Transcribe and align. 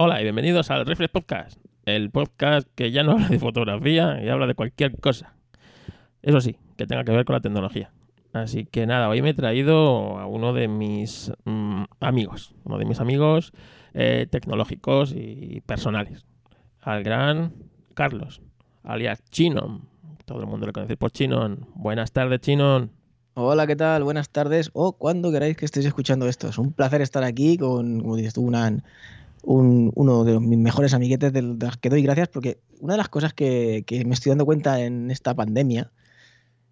Hola 0.00 0.20
y 0.20 0.22
bienvenidos 0.22 0.70
al 0.70 0.86
Reflex 0.86 1.10
Podcast, 1.10 1.60
el 1.84 2.12
podcast 2.12 2.68
que 2.76 2.92
ya 2.92 3.02
no 3.02 3.10
habla 3.14 3.26
de 3.26 3.40
fotografía 3.40 4.22
y 4.22 4.28
habla 4.28 4.46
de 4.46 4.54
cualquier 4.54 4.96
cosa. 5.00 5.34
Eso 6.22 6.40
sí, 6.40 6.56
que 6.76 6.86
tenga 6.86 7.02
que 7.02 7.10
ver 7.10 7.24
con 7.24 7.34
la 7.34 7.40
tecnología. 7.40 7.90
Así 8.32 8.64
que 8.64 8.86
nada, 8.86 9.08
hoy 9.08 9.22
me 9.22 9.30
he 9.30 9.34
traído 9.34 10.20
a 10.20 10.26
uno 10.26 10.52
de 10.52 10.68
mis 10.68 11.32
mm, 11.44 11.82
amigos, 11.98 12.54
uno 12.62 12.78
de 12.78 12.84
mis 12.84 13.00
amigos 13.00 13.52
eh, 13.92 14.28
tecnológicos 14.30 15.12
y 15.16 15.62
personales, 15.66 16.24
al 16.80 17.02
gran 17.02 17.54
Carlos, 17.94 18.40
alias 18.84 19.24
Chinon. 19.30 19.88
Todo 20.26 20.42
el 20.42 20.46
mundo 20.46 20.68
le 20.68 20.72
conoce 20.72 20.96
por 20.96 21.10
Chinon. 21.10 21.66
Buenas 21.74 22.12
tardes, 22.12 22.40
Chinon. 22.40 22.92
Hola, 23.34 23.66
¿qué 23.66 23.74
tal? 23.74 24.04
Buenas 24.04 24.30
tardes 24.30 24.70
o 24.74 24.92
cuando 24.92 25.32
queráis 25.32 25.56
que 25.56 25.64
estéis 25.64 25.86
escuchando 25.86 26.28
esto. 26.28 26.46
Es 26.46 26.58
un 26.58 26.72
placer 26.72 27.02
estar 27.02 27.24
aquí 27.24 27.58
con, 27.58 27.98
como 27.98 28.14
dices 28.14 28.34
tú, 28.34 28.42
una, 28.42 28.80
un- 29.48 29.92
uno 29.94 30.24
de 30.24 30.38
mis 30.40 30.58
mejores 30.58 30.92
amiguetes 30.92 31.32
de 31.32 31.40
los 31.40 31.78
que 31.78 31.88
doy 31.88 32.02
gracias 32.02 32.28
porque 32.28 32.60
una 32.80 32.92
de 32.94 32.98
las 32.98 33.08
cosas 33.08 33.32
que, 33.32 33.82
me 34.06 34.12
estoy 34.12 34.30
dando 34.30 34.44
cuenta 34.44 34.80
en 34.80 35.10
esta 35.10 35.34
pandemia 35.34 35.90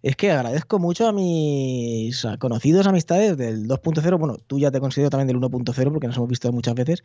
es 0.03 0.15
que 0.15 0.31
agradezco 0.31 0.77
mucho 0.77 1.07
a 1.07 1.11
mis 1.11 2.25
conocidos 2.37 2.85
amistades 2.85 3.35
del 3.35 3.67
2.0. 3.67 4.19
Bueno, 4.19 4.37
tú 4.45 4.59
ya 4.59 4.69
te 4.69 4.79
considero 4.79 5.09
también 5.09 5.27
del 5.27 5.37
1.0 5.37 5.91
porque 5.91 6.05
nos 6.05 6.17
hemos 6.17 6.29
visto 6.29 6.51
muchas 6.51 6.75
veces. 6.75 7.03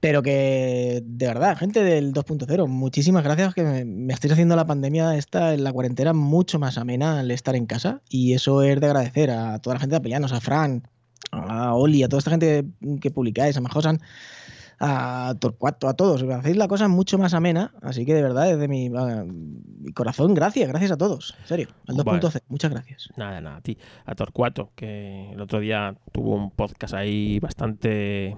Pero 0.00 0.20
que, 0.20 1.00
de 1.06 1.26
verdad, 1.28 1.56
gente 1.56 1.84
del 1.84 2.12
2.0, 2.12 2.66
muchísimas 2.66 3.22
gracias 3.22 3.54
que 3.54 3.62
me, 3.62 3.84
me 3.84 4.12
estáis 4.12 4.32
haciendo 4.32 4.56
la 4.56 4.66
pandemia 4.66 5.16
esta 5.16 5.56
la 5.56 5.72
cuarentena 5.72 6.12
mucho 6.12 6.58
más 6.58 6.76
amena 6.76 7.20
al 7.20 7.30
estar 7.30 7.54
en 7.54 7.66
casa. 7.66 8.02
Y 8.08 8.32
eso 8.32 8.62
es 8.64 8.80
de 8.80 8.86
agradecer 8.86 9.30
a 9.30 9.60
toda 9.60 9.74
la 9.74 9.80
gente 9.80 9.92
de 9.92 9.98
Apellanos, 9.98 10.32
a 10.32 10.40
Fran, 10.40 10.82
a 11.30 11.74
Oli, 11.76 12.02
a 12.02 12.08
toda 12.08 12.18
esta 12.18 12.32
gente 12.32 12.64
que 13.00 13.12
publicáis, 13.12 13.56
a 13.56 13.60
Majosan, 13.60 14.00
a 14.84 15.34
Torcuato, 15.38 15.88
a 15.88 15.94
todos. 15.94 16.22
Hacéis 16.24 16.56
la 16.56 16.66
cosa 16.66 16.88
mucho 16.88 17.16
más 17.16 17.34
amena. 17.34 17.72
Así 17.82 18.04
que 18.04 18.14
de 18.14 18.22
verdad, 18.22 18.48
desde 18.50 18.66
mi, 18.66 18.88
a- 18.88 19.24
mi 19.24 19.92
corazón, 19.92 20.34
gracias, 20.34 20.68
gracias 20.68 20.90
a 20.90 20.96
todos. 20.96 21.36
En 21.42 21.46
serio, 21.46 21.68
al 21.86 21.94
Vale. 22.04 22.20
2.0, 22.20 22.40
muchas 22.48 22.70
gracias. 22.72 23.08
Nada, 23.16 23.40
nada, 23.40 23.56
a 23.58 23.60
ti. 23.60 23.78
A 24.04 24.14
Torcuato, 24.16 24.72
que 24.74 25.30
el 25.30 25.40
otro 25.40 25.60
día 25.60 25.94
tuvo 26.10 26.34
un 26.34 26.50
podcast 26.50 26.94
ahí 26.94 27.38
bastante 27.38 28.36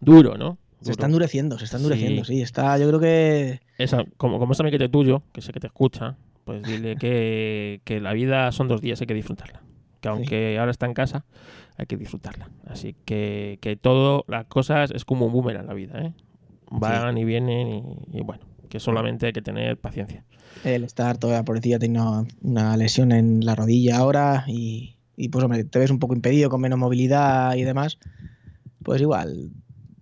duro, 0.00 0.36
¿no? 0.36 0.58
Se 0.80 0.90
está 0.90 1.06
endureciendo, 1.06 1.56
se 1.58 1.64
está 1.64 1.78
endureciendo, 1.78 2.24
Sí. 2.24 2.34
sí. 2.36 2.42
Está, 2.42 2.76
yo 2.76 2.86
creo 2.88 3.00
que. 3.00 3.60
Esa, 3.78 4.04
como, 4.18 4.38
como 4.38 4.52
es 4.52 4.60
amiguete 4.60 4.88
tuyo, 4.90 5.22
que 5.32 5.40
sé 5.40 5.52
que 5.52 5.60
te 5.60 5.68
escucha, 5.68 6.16
pues 6.44 6.62
dile 6.62 6.96
que, 6.96 7.80
que 7.84 8.00
la 8.00 8.12
vida 8.12 8.52
son 8.52 8.68
dos 8.68 8.82
días, 8.82 9.00
hay 9.00 9.06
que 9.06 9.14
disfrutarla. 9.14 9.62
Que 10.04 10.08
aunque 10.10 10.58
ahora 10.58 10.70
está 10.70 10.84
en 10.84 10.92
casa, 10.92 11.24
hay 11.78 11.86
que 11.86 11.96
disfrutarla. 11.96 12.50
Así 12.66 12.94
que, 13.06 13.58
que 13.62 13.74
todo, 13.74 14.26
las 14.28 14.44
cosas 14.44 14.90
es 14.90 15.06
como 15.06 15.24
un 15.24 15.32
boomerang 15.32 15.66
la 15.66 15.72
vida, 15.72 15.98
¿eh? 15.98 16.12
Van 16.70 17.16
y 17.16 17.24
vienen 17.24 17.68
y, 17.68 18.18
y 18.18 18.20
bueno, 18.20 18.44
que 18.68 18.80
solamente 18.80 19.24
hay 19.24 19.32
que 19.32 19.40
tener 19.40 19.78
paciencia. 19.78 20.22
El 20.62 20.84
estar 20.84 21.16
todavía 21.16 21.42
pobrecilla 21.42 21.78
tiene 21.78 22.02
una, 22.02 22.26
una 22.42 22.76
lesión 22.76 23.12
en 23.12 23.46
la 23.46 23.54
rodilla 23.54 23.96
ahora 23.96 24.44
y, 24.46 24.98
y, 25.16 25.30
pues 25.30 25.42
hombre, 25.42 25.64
te 25.64 25.78
ves 25.78 25.90
un 25.90 25.98
poco 25.98 26.14
impedido 26.14 26.50
con 26.50 26.60
menos 26.60 26.78
movilidad 26.78 27.54
y 27.54 27.62
demás, 27.62 27.98
pues 28.82 29.00
igual 29.00 29.52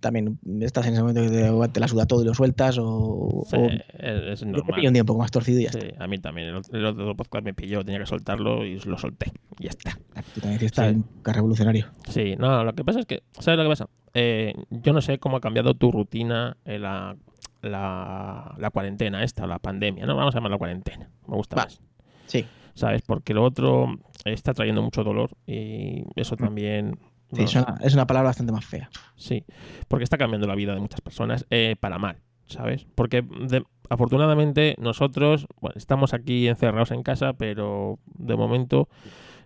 también 0.03 0.37
estás 0.61 0.85
en 0.85 0.93
ese 0.93 1.01
momento 1.01 1.21
que 1.21 1.69
te, 1.69 1.79
la 1.79 1.87
suda 1.87 2.05
todo 2.05 2.21
y 2.21 2.25
lo 2.25 2.33
sueltas 2.35 2.77
o, 2.79 3.43
Sí, 3.49 3.55
o 3.57 3.67
es, 3.97 4.45
normal. 4.45 4.85
un 4.85 4.93
día 4.93 5.01
un 5.01 5.05
poco 5.07 5.19
más 5.21 5.31
torcido 5.31 5.59
y 5.59 5.63
ya 5.63 5.71
Sí, 5.71 5.79
a 5.97 6.05
mí 6.07 6.19
también. 6.19 6.49
El, 6.49 6.55
otro- 6.57 6.77
el 6.77 6.85
otro 6.85 7.15
podcast 7.15 7.43
me 7.45 7.53
pilló, 7.53 7.83
tenía 7.83 7.99
que 8.01 8.05
soltarlo 8.05 8.65
y 8.65 8.79
lo 8.81 8.97
solté. 8.99 9.31
Y 9.59 9.63
ya 9.63 9.69
está. 9.71 9.89
está. 9.91 10.21
Tú 10.35 10.41
también 10.41 10.59
que 10.59 10.65
estás 10.67 10.91
Sí. 10.93 11.03
en 11.25 11.33
revolucionario. 11.33 11.87
Sí, 12.09 12.35
no, 12.37 12.63
lo 12.63 12.73
que 12.73 12.83
pasa 12.83 12.99
es 12.99 13.05
que, 13.07 13.23
¿sabes 13.39 13.57
lo 13.57 13.63
que 13.63 13.69
pasa? 13.69 13.89
Eh, 14.13 14.53
yo 14.69 14.93
no 14.93 15.01
sé 15.01 15.17
cómo 15.17 15.37
ha 15.37 15.41
cambiado 15.41 15.73
tu 15.73 15.91
rutina 15.91 16.57
en 16.65 16.81
la, 16.83 17.15
la, 17.61 18.55
la 18.59 18.69
cuarentena 18.69 19.23
esta, 19.23 19.47
la 19.47 19.59
pandemia, 19.59 20.05
¿no? 20.05 20.15
Vamos 20.15 20.35
a 20.35 20.37
llamarla 20.37 20.57
cuarentena. 20.57 21.09
Me 21.27 21.35
gusta 21.35 21.55
Va. 21.55 21.63
más. 21.63 21.81
Sí, 22.27 22.45
¿Sabes? 22.75 23.01
Porque 23.03 23.33
lo 23.33 23.43
otro 23.43 23.87
está 24.25 24.53
trayendo 24.53 24.81
mucho 24.81 25.03
dolor 25.03 25.31
y 25.47 26.03
eso 26.15 26.35
también... 26.35 26.97
sí, 27.35 27.43
es, 27.43 27.55
una, 27.55 27.77
es 27.81 27.93
una 27.93 28.07
palabra 28.07 28.29
bastante 28.29 28.51
más 28.51 28.65
fea. 28.65 28.89
Sí, 29.15 29.45
porque 29.87 30.03
está 30.03 30.17
cambiando 30.17 30.47
la 30.47 30.55
vida 30.55 30.73
de 30.73 30.81
muchas 30.81 31.01
personas 31.01 31.45
eh, 31.49 31.75
para 31.79 31.97
mal, 31.99 32.17
¿sabes? 32.47 32.85
Porque 32.95 33.21
de- 33.21 33.63
afortunadamente 33.89 34.75
nosotros 34.79 35.47
bueno, 35.61 35.75
estamos 35.77 36.13
aquí 36.13 36.47
encerrados 36.47 36.91
en 36.91 37.03
casa, 37.03 37.33
pero 37.33 37.99
de 38.05 38.35
momento 38.35 38.87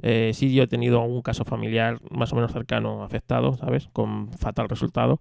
eh, 0.01 0.31
sí 0.33 0.53
yo 0.53 0.63
he 0.63 0.67
tenido 0.67 1.01
un 1.01 1.21
caso 1.21 1.43
familiar 1.43 1.99
más 2.11 2.31
o 2.31 2.35
menos 2.35 2.51
cercano 2.51 3.03
afectado, 3.03 3.57
¿sabes? 3.57 3.89
Con 3.93 4.31
fatal 4.33 4.69
resultado, 4.69 5.19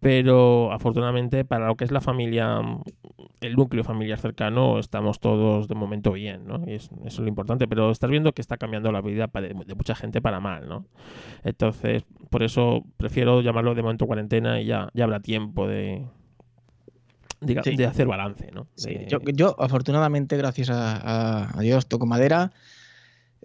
pero 0.00 0.72
afortunadamente 0.72 1.44
para 1.44 1.66
lo 1.66 1.76
que 1.76 1.84
es 1.84 1.90
la 1.90 2.00
familia, 2.00 2.60
el 3.40 3.56
núcleo 3.56 3.82
familiar 3.84 4.18
cercano, 4.18 4.78
estamos 4.78 5.20
todos 5.20 5.68
de 5.68 5.74
momento 5.74 6.12
bien, 6.12 6.46
¿no? 6.46 6.62
Y 6.66 6.74
es, 6.74 6.84
eso 6.84 7.06
es 7.06 7.18
lo 7.18 7.28
importante, 7.28 7.66
pero 7.66 7.90
estás 7.90 8.10
viendo 8.10 8.32
que 8.32 8.42
está 8.42 8.56
cambiando 8.56 8.92
la 8.92 9.00
vida 9.00 9.28
de, 9.32 9.48
de 9.48 9.74
mucha 9.74 9.94
gente 9.94 10.20
para 10.20 10.40
mal, 10.40 10.68
¿no? 10.68 10.84
Entonces, 11.44 12.04
por 12.30 12.42
eso 12.42 12.84
prefiero 12.96 13.40
llamarlo 13.40 13.74
de 13.74 13.82
momento 13.82 14.06
cuarentena 14.06 14.60
y 14.60 14.66
ya, 14.66 14.88
ya 14.94 15.04
habrá 15.04 15.20
tiempo 15.20 15.66
de, 15.66 16.06
Sí. 17.62 17.76
de 17.76 17.84
hacer 17.86 18.06
balance, 18.06 18.50
¿no? 18.52 18.66
Sí, 18.76 18.96
yo, 19.08 19.18
yo, 19.34 19.54
afortunadamente, 19.58 20.36
gracias 20.36 20.70
a 20.72 21.54
Dios, 21.60 21.86
toco 21.86 22.06
madera, 22.06 22.50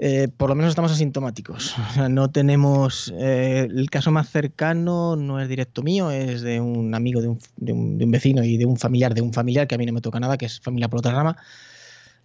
eh, 0.03 0.27
por 0.35 0.49
lo 0.49 0.55
menos 0.55 0.69
estamos 0.71 0.91
asintomáticos. 0.91 1.75
O 1.89 1.93
sea, 1.93 2.09
no 2.09 2.29
tenemos. 2.31 3.13
eh, 3.17 3.67
el 3.69 3.89
caso 3.91 4.11
más 4.11 4.29
cercano 4.29 5.15
no 5.15 5.39
es 5.39 5.47
directo 5.47 5.83
mío, 5.83 6.09
es 6.11 6.41
de 6.41 6.59
un 6.59 6.93
amigo, 6.95 7.21
de 7.21 7.27
un, 7.29 7.39
de 7.57 7.71
un- 7.73 7.97
de 7.99 8.05
un 8.05 8.11
vecino 8.11 8.43
y 8.43 8.57
de 8.57 8.65
un 8.65 8.77
familiar, 8.77 9.13
de 9.13 9.21
un 9.21 9.31
familiar 9.31 9.67
que 9.67 9.75
a 9.75 9.77
mí 9.77 9.85
no 9.85 9.93
me 9.93 10.01
toca 10.01 10.19
nada, 10.19 10.37
que 10.37 10.47
es 10.47 10.59
familia 10.59 10.89
por 10.89 10.99
otra 10.99 11.13
rama. 11.13 11.37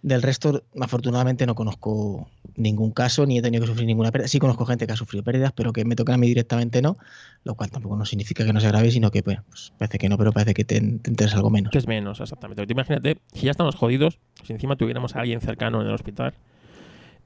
Del 0.03 0.21
resto, 0.21 0.63
afortunadamente, 0.79 1.45
no 1.47 1.55
conozco 1.55 2.29
ningún 2.55 2.91
caso 2.91 3.25
ni 3.25 3.39
he 3.39 3.41
tenido 3.41 3.61
que 3.61 3.67
sufrir 3.67 3.87
ninguna 3.87 4.11
pérdida. 4.11 4.27
Sí 4.27 4.37
conozco 4.39 4.63
gente 4.65 4.85
que 4.85 4.93
ha 4.93 4.95
sufrido 4.95 5.23
pérdidas, 5.23 5.51
pero 5.53 5.73
que 5.73 5.85
me 5.85 5.95
tocan 5.95 6.15
a 6.15 6.17
mí 6.19 6.27
directamente 6.27 6.81
no, 6.83 6.97
lo 7.43 7.55
cual 7.55 7.71
tampoco 7.71 7.95
no 7.97 8.05
significa 8.05 8.45
que 8.45 8.53
no 8.53 8.59
sea 8.61 8.69
grave, 8.69 8.91
sino 8.91 9.09
que 9.09 9.23
pues, 9.23 9.39
pues, 9.49 9.73
parece 9.77 9.97
que 9.97 10.07
no, 10.07 10.17
pero 10.17 10.31
parece 10.31 10.53
que 10.53 10.65
te, 10.65 10.79
te 10.81 11.23
algo 11.25 11.49
menos. 11.49 11.71
que 11.71 11.79
es 11.79 11.87
menos, 11.87 12.19
exactamente. 12.21 12.61
Porque 12.61 12.73
imagínate, 12.73 13.17
si 13.33 13.45
ya 13.47 13.51
estamos 13.51 13.75
jodidos, 13.75 14.19
si 14.43 14.53
encima 14.53 14.75
tuviéramos 14.75 15.15
a 15.15 15.21
alguien 15.21 15.41
cercano 15.41 15.81
en 15.81 15.87
el 15.87 15.93
hospital 15.93 16.33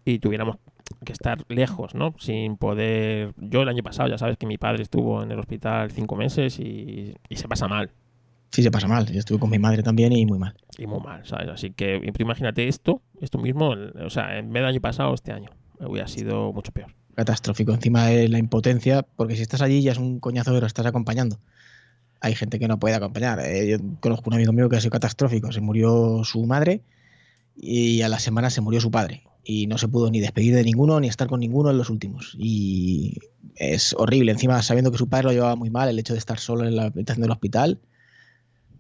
y 0.06 0.20
tuviéramos 0.20 0.58
que 1.06 1.14
estar 1.14 1.44
lejos, 1.48 1.96
¿no? 1.96 2.14
Sin 2.20 2.58
poder... 2.58 3.34
Yo 3.38 3.62
el 3.62 3.70
año 3.70 3.84
pasado, 3.84 4.10
ya 4.10 4.18
sabes 4.18 4.38
que 4.38 4.46
mi 4.46 4.58
padre 4.58 4.84
estuvo 4.84 5.24
en 5.24 5.32
el 5.32 5.40
hospital 5.40 5.92
cinco 5.92 6.16
meses 6.16 6.60
y, 6.60 7.16
y 7.30 7.36
se 7.36 7.48
pasa 7.48 7.68
mal. 7.68 7.92
Sí, 8.50 8.64
se 8.64 8.72
pasa 8.72 8.88
mal. 8.88 9.06
Yo 9.10 9.20
estuve 9.20 9.40
con 9.40 9.50
mi 9.50 9.60
madre 9.60 9.82
también 9.82 10.12
y 10.12 10.26
muy 10.26 10.38
mal. 10.38 10.54
Y 10.78 10.86
muy 10.86 11.00
mal, 11.00 11.26
¿sabes? 11.26 11.48
Así 11.48 11.72
que 11.72 12.02
imagínate 12.20 12.68
esto, 12.68 13.02
esto 13.22 13.38
mismo, 13.38 13.70
o 14.04 14.10
sea, 14.10 14.38
en 14.38 14.52
vez 14.52 14.62
del 14.62 14.70
año 14.70 14.82
pasado, 14.82 15.14
este 15.14 15.32
año, 15.32 15.52
hubiera 15.80 16.08
sido 16.08 16.52
mucho 16.52 16.74
peor. 16.74 16.94
catastrófico. 17.16 17.74
Encima 17.74 18.08
de 18.08 18.28
la 18.28 18.40
impotencia, 18.40 19.04
porque 19.04 19.36
si 19.36 19.42
estás 19.42 19.62
allí 19.62 19.82
ya 19.82 19.94
es 19.94 19.98
un 19.98 20.20
coñazo, 20.20 20.52
pero 20.54 20.68
estás 20.68 20.86
acompañando. 20.86 21.40
Hay 22.20 22.36
gente 22.36 22.60
que 22.60 22.68
no 22.68 22.80
puede 22.80 22.96
acompañar. 22.96 23.40
Eh, 23.40 23.70
yo 23.70 23.78
conozco 24.00 24.30
un 24.30 24.36
amigo 24.36 24.54
mío 24.54 24.70
que 24.70 24.76
ha 24.76 24.82
sido 24.82 24.92
catastrófico. 24.92 25.52
Se 25.52 25.62
murió 25.62 26.24
su 26.24 26.46
madre 26.46 26.84
y 27.56 28.02
a 28.02 28.10
la 28.10 28.20
semana 28.20 28.50
se 28.50 28.62
murió 28.62 28.80
su 28.80 28.92
padre. 28.92 29.24
Y 29.44 29.68
no 29.68 29.78
se 29.78 29.88
pudo 29.88 30.10
ni 30.12 30.20
despedir 30.20 30.56
de 30.56 30.64
ninguno 30.64 31.00
ni 31.00 31.08
estar 31.08 31.28
con 31.28 31.40
ninguno 31.40 31.72
en 31.72 31.78
los 31.78 31.90
últimos. 31.90 32.36
Y 32.38 33.18
es 33.56 33.96
horrible. 33.98 34.32
Encima, 34.32 34.62
sabiendo 34.62 34.92
que 34.92 34.98
su 34.98 35.10
padre 35.10 35.26
lo 35.26 35.32
llevaba 35.34 35.56
muy 35.56 35.70
mal, 35.70 35.90
el 35.90 36.00
hecho 36.00 36.14
de 36.14 36.20
estar 36.20 36.40
solo 36.40 36.68
en 36.68 36.76
la 36.76 36.86
habitación 36.86 37.22
del 37.22 37.32
hospital. 37.32 37.80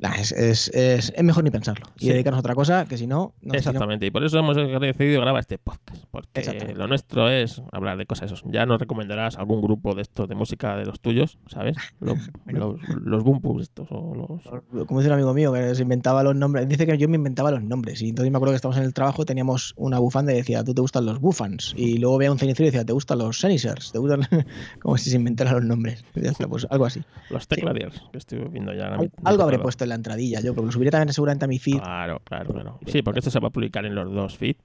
Nah, 0.01 0.13
es, 0.15 0.31
es- 0.33 0.67
es- 0.73 1.13
es 1.15 1.23
mejor 1.23 1.43
ni 1.45 1.51
pensarlo. 1.51 1.85
Y 1.97 2.05
Sí. 2.07 2.09
dedicarnos 2.11 2.39
a 2.39 2.41
otra 2.41 2.55
cosa, 2.55 2.85
que 2.85 2.97
si 2.97 3.07
no, 3.07 3.33
nos 3.41 3.55
Exactamente, 3.55 4.05
y 4.05 4.11
por 4.11 4.23
eso 4.25 4.37
hemos 4.39 4.55
decidido 4.81 5.21
grabar 5.21 5.39
este 5.39 5.57
podcast, 5.57 6.03
porque 6.11 6.73
lo 6.75 6.87
nuestro 6.87 7.29
es 7.29 7.61
hablar 7.71 7.97
de 7.97 8.05
cosas 8.05 8.31
esos. 8.31 8.43
Ya 8.51 8.65
nos 8.65 8.79
recomendarás 8.79 9.37
algún 9.37 9.61
grupo 9.61 9.95
de 9.95 10.01
estos 10.01 10.27
de 10.27 10.35
música 10.35 10.75
de 10.75 10.85
los 10.85 10.99
tuyos, 10.99 11.37
¿sabes? 11.47 11.77
Los, 12.01 12.17
Bueno. 12.43 12.77
los, 12.87 13.01
los 13.05 13.23
Bumpus 13.23 13.61
estos 13.63 13.87
o 13.91 14.15
los... 14.15 14.87
Como 14.87 14.99
dice 14.99 15.09
un 15.09 15.13
amigo 15.13 15.33
mío 15.33 15.53
que 15.53 15.75
se 15.75 15.83
inventaba 15.83 16.23
los 16.23 16.35
nombres, 16.35 16.67
dice 16.67 16.85
que 16.85 16.97
yo 16.97 17.07
me 17.07 17.15
inventaba 17.15 17.51
los 17.51 17.63
nombres. 17.63 18.01
Y 18.01 18.09
entonces 18.09 18.31
me 18.31 18.37
acuerdo 18.37 18.53
que 18.53 18.55
estábamos 18.57 18.77
en 18.79 18.83
el 18.85 18.93
trabajo, 18.93 19.23
teníamos 19.25 19.73
una 19.77 19.99
bufanda 19.99 20.33
y 20.33 20.37
decía, 20.37 20.63
¿tú 20.63 20.73
te 20.73 20.81
gustan 20.81 21.05
los 21.05 21.19
bufans? 21.19 21.73
Y 21.77 21.99
luego 21.99 22.17
veía 22.17 22.31
un 22.31 22.39
cenicero 22.39 22.65
y 22.67 22.71
decía, 22.71 22.85
¿te 22.85 22.93
gustan 22.93 23.19
los 23.19 23.39
cenicers? 23.39 23.91
¿Te 23.91 23.99
gustan? 23.99 24.21
Como 24.81 24.97
si 24.97 25.09
se 25.11 25.17
inventara 25.17 25.51
los 25.53 25.63
nombres. 25.63 26.03
Ya 26.15 26.31
está, 26.31 26.47
pues 26.47 26.65
algo 26.71 26.85
así. 26.85 27.01
Los 27.29 27.47
Tecladiers, 27.47 28.01
que 28.11 28.17
estoy 28.17 28.39
viendo 28.51 28.73
ya. 28.73 28.87
Al- 28.95 29.11
algo 29.23 29.43
habré 29.43 29.59
puesto 29.59 29.83
en 29.83 29.90
la 29.91 29.95
entradilla, 29.95 30.41
yo, 30.41 30.53
pero 30.53 30.65
lo 30.65 30.71
subiré 30.71 30.91
también 30.91 31.13
seguramente 31.13 31.45
a 31.45 31.47
mi 31.47 31.59
feed. 31.59 31.79
Claro, 31.79 32.21
claro, 32.23 32.53
claro. 32.53 32.79
Sí, 32.87 33.01
porque 33.01 33.19
esto 33.19 33.31
se 33.31 33.39
va 33.39 33.49
a 33.49 33.51
publicar 33.51 33.85
en 33.85 33.95
los 33.95 34.11
dos 34.11 34.37
feeds. 34.37 34.59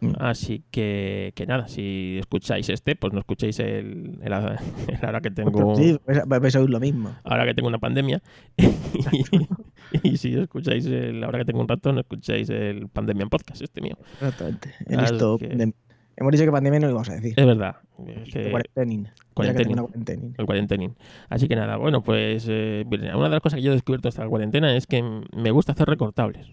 Mm. 0.00 0.12
Así 0.20 0.62
que, 0.70 1.32
que 1.34 1.46
nada, 1.46 1.66
si 1.66 2.18
escucháis 2.20 2.68
este, 2.68 2.94
pues 2.94 3.12
no 3.12 3.18
escuchéis 3.18 3.58
el, 3.58 4.18
el, 4.22 4.32
el 4.32 4.98
ahora 5.02 5.20
que 5.20 5.30
tengo 5.30 5.74
Sí, 5.76 5.98
vais 6.26 6.54
a, 6.54 6.60
oír 6.60 6.70
lo 6.70 6.78
mismo. 6.78 7.16
ahora 7.24 7.44
que 7.44 7.54
tengo 7.54 7.68
una 7.68 7.78
pandemia. 7.78 8.22
y, 10.02 10.16
si 10.16 10.34
escucháis 10.38 10.86
el 10.86 11.22
ahora 11.24 11.40
que 11.40 11.46
tengo 11.46 11.60
un 11.60 11.68
rato, 11.68 11.92
no 11.92 12.00
escucháis 12.00 12.48
el 12.50 12.88
Pandemia 12.88 13.24
en 13.24 13.28
Podcast, 13.28 13.62
este 13.62 13.80
mío. 13.80 13.96
Exactamente. 14.14 14.72
He 14.86 14.96
visto, 14.96 15.38
que- 15.38 15.72
Hemos 16.20 16.32
dicho 16.32 16.44
que 16.44 16.50
pandemia 16.50 16.80
no 16.80 16.86
lo 16.86 16.90
íbamos 16.92 17.08
a 17.10 17.14
decir. 17.14 17.34
Es 17.36 17.46
verdad. 17.46 17.76
Es 18.06 18.32
que- 18.34 18.50
Cuarentenin. 18.50 19.08
Cuarentenin. 19.34 19.76
cuarentenin. 19.76 20.34
el 20.36 20.46
cuarentenín. 20.46 20.96
Así 21.28 21.46
que 21.46 21.54
nada, 21.54 21.76
bueno, 21.76 22.02
pues 22.02 22.46
eh, 22.48 22.84
una 22.90 23.24
de 23.24 23.30
las 23.30 23.40
cosas 23.40 23.58
que 23.58 23.62
yo 23.62 23.70
he 23.70 23.74
descubierto 23.74 24.08
esta 24.08 24.26
cuarentena 24.26 24.76
es 24.76 24.86
que 24.88 25.02
me 25.02 25.50
gusta 25.52 25.72
hacer 25.72 25.88
recortables, 25.88 26.48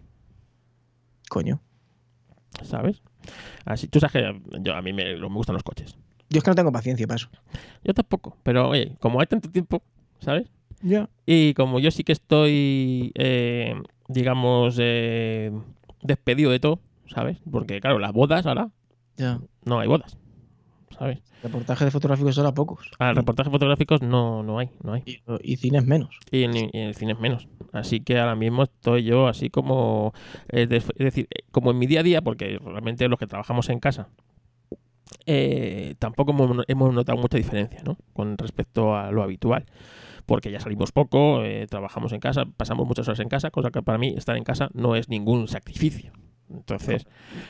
Coño. 1.30 1.62
¿sabes? 2.62 3.02
Así, 3.66 3.88
tú 3.88 4.00
sabes 4.00 4.14
que 4.14 4.42
yo, 4.62 4.76
a 4.76 4.82
mí 4.82 4.94
me, 4.94 5.16
me 5.18 5.28
gustan 5.28 5.56
los 5.56 5.64
coches. 5.64 5.98
Yo 6.30 6.38
es 6.38 6.44
que 6.44 6.52
no 6.52 6.56
tengo 6.56 6.72
paciencia 6.72 7.08
para 7.08 7.16
eso. 7.18 7.30
Yo 7.84 7.94
tampoco, 7.94 8.38
pero 8.44 8.70
oye, 8.70 8.96
como 9.00 9.20
hay 9.20 9.26
tanto 9.28 9.50
tiempo, 9.50 9.82
¿sabes? 10.20 10.48
Ya. 10.82 11.10
Y 11.26 11.54
como 11.56 11.80
yo 11.80 11.90
sí 11.92 12.04
que 12.04 12.12
estoy, 12.12 13.12
eh, 13.16 13.74
digamos, 14.08 14.78
eh, 14.80 15.52
despedido 16.04 16.52
de 16.52 16.60
todo, 16.60 16.80
¿sabes? 17.08 17.40
Porque 17.52 17.82
claro, 17.82 17.98
las 18.00 18.14
bodas 18.14 18.46
ahora 18.46 18.70
Ya. 19.18 19.40
no 19.64 19.80
hay 19.80 19.88
bodas, 19.88 20.18
¿sabes? 20.98 21.20
Reportajes 21.44 21.86
de 21.86 21.92
fotográficos 21.92 22.36
solo 22.36 22.50
a 22.50 22.54
pocos. 22.54 22.90
Ah, 23.00 23.14
reportajes 23.14 23.52
fotográficos 23.52 24.02
no, 24.02 24.44
no 24.44 24.60
hay, 24.60 24.72
no 24.84 24.94
hay. 24.94 25.04
Y, 25.06 25.22
y 25.54 25.56
cines 25.58 25.86
menos. 25.86 26.18
Y 26.32 26.44
en, 26.44 26.56
y 26.56 26.70
el 26.74 26.96
cine 26.96 27.14
es 27.14 27.20
menos. 27.20 27.48
Así 27.72 28.00
que 28.02 28.20
ahora 28.20 28.36
mismo 28.36 28.64
estoy 28.64 29.04
yo 29.04 29.28
así 29.28 29.50
como... 29.50 30.14
eh, 30.50 30.66
de- 30.68 30.78
es 30.78 30.86
decir, 30.98 31.28
eh, 31.30 31.44
como 31.52 31.72
en 31.72 31.78
mi 31.80 31.86
día 31.88 32.00
a 32.00 32.04
día, 32.04 32.22
porque 32.22 32.60
realmente 32.64 33.08
los 33.08 33.20
que 33.20 33.28
trabajamos 33.28 33.70
en 33.70 33.80
casa 33.80 34.10
eh, 35.26 35.96
tampoco 36.00 36.32
hemos, 36.32 36.66
hemos 36.68 36.94
notado 36.94 37.18
mucha 37.18 37.38
diferencia 37.38 37.82
¿no? 37.84 37.98
con 38.14 38.38
respecto 38.38 38.96
a 38.96 39.12
lo 39.12 39.24
habitual. 39.24 39.66
Porque 40.26 40.50
ya 40.52 40.60
salimos 40.60 40.92
poco, 40.92 41.44
eh, 41.44 41.68
trabajamos 41.70 42.12
en 42.12 42.20
casa, 42.20 42.46
pasamos 42.58 42.88
muchas 42.88 43.08
horas 43.08 43.20
en 43.20 43.30
casa, 43.30 43.52
cosa 43.52 43.70
que 43.70 43.84
para 43.84 44.00
mí 44.00 44.16
estar 44.18 44.36
en 44.36 44.44
casa 44.44 44.70
no 44.74 44.96
es 44.96 45.08
ningún 45.10 45.48
sacrificio. 45.48 46.14
Entonces, 46.50 47.06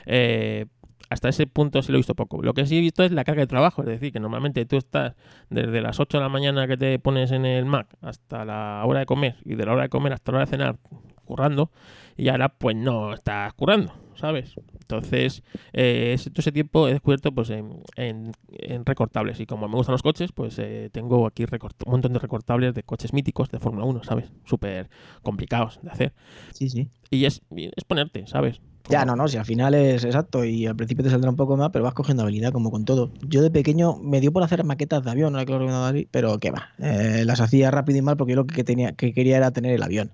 eh, 0.05 0.65
hasta 1.09 1.29
ese 1.29 1.47
punto 1.47 1.81
sí 1.81 1.91
lo 1.91 1.97
he 1.97 1.99
visto 1.99 2.15
poco. 2.15 2.41
Lo 2.41 2.53
que 2.53 2.65
sí 2.65 2.77
he 2.77 2.81
visto 2.81 3.03
es 3.03 3.11
la 3.11 3.23
carga 3.23 3.41
de 3.41 3.47
trabajo, 3.47 3.81
es 3.81 3.87
decir, 3.87 4.11
que 4.11 4.19
normalmente 4.19 4.65
tú 4.65 4.77
estás 4.77 5.15
desde 5.49 5.81
las 5.81 5.99
8 5.99 6.17
de 6.17 6.23
la 6.23 6.29
mañana 6.29 6.67
que 6.67 6.77
te 6.77 6.99
pones 6.99 7.31
en 7.31 7.45
el 7.45 7.65
Mac 7.65 7.87
hasta 8.01 8.45
la 8.45 8.81
hora 8.85 8.99
de 9.01 9.05
comer 9.05 9.35
y 9.45 9.55
de 9.55 9.65
la 9.65 9.73
hora 9.73 9.83
de 9.83 9.89
comer 9.89 10.13
hasta 10.13 10.31
la 10.31 10.37
hora 10.39 10.45
de 10.45 10.49
cenar 10.51 10.77
currando 11.25 11.71
y 12.17 12.29
ahora 12.29 12.49
pues 12.49 12.75
no 12.75 13.13
estás 13.13 13.53
currando, 13.55 13.93
¿sabes? 14.15 14.53
Entonces, 14.81 15.41
eh, 15.73 16.11
ese, 16.13 16.29
todo 16.29 16.41
ese 16.41 16.51
tiempo 16.51 16.87
he 16.87 16.91
descubierto 16.91 17.31
pues 17.33 17.49
en, 17.49 17.81
en- 17.95 18.31
en 18.49 18.85
recortables 18.85 19.39
y 19.39 19.45
como 19.47 19.67
me 19.67 19.75
gustan 19.75 19.93
los 19.93 20.03
coches, 20.03 20.31
pues 20.31 20.57
eh, 20.59 20.89
tengo 20.91 21.25
aquí 21.25 21.43
un 21.43 21.91
montón 21.91 22.13
de 22.13 22.19
recortables 22.19 22.73
de 22.75 22.83
coches 22.83 23.11
míticos 23.13 23.49
de 23.49 23.59
Fórmula 23.59 23.85
1, 23.85 24.03
¿sabes? 24.03 24.31
Súper 24.45 24.89
complicados 25.23 25.79
de 25.81 25.89
hacer. 25.89 26.13
Sí, 26.53 26.69
sí. 26.69 26.89
Y 27.09 27.25
es, 27.25 27.41
y 27.55 27.65
es 27.75 27.83
ponerte, 27.87 28.27
¿sabes? 28.27 28.61
Ya, 28.87 29.03
no, 29.03 29.15
no, 29.15 29.27
si 29.27 29.37
al 29.37 29.45
final 29.45 29.73
es 29.73 30.03
exacto 30.03 30.45
y 30.45 30.67
al 30.67 30.75
principio 30.75 31.03
te 31.03 31.09
saldrá 31.09 31.29
un 31.31 31.35
poco 31.35 31.57
más, 31.57 31.71
pero 31.71 31.83
vas 31.83 31.93
cogiendo 31.95 32.21
habilidad 32.23 32.51
como 32.51 32.69
con 32.69 32.85
todo. 32.85 33.11
Yo 33.27 33.41
de 33.41 33.49
pequeño 33.49 33.97
me 33.97 34.21
dio 34.21 34.31
por 34.31 34.43
hacer 34.43 34.63
maquetas 34.63 35.03
de 35.03 35.09
avión, 35.11 35.33
no 35.33 35.39
que 35.39 35.45
lo 35.51 35.57
recomendaba 35.57 35.85
David, 35.87 36.07
pero 36.11 36.37
qué 36.39 36.51
va. 36.51 36.69
Eh, 36.77 37.23
las 37.25 37.41
hacía 37.41 37.71
rápido 37.71 37.97
y 37.97 38.01
mal 38.03 38.15
porque 38.15 38.33
yo 38.33 38.37
lo 38.37 38.45
que, 38.45 38.63
tenía, 38.63 38.91
que 38.93 39.11
quería 39.13 39.37
era 39.37 39.49
tener 39.51 39.73
el 39.73 39.81
avión. 39.81 40.11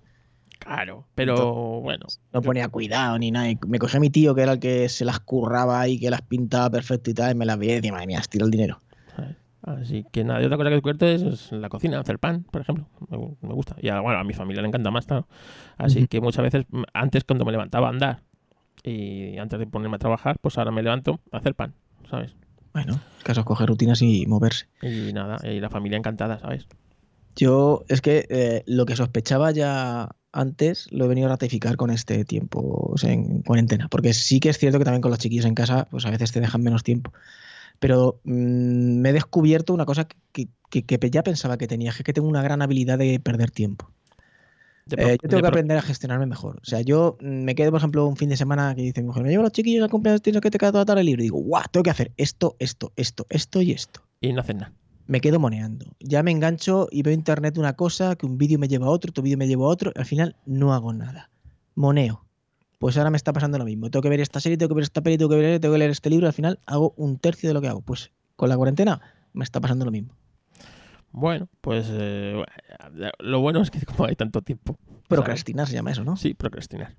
Claro, 0.60 1.06
pero 1.16 1.34
Entonces- 1.34 1.84
bueno. 1.84 2.06
No 2.34 2.42
ponía 2.42 2.70
cuidado 2.70 3.18
ni 3.20 3.32
nada. 3.32 3.50
Me 3.68 3.78
cogía 3.80 3.98
a 3.98 4.00
mi 4.02 4.10
tío, 4.10 4.34
que 4.36 4.44
era 4.44 4.54
el 4.54 4.60
que 4.60 4.88
se 4.90 5.04
las 5.06 5.20
curraba 5.20 5.88
y 5.90 6.00
que 6.00 6.10
las 6.10 6.22
pintaba 6.22 6.70
perfecto 6.70 7.10
y 7.12 7.14
tal, 7.14 7.32
y 7.32 7.36
me 7.36 7.46
las 7.46 7.58
veía 7.58 7.74
y 7.74 7.76
decía, 7.78 7.92
madre 7.92 8.08
mía, 8.08 8.20
estiro 8.20 8.46
el 8.46 8.52
dinero. 8.52 8.80
Así 9.64 10.06
que 10.12 10.24
nada, 10.24 10.42
y 10.42 10.46
otra 10.46 10.58
cosa 10.58 10.70
que 10.70 10.74
he 10.74 10.82
descubierto 10.82 11.06
es, 11.06 11.52
la 11.52 11.70
cocina, 11.70 12.00
hacer 12.00 12.18
pan, 12.18 12.46
por 12.50 12.62
ejemplo. 12.62 12.88
Me, 13.10 13.18
gu- 13.18 13.38
me 13.42 13.54
gusta. 13.54 13.76
Y 13.80 13.90
a, 13.90 14.00
bueno, 14.00 14.18
a 14.20 14.24
mi 14.24 14.34
familia 14.34 14.62
le 14.64 14.68
encanta 14.70 14.90
más, 14.90 15.06
claro. 15.06 15.28
Así 15.78 16.08
que 16.08 16.20
muchas 16.20 16.42
veces, 16.44 16.66
antes 16.94 17.24
cuando 17.26 17.46
me 17.46 17.52
levantaba 17.52 17.88
a 17.88 17.90
andar 17.92 18.22
y 18.84 19.38
antes 19.38 19.60
de 19.60 19.68
ponerme 19.68 19.96
a 19.98 20.00
trabajar, 20.00 20.38
pues 20.42 20.58
ahora 20.58 20.72
me 20.72 20.84
levanto 20.84 21.20
a 21.32 21.38
hacer 21.38 21.56
pan, 21.56 21.74
¿sabes? 22.10 22.36
Bueno, 22.74 22.94
el 23.18 23.24
caso 23.24 23.42
es 23.42 23.46
coger 23.46 23.68
rutinas 23.68 24.02
y 24.02 24.26
moverse. 24.26 24.68
Y 24.82 25.12
nada, 25.14 25.38
y 25.50 25.60
la 25.60 25.70
familia 25.70 25.98
encantada, 25.98 26.40
¿sabes? 26.40 26.68
Yo 27.36 27.84
es 27.88 28.02
que 28.02 28.26
eh, 28.30 28.64
lo 28.68 28.86
que 28.86 28.96
sospechaba 28.96 29.52
ya 29.52 30.10
antes 30.34 30.92
lo 30.92 31.06
he 31.06 31.08
venido 31.08 31.28
a 31.28 31.32
ratificar 31.32 31.76
con 31.78 31.90
este 31.90 32.24
tiempo 32.26 32.90
o 32.94 32.98
sea, 32.98 33.12
en 33.12 33.42
cuarentena, 33.42 33.88
porque 33.90 34.14
sí 34.14 34.40
que 34.40 34.50
es 34.50 34.58
cierto 34.58 34.80
que 34.80 34.86
también 34.86 35.02
con 35.02 35.12
los 35.12 35.20
chiquillos 35.20 35.46
en 35.46 35.56
casa 35.56 35.88
pues 35.92 36.06
a 36.06 36.12
veces 36.12 36.32
te 36.32 36.40
dejan 36.42 36.62
menos 36.64 36.84
tiempo. 36.84 37.12
Pero 37.80 38.20
mm, 38.24 39.00
me 39.02 39.10
he 39.10 39.14
descubierto 39.14 39.74
una 39.74 39.86
cosa 39.86 40.08
que, 40.32 40.48
que- 40.70 40.84
que 40.86 41.10
ya 41.10 41.24
pensaba 41.24 41.58
que 41.58 41.68
tenía, 41.68 41.92
que 41.92 42.00
es 42.00 42.04
que 42.04 42.14
tengo 42.14 42.28
una 42.28 42.42
gran 42.44 42.62
habilidad 42.62 42.98
de 42.98 43.20
perder 43.20 43.52
tiempo. 43.52 43.92
Eh, 44.98 45.18
yo 45.22 45.30
tengo 45.30 45.42
que 45.42 45.48
aprender 45.48 45.78
a 45.78 45.82
gestionarme 45.82 46.26
mejor. 46.26 46.58
O 46.58 46.66
sea, 46.66 46.82
yo 46.82 47.18
mm, 47.22 47.44
me 47.44 47.56
quedo, 47.56 47.72
por 47.72 47.80
ejemplo, 47.80 48.06
un 48.06 48.18
fin 48.18 48.30
de 48.30 48.38
semana 48.38 48.74
que 48.76 48.82
dice 48.82 49.02
mi 49.02 49.08
mujer, 49.08 49.24
me 49.24 49.30
llevo 49.30 49.42
a 49.42 49.46
los 49.46 49.52
chiquillos 49.54 49.84
al 49.84 49.90
cumpleaños, 49.90 50.22
tienes 50.22 50.42
que 50.42 50.52
te 50.52 50.58
queda 50.58 50.72
toda 50.72 50.82
la 50.82 50.86
tarde 50.86 51.04
libre. 51.04 51.24
Y 51.24 51.26
digo, 51.26 51.40
guau, 51.40 51.64
tengo 51.72 51.84
que 51.84 51.90
hacer 51.90 52.12
esto, 52.18 52.56
esto, 52.60 52.92
esto, 52.96 53.26
esto 53.30 53.62
y 53.62 53.72
esto. 53.72 54.02
Y 54.20 54.34
no 54.34 54.42
hacen 54.42 54.58
nada. 54.58 54.74
Me 55.08 55.20
quedo 55.20 55.40
moneando. 55.40 55.86
Ya 56.00 56.24
me 56.24 56.32
engancho 56.32 56.88
y 56.92 57.02
veo 57.04 57.14
internet 57.14 57.58
una 57.58 57.74
cosa, 57.74 58.16
que 58.16 58.26
un 58.26 58.38
vídeo 58.38 58.60
me 58.60 58.68
lleva 58.68 58.88
a 58.88 58.90
otro, 58.90 59.10
otro 59.10 59.24
vídeo 59.24 59.38
me 59.38 59.48
lleva 59.48 59.66
a 59.66 59.70
otro, 59.70 59.92
y 59.96 60.00
al 60.00 60.06
final 60.06 60.36
no 60.46 60.74
hago 60.74 60.94
nada. 60.94 61.30
Moneo. 61.76 62.26
Pues 62.80 62.98
ahora 62.98 63.12
me 63.12 63.18
está 63.18 63.34
pasando 63.34 63.58
lo 63.58 63.66
mismo. 63.66 63.92
Tengo 63.92 64.02
que 64.02 64.10
ver 64.10 64.22
esta 64.22 64.40
serie, 64.40 64.58
tengo 64.58 64.70
que 64.70 64.76
ver 64.76 64.84
esta 64.84 65.02
peli, 65.02 65.18
tengo 65.18 65.30
que 65.30 65.36
ver, 65.36 65.60
tengo 65.60 65.74
que 65.74 65.80
leer 65.80 65.92
este 65.92 66.10
libro, 66.10 66.28
al 66.28 66.34
final 66.34 66.60
hago 66.66 66.94
un 66.98 67.18
tercio 67.18 67.50
de 67.50 67.54
lo 67.54 67.62
que 67.62 67.68
hago. 67.68 67.82
Pues 67.82 68.12
con 68.36 68.50
la 68.50 68.58
cuarentena 68.58 69.02
me 69.34 69.44
está 69.44 69.60
pasando 69.60 69.86
lo 69.86 69.92
mismo. 69.92 70.16
Bueno, 71.12 71.48
pues 71.62 71.88
eh, 71.92 72.44
lo 73.20 73.40
bueno 73.42 73.62
es 73.62 73.72
que 73.72 73.86
como 73.86 74.06
hay 74.06 74.16
tanto 74.16 74.42
tiempo. 74.42 74.78
¿sabes? 74.86 75.02
Procrastinar 75.08 75.68
se 75.68 75.74
llama 75.74 75.92
eso, 75.92 76.04
¿no? 76.04 76.16
Sí, 76.16 76.34
procrastinar. 76.34 76.96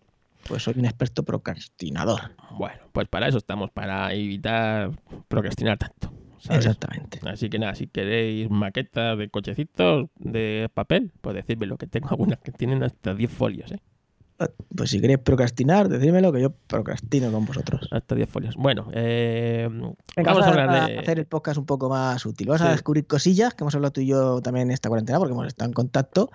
Pues 0.49 0.64
soy 0.64 0.75
un 0.76 0.85
experto 0.85 1.23
procrastinador. 1.23 2.20
Bueno, 2.59 2.82
pues 2.93 3.09
para 3.09 3.29
eso 3.29 3.38
estamos, 3.38 3.70
para 3.70 4.12
evitar 4.12 4.91
procrastinar 5.29 5.79
tanto. 5.79 6.12
¿sabes? 6.38 6.67
Exactamente. 6.67 7.20
Así 7.29 7.49
que 7.49 7.59
nada, 7.59 7.75
si 7.75 7.87
queréis 7.87 8.50
maquetas 8.50 9.17
de 9.17 9.29
cochecitos 9.29 10.09
de 10.17 10.69
papel, 10.75 11.12
pues 11.20 11.37
decirme 11.37 11.67
lo 11.67 11.79
que 11.79 11.87
tengo 11.87 12.09
algunas 12.11 12.41
que 12.41 12.53
tienen 12.53 12.82
hasta 12.82 13.14
10 13.14 13.31
folios, 13.31 13.73
¿eh? 13.73 13.81
Pues 14.74 14.90
si 14.90 15.00
queréis 15.00 15.18
procrastinar, 15.18 15.88
decídmelo 15.88 16.32
que 16.32 16.40
yo 16.40 16.52
procrastino 16.66 17.30
con 17.30 17.44
vosotros. 17.44 17.88
Hasta 17.90 18.14
10 18.14 18.28
folios. 18.28 18.56
Bueno, 18.56 18.88
eh, 18.92 19.68
Venga, 20.16 20.32
vamos 20.32 20.46
a 20.46 20.50
hablar 20.50 20.70
a 20.70 20.86
de... 20.86 20.98
hacer 20.98 21.18
el 21.18 21.26
podcast 21.26 21.58
un 21.58 21.66
poco 21.66 21.88
más 21.88 22.24
útil. 22.24 22.48
Vamos 22.48 22.62
a 22.62 22.70
descubrir 22.72 23.06
cosillas 23.06 23.54
que 23.54 23.64
hemos 23.64 23.74
hablado 23.74 23.92
tú 23.92 24.00
y 24.00 24.06
yo 24.06 24.40
también 24.40 24.68
en 24.68 24.72
esta 24.72 24.88
cuarentena 24.88 25.18
porque 25.18 25.32
hemos 25.32 25.46
estado 25.46 25.68
en 25.68 25.74
contacto 25.74 26.30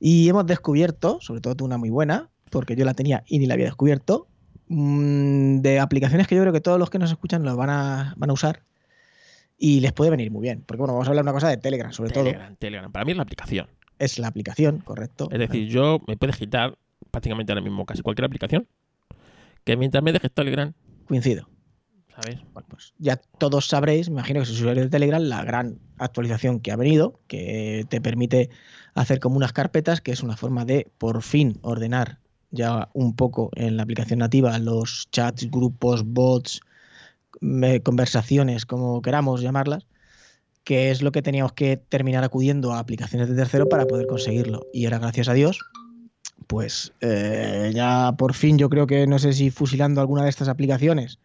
y 0.00 0.28
hemos 0.28 0.46
descubierto, 0.46 1.18
sobre 1.20 1.40
todo 1.40 1.54
tú 1.54 1.64
una 1.64 1.78
muy 1.78 1.90
buena, 1.90 2.30
porque 2.50 2.76
yo 2.76 2.84
la 2.84 2.94
tenía 2.94 3.24
y 3.26 3.38
ni 3.38 3.46
la 3.46 3.54
había 3.54 3.66
descubierto, 3.66 4.28
mm, 4.68 5.58
de 5.60 5.80
aplicaciones 5.80 6.26
que 6.26 6.34
yo 6.36 6.42
creo 6.42 6.52
que 6.52 6.60
todos 6.60 6.78
los 6.78 6.90
que 6.90 6.98
nos 6.98 7.10
escuchan 7.10 7.42
lo 7.42 7.56
van 7.56 7.70
a, 7.70 8.14
van 8.16 8.30
a 8.30 8.32
usar 8.32 8.62
y 9.58 9.78
les 9.78 9.92
puede 9.92 10.10
venir 10.10 10.30
muy 10.30 10.42
bien. 10.42 10.64
Porque 10.66 10.80
bueno, 10.80 10.94
vamos 10.94 11.06
a 11.06 11.10
hablar 11.10 11.24
una 11.24 11.32
cosa 11.32 11.48
de 11.48 11.56
Telegram, 11.56 11.92
sobre 11.92 12.10
todo. 12.10 12.24
Telegram, 12.24 12.56
Telegram. 12.56 12.90
Para 12.90 13.04
mí 13.04 13.12
es 13.12 13.16
la 13.16 13.22
aplicación. 13.22 13.68
Es 13.98 14.18
la 14.18 14.26
aplicación, 14.26 14.78
correcto. 14.78 15.28
Es 15.30 15.38
decir, 15.38 15.68
yo 15.68 16.00
me 16.08 16.16
puedes 16.16 16.36
quitar 16.36 16.76
prácticamente 17.12 17.52
ahora 17.52 17.62
mismo 17.62 17.86
casi 17.86 18.02
cualquier 18.02 18.24
aplicación 18.24 18.66
que 19.64 19.76
mientras 19.76 20.02
me 20.02 20.12
dejes 20.12 20.32
Telegram, 20.32 20.72
Coincido. 21.06 21.48
¿sabes? 22.14 22.40
Bueno, 22.52 22.68
pues 22.68 22.94
ya 22.98 23.16
todos 23.38 23.68
sabréis, 23.68 24.08
me 24.08 24.14
imagino 24.14 24.40
que 24.40 24.46
sois 24.46 24.60
usuarios 24.60 24.86
de 24.86 24.90
Telegram, 24.90 25.22
la 25.22 25.44
gran 25.44 25.78
actualización 25.98 26.60
que 26.60 26.72
ha 26.72 26.76
venido, 26.76 27.20
que 27.26 27.86
te 27.88 28.00
permite 28.00 28.50
hacer 28.94 29.18
como 29.20 29.36
unas 29.36 29.52
carpetas, 29.52 30.00
que 30.00 30.12
es 30.12 30.22
una 30.22 30.36
forma 30.36 30.64
de 30.64 30.90
por 30.98 31.22
fin 31.22 31.58
ordenar 31.62 32.18
ya 32.50 32.90
un 32.92 33.16
poco 33.16 33.50
en 33.54 33.76
la 33.76 33.82
aplicación 33.82 34.18
nativa 34.18 34.58
los 34.58 35.08
chats, 35.10 35.50
grupos, 35.50 36.04
bots, 36.04 36.60
conversaciones, 37.82 38.66
como 38.66 39.00
queramos 39.00 39.40
llamarlas, 39.40 39.86
que 40.62 40.90
es 40.90 41.02
lo 41.02 41.12
que 41.12 41.22
teníamos 41.22 41.54
que 41.54 41.78
terminar 41.78 42.24
acudiendo 42.24 42.72
a 42.72 42.78
aplicaciones 42.78 43.28
de 43.28 43.36
tercero 43.36 43.68
para 43.68 43.86
poder 43.86 44.06
conseguirlo. 44.06 44.66
Y 44.72 44.84
ahora, 44.84 44.98
gracias 44.98 45.28
a 45.28 45.32
Dios, 45.32 45.60
pues 46.46 46.92
eh, 47.00 47.70
ya 47.74 48.12
por 48.16 48.34
fin 48.34 48.58
yo 48.58 48.68
creo 48.68 48.86
que 48.86 49.06
no 49.06 49.18
sé 49.18 49.32
si 49.32 49.50
fusilando 49.50 50.00
alguna 50.00 50.24
de 50.24 50.30
estas 50.30 50.48
aplicaciones 50.48 51.18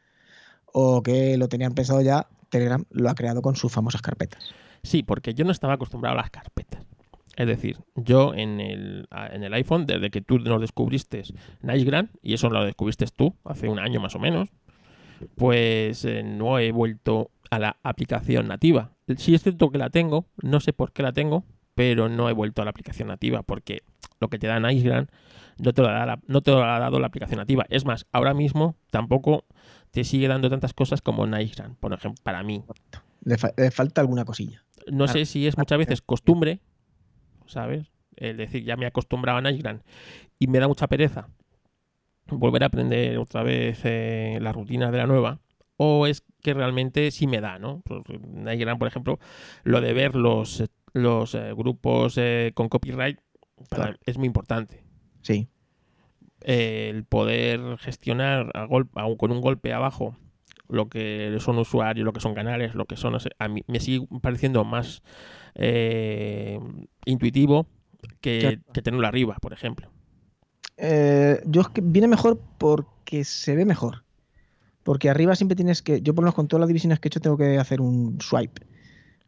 o 0.74 1.02
que 1.02 1.38
lo 1.38 1.48
tenían 1.48 1.74
pensado 1.74 2.02
ya, 2.02 2.28
Telegram 2.50 2.84
lo 2.92 3.10
ha 3.10 3.16
creado 3.16 3.42
con 3.42 3.56
sus 3.56 3.72
famosas 3.72 4.02
carpetas. 4.02 4.54
Sí, 4.84 5.04
porque 5.04 5.34
yo 5.34 5.46
no 5.46 5.52
estaba 5.52 5.74
acostumbrado 5.74 6.18
a 6.18 6.22
las 6.22 6.30
carpetas. 6.30 6.86
Es 7.36 7.46
decir, 7.46 7.78
yo 7.96 8.34
en 8.34 8.60
el, 8.60 9.08
en 9.32 9.44
el 9.44 9.54
iPhone, 9.54 9.86
desde 9.86 10.10
que 10.10 10.22
tú 10.22 10.40
nos 10.40 10.60
descubriste 10.60 11.24
NiceGram, 11.62 12.10
y 12.24 12.34
eso 12.34 12.50
lo 12.50 12.64
descubriste 12.66 13.06
tú 13.16 13.36
hace 13.44 13.70
un 13.70 13.80
año 13.80 14.00
más 14.00 14.16
o 14.16 14.20
menos, 14.20 14.50
pues 15.36 16.04
eh, 16.06 16.24
no 16.24 16.58
he 16.58 16.72
vuelto 16.72 17.30
a 17.52 17.60
la 17.60 17.78
aplicación 17.84 18.48
nativa. 18.48 18.92
Sí 19.18 19.36
es 19.36 19.44
cierto 19.44 19.70
que 19.70 19.78
la 19.78 19.90
tengo, 19.90 20.26
no 20.42 20.60
sé 20.60 20.74
por 20.74 20.92
qué 20.92 21.04
la 21.04 21.14
tengo, 21.14 21.44
pero 21.78 22.10
no 22.10 22.28
he 22.28 22.34
vuelto 22.34 22.64
a 22.64 22.66
la 22.66 22.72
aplicación 22.72 23.08
nativa, 23.10 23.44
porque 23.44 23.84
lo 24.20 24.30
que 24.30 24.40
te 24.40 24.48
da 24.48 24.60
NiceGram 24.60 25.06
no 25.60 25.74
te 25.74 25.84
lo 25.84 25.90
ha, 25.90 26.06
dado- 26.08 26.24
no 26.26 26.42
te 26.42 26.50
lo 26.50 26.64
ha 26.64 26.80
dado 26.80 27.00
la 27.00 27.06
aplicación 27.06 27.38
nativa. 27.38 27.68
Es 27.70 27.86
más, 27.86 28.08
ahora 28.12 28.34
mismo 28.34 28.76
tampoco 28.90 29.46
te 29.92 30.04
sigue 30.04 30.28
dando 30.28 30.50
tantas 30.50 30.74
cosas 30.74 31.04
como 31.04 31.28
NiceGram, 31.28 31.76
por 31.76 31.94
ejemplo, 31.94 32.20
para 32.24 32.42
mí. 32.42 32.64
Le, 33.24 33.38
fa- 33.38 33.52
le 33.56 33.70
falta 33.70 34.02
alguna 34.02 34.26
cosilla. 34.26 34.64
No 34.88 35.06
Claro. 35.06 35.14
sé 35.20 35.26
si 35.26 35.46
es 35.46 35.56
muchas 35.56 35.78
veces 35.78 36.02
costumbre, 36.02 36.62
¿sabes? 37.46 37.92
Es 38.16 38.36
decir, 38.36 38.64
ya 38.64 38.76
me 38.76 38.86
he 38.86 38.88
acostumbrado 38.88 39.38
a 39.38 39.42
NiceGram 39.42 39.82
y 40.40 40.48
me 40.48 40.58
da 40.58 40.68
mucha 40.68 40.88
pereza 40.88 41.28
volver 42.26 42.64
a 42.64 42.68
aprender 42.68 43.20
otra 43.20 43.44
vez 43.44 43.82
eh, 43.84 44.40
las 44.42 44.56
rutinas 44.56 44.92
de 44.92 44.98
la 44.98 45.06
nueva. 45.06 45.40
O 45.78 46.08
es 46.08 46.24
que 46.42 46.54
realmente 46.54 47.12
sí 47.12 47.28
me 47.28 47.40
da, 47.42 47.60
¿no? 47.60 47.82
Pues, 47.86 48.02
Nightgram, 48.28 48.78
por 48.80 48.88
ejemplo, 48.88 49.20
lo 49.64 49.80
de 49.82 49.94
ver 49.94 50.16
los, 50.16 50.64
los 50.94 51.36
eh, 51.36 51.54
grupos 51.56 52.18
eh, 52.18 52.52
con 52.56 52.68
copyright 52.70 53.20
para- 53.70 53.84
Claro. 53.86 53.98
es 54.06 54.18
muy 54.18 54.28
importante. 54.28 54.84
Sí. 55.22 55.48
Eh, 56.42 56.90
el 56.94 57.04
poder 57.04 57.78
gestionar 57.80 58.52
a 58.54 58.64
a- 58.64 59.18
con 59.18 59.32
un 59.32 59.42
golpe 59.42 59.74
abajo 59.74 60.16
lo 60.70 60.90
que 60.90 61.36
son 61.40 61.58
usuarios, 61.60 62.04
lo 62.06 62.12
que 62.14 62.20
son 62.20 62.34
canales, 62.36 62.76
lo 62.76 62.86
que 62.86 62.98
son, 62.98 63.14
no 63.14 63.20
sé, 63.20 63.30
a 63.40 63.48
mí 63.48 63.64
me 63.68 63.80
sigue 63.80 64.06
pareciendo 64.22 64.64
más 64.66 65.02
eh, 65.56 66.60
intuitivo 67.06 67.68
que, 68.22 68.40
Claro. 68.40 68.58
que 68.74 68.82
tenerlo 68.82 69.08
arriba, 69.08 69.38
por 69.42 69.54
ejemplo. 69.54 69.90
Eh, 70.78 71.42
yo 71.46 71.62
es 71.62 71.70
que 71.70 71.82
viene 71.82 72.08
mejor 72.08 72.40
porque 72.60 73.24
se 73.24 73.56
ve 73.56 73.66
mejor. 73.66 74.04
Porque 74.88 75.10
arriba 75.10 75.36
siempre 75.36 75.58
tienes 75.58 75.82
que. 75.82 76.02
Yo, 76.02 76.16
por 76.16 76.22
lo 76.24 76.28
menos, 76.28 76.36
con 76.36 76.48
todas 76.48 76.62
las 76.62 76.70
divisiones 76.70 77.02
que 77.02 77.08
he 77.08 77.10
hecho, 77.10 77.20
tengo 77.20 77.36
que 77.36 77.58
hacer 77.58 77.82
un 77.82 78.22
swipe 78.22 78.62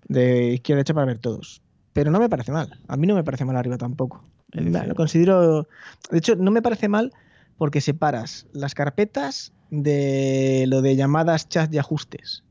de 0.08 0.54
izquierda 0.54 0.78
a 0.78 0.80
derecha 0.80 0.94
para 0.94 1.06
ver 1.06 1.18
todos. 1.18 1.62
Pero 1.92 2.12
no 2.12 2.20
me 2.22 2.30
parece 2.30 2.54
mal. 2.54 2.80
A 2.88 2.96
mí 2.96 3.06
no 3.08 3.14
me 3.14 3.26
parece 3.26 3.44
mal 3.44 3.58
arriba 3.58 3.78
tampoco. 3.78 4.24
Decir- 4.54 4.88
Lo 4.88 4.96
considero. 4.96 5.68
De 6.12 6.18
hecho, 6.18 6.38
no 6.38 6.50
me 6.52 6.62
parece 6.62 6.88
mal 6.88 7.12
porque 7.58 7.82
separas 7.82 8.48
las 8.54 8.74
carpetas 8.74 9.52
de 9.70 10.64
lo 10.70 10.82
de 10.82 10.96
llamadas, 10.96 11.50
chat 11.50 11.74
y 11.74 11.78
ajustes, 11.78 12.46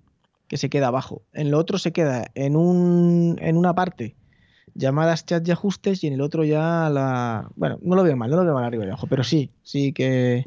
que 0.47 0.59
se 0.59 0.69
queda 0.69 0.89
abajo. 0.89 1.23
En 1.33 1.51
lo 1.51 1.59
otro 1.59 1.79
se 1.79 1.93
queda 1.93 2.27
en, 2.35 2.57
un, 2.57 3.39
en 3.41 3.57
una 3.57 3.75
parte 3.75 4.17
llamadas, 4.75 5.25
chat 5.25 5.49
y 5.49 5.51
ajustes 5.51 6.05
y 6.05 6.09
en 6.09 6.13
el 6.13 6.21
otro 6.21 6.45
ya 6.45 6.91
la... 6.91 7.49
Bueno, 7.57 7.79
no 7.81 7.97
lo 7.97 8.03
veo 8.03 8.19
mal, 8.19 8.29
no 8.31 8.37
lo 8.37 8.45
veo 8.45 8.53
mal 8.55 8.65
arriba 8.65 8.85
y 8.85 8.89
abajo, 8.89 9.07
pero 9.07 9.25
sí, 9.25 9.51
sí 9.63 9.95
que... 9.95 10.47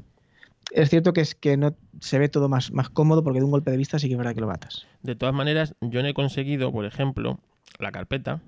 Es 0.71 0.89
cierto 0.89 1.13
que 1.13 1.21
es 1.21 1.35
que 1.35 1.57
no 1.57 1.75
se 1.99 2.17
ve 2.17 2.29
todo 2.29 2.47
más, 2.47 2.71
más 2.71 2.89
cómodo 2.89 3.23
porque 3.23 3.39
de 3.39 3.45
un 3.45 3.51
golpe 3.51 3.71
de 3.71 3.77
vista 3.77 3.99
sí 3.99 4.07
que 4.07 4.13
es 4.13 4.17
verdad 4.17 4.33
que 4.33 4.41
lo 4.41 4.47
matas. 4.47 4.87
De 5.03 5.15
todas 5.15 5.35
maneras, 5.35 5.75
yo 5.81 6.01
no 6.01 6.07
he 6.07 6.13
conseguido, 6.13 6.71
por 6.71 6.85
ejemplo, 6.85 7.39
la 7.79 7.91
carpeta, 7.91 8.41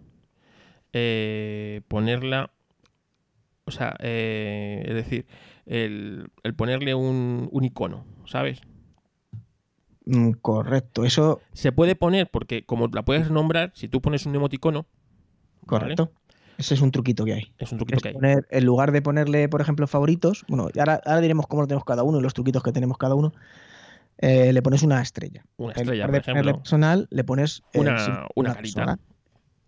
eh, 0.94 1.82
ponerla, 1.89 2.51
o 3.65 3.72
sea, 3.72 3.96
eh, 4.00 4.84
es 4.88 4.94
decir, 4.96 5.25
el, 5.65 6.30
el 6.44 6.53
ponerle 6.56 6.96
un, 6.96 7.50
un 7.51 7.63
icono, 7.63 8.06
¿sabes? 8.25 8.62
Mm, 10.06 10.32
correcto, 10.34 11.06
eso, 11.06 11.42
Se 11.53 11.72
puede 11.72 11.96
poner 11.96 12.30
porque 12.30 12.65
como 12.65 12.88
la 12.88 13.03
puedes 13.03 13.32
nombrar, 13.32 13.72
si 13.75 13.88
tú 13.88 14.01
pones 14.01 14.25
un 14.25 14.36
emoticono, 14.36 14.86
correcto. 15.65 16.12
Ese 16.57 16.74
es 16.75 16.81
un 16.81 16.91
truquito 16.91 17.25
que 17.25 17.33
hay. 17.33 17.53
es 17.57 17.72
un 17.72 17.77
truquito 17.79 17.98
Es 17.98 18.01
que 18.03 18.07
hay. 18.10 18.13
poner, 18.13 18.48
en 18.50 18.65
lugar 18.65 18.91
de 18.91 19.01
ponerle, 19.01 19.50
por 19.50 19.62
ejemplo, 19.62 19.88
favoritos, 19.88 20.45
bueno, 20.48 20.69
ahora, 20.77 21.01
ahora 21.05 21.22
diremos 21.22 21.48
cómo 21.48 21.62
lo 21.63 21.67
tenemos 21.67 21.83
cada 21.86 22.03
uno 22.03 22.19
y 22.19 22.22
los 22.22 22.33
truquitos 22.33 22.62
que 22.63 22.72
tenemos 22.72 22.98
cada 22.98 23.15
uno, 23.15 23.33
eh, 24.19 24.53
le 24.53 24.62
pones 24.62 24.83
una 24.83 25.01
estrella. 25.01 25.43
Una 25.57 25.74
En 25.74 25.79
estrella, 25.81 26.05
lugar 26.05 26.10
por 26.10 26.13
de 26.13 26.22
ponerle 26.22 26.51
ejemplo. 26.51 26.63
personal, 26.63 27.07
le 27.10 27.24
pones 27.24 27.63
eh, 27.74 27.79
Una- 27.79 28.00
sí, 28.05 28.12
una 28.36 28.53
carita. 28.53 28.86
persona, 28.86 29.00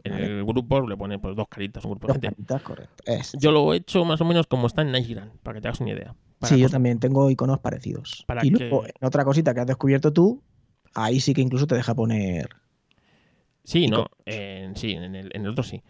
En 0.04 0.12
Vale. 0.12 0.25
el 0.25 0.46
grupo 0.46 0.88
le 0.88 0.96
pone 0.96 1.18
pues, 1.18 1.36
dos 1.36 1.48
caritas, 1.50 1.84
un 1.84 1.92
grupo 1.92 2.06
de 2.08 2.13
gente. 2.13 2.27
caritas, 2.30 2.62
correcto. 2.62 3.04
Es- 3.08 3.34
Yo 3.39 3.51
lo 3.51 3.74
he 3.74 3.77
hecho 3.77 4.06
más 4.06 4.22
o 4.22 4.25
menos 4.25 4.46
como 4.46 4.68
está 4.68 4.84
en 4.84 4.92
Nightgram, 4.92 5.32
para 5.42 5.56
que 5.56 5.62
te 5.62 5.68
hagas 5.68 5.82
una 5.82 5.94
idea. 5.94 6.13
Para 6.38 6.54
Sí, 6.54 6.62
yo 6.62 6.70
también 6.70 7.00
tengo 7.00 7.32
iconos 7.32 7.58
parecidos. 7.60 8.24
Para 8.27 8.46
y 8.46 8.51
luego, 8.51 8.86
en 8.86 8.92
otra 9.01 9.25
cosita 9.25 9.56
que 9.56 9.62
has 9.62 9.65
descubierto 9.68 10.13
tú, 10.13 10.44
ahí 10.94 11.20
sí 11.20 11.34
que 11.34 11.42
incluso 11.42 11.65
te 11.65 11.74
deja 11.74 11.96
poner. 11.96 12.50
Sí, 13.63 13.88
no, 13.88 14.06
en, 14.27 14.75
sí, 14.75 14.92
en 14.92 15.15
el, 15.15 15.32
en 15.34 15.42
el 15.42 15.48
otro 15.50 15.63
sí. 15.63 15.82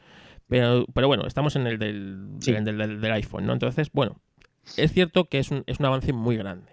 Pero, 0.48 0.86
pero 0.94 1.08
bueno, 1.08 1.26
estamos 1.26 1.56
en 1.56 1.68
el 1.68 1.80
del, 1.80 2.28
Sí. 2.40 2.52
en 2.52 2.68
el 2.68 2.78
del, 2.78 3.02
del 3.02 3.12
iPhone, 3.12 3.46
¿no? 3.46 3.54
Entonces, 3.54 3.90
bueno, 3.92 4.22
es 4.78 4.92
cierto 4.92 5.26
que 5.26 5.40
es 5.40 5.52
un, 5.52 5.64
es 5.68 5.80
un 5.80 5.86
avance 5.86 6.14
muy 6.14 6.38
grande. 6.38 6.72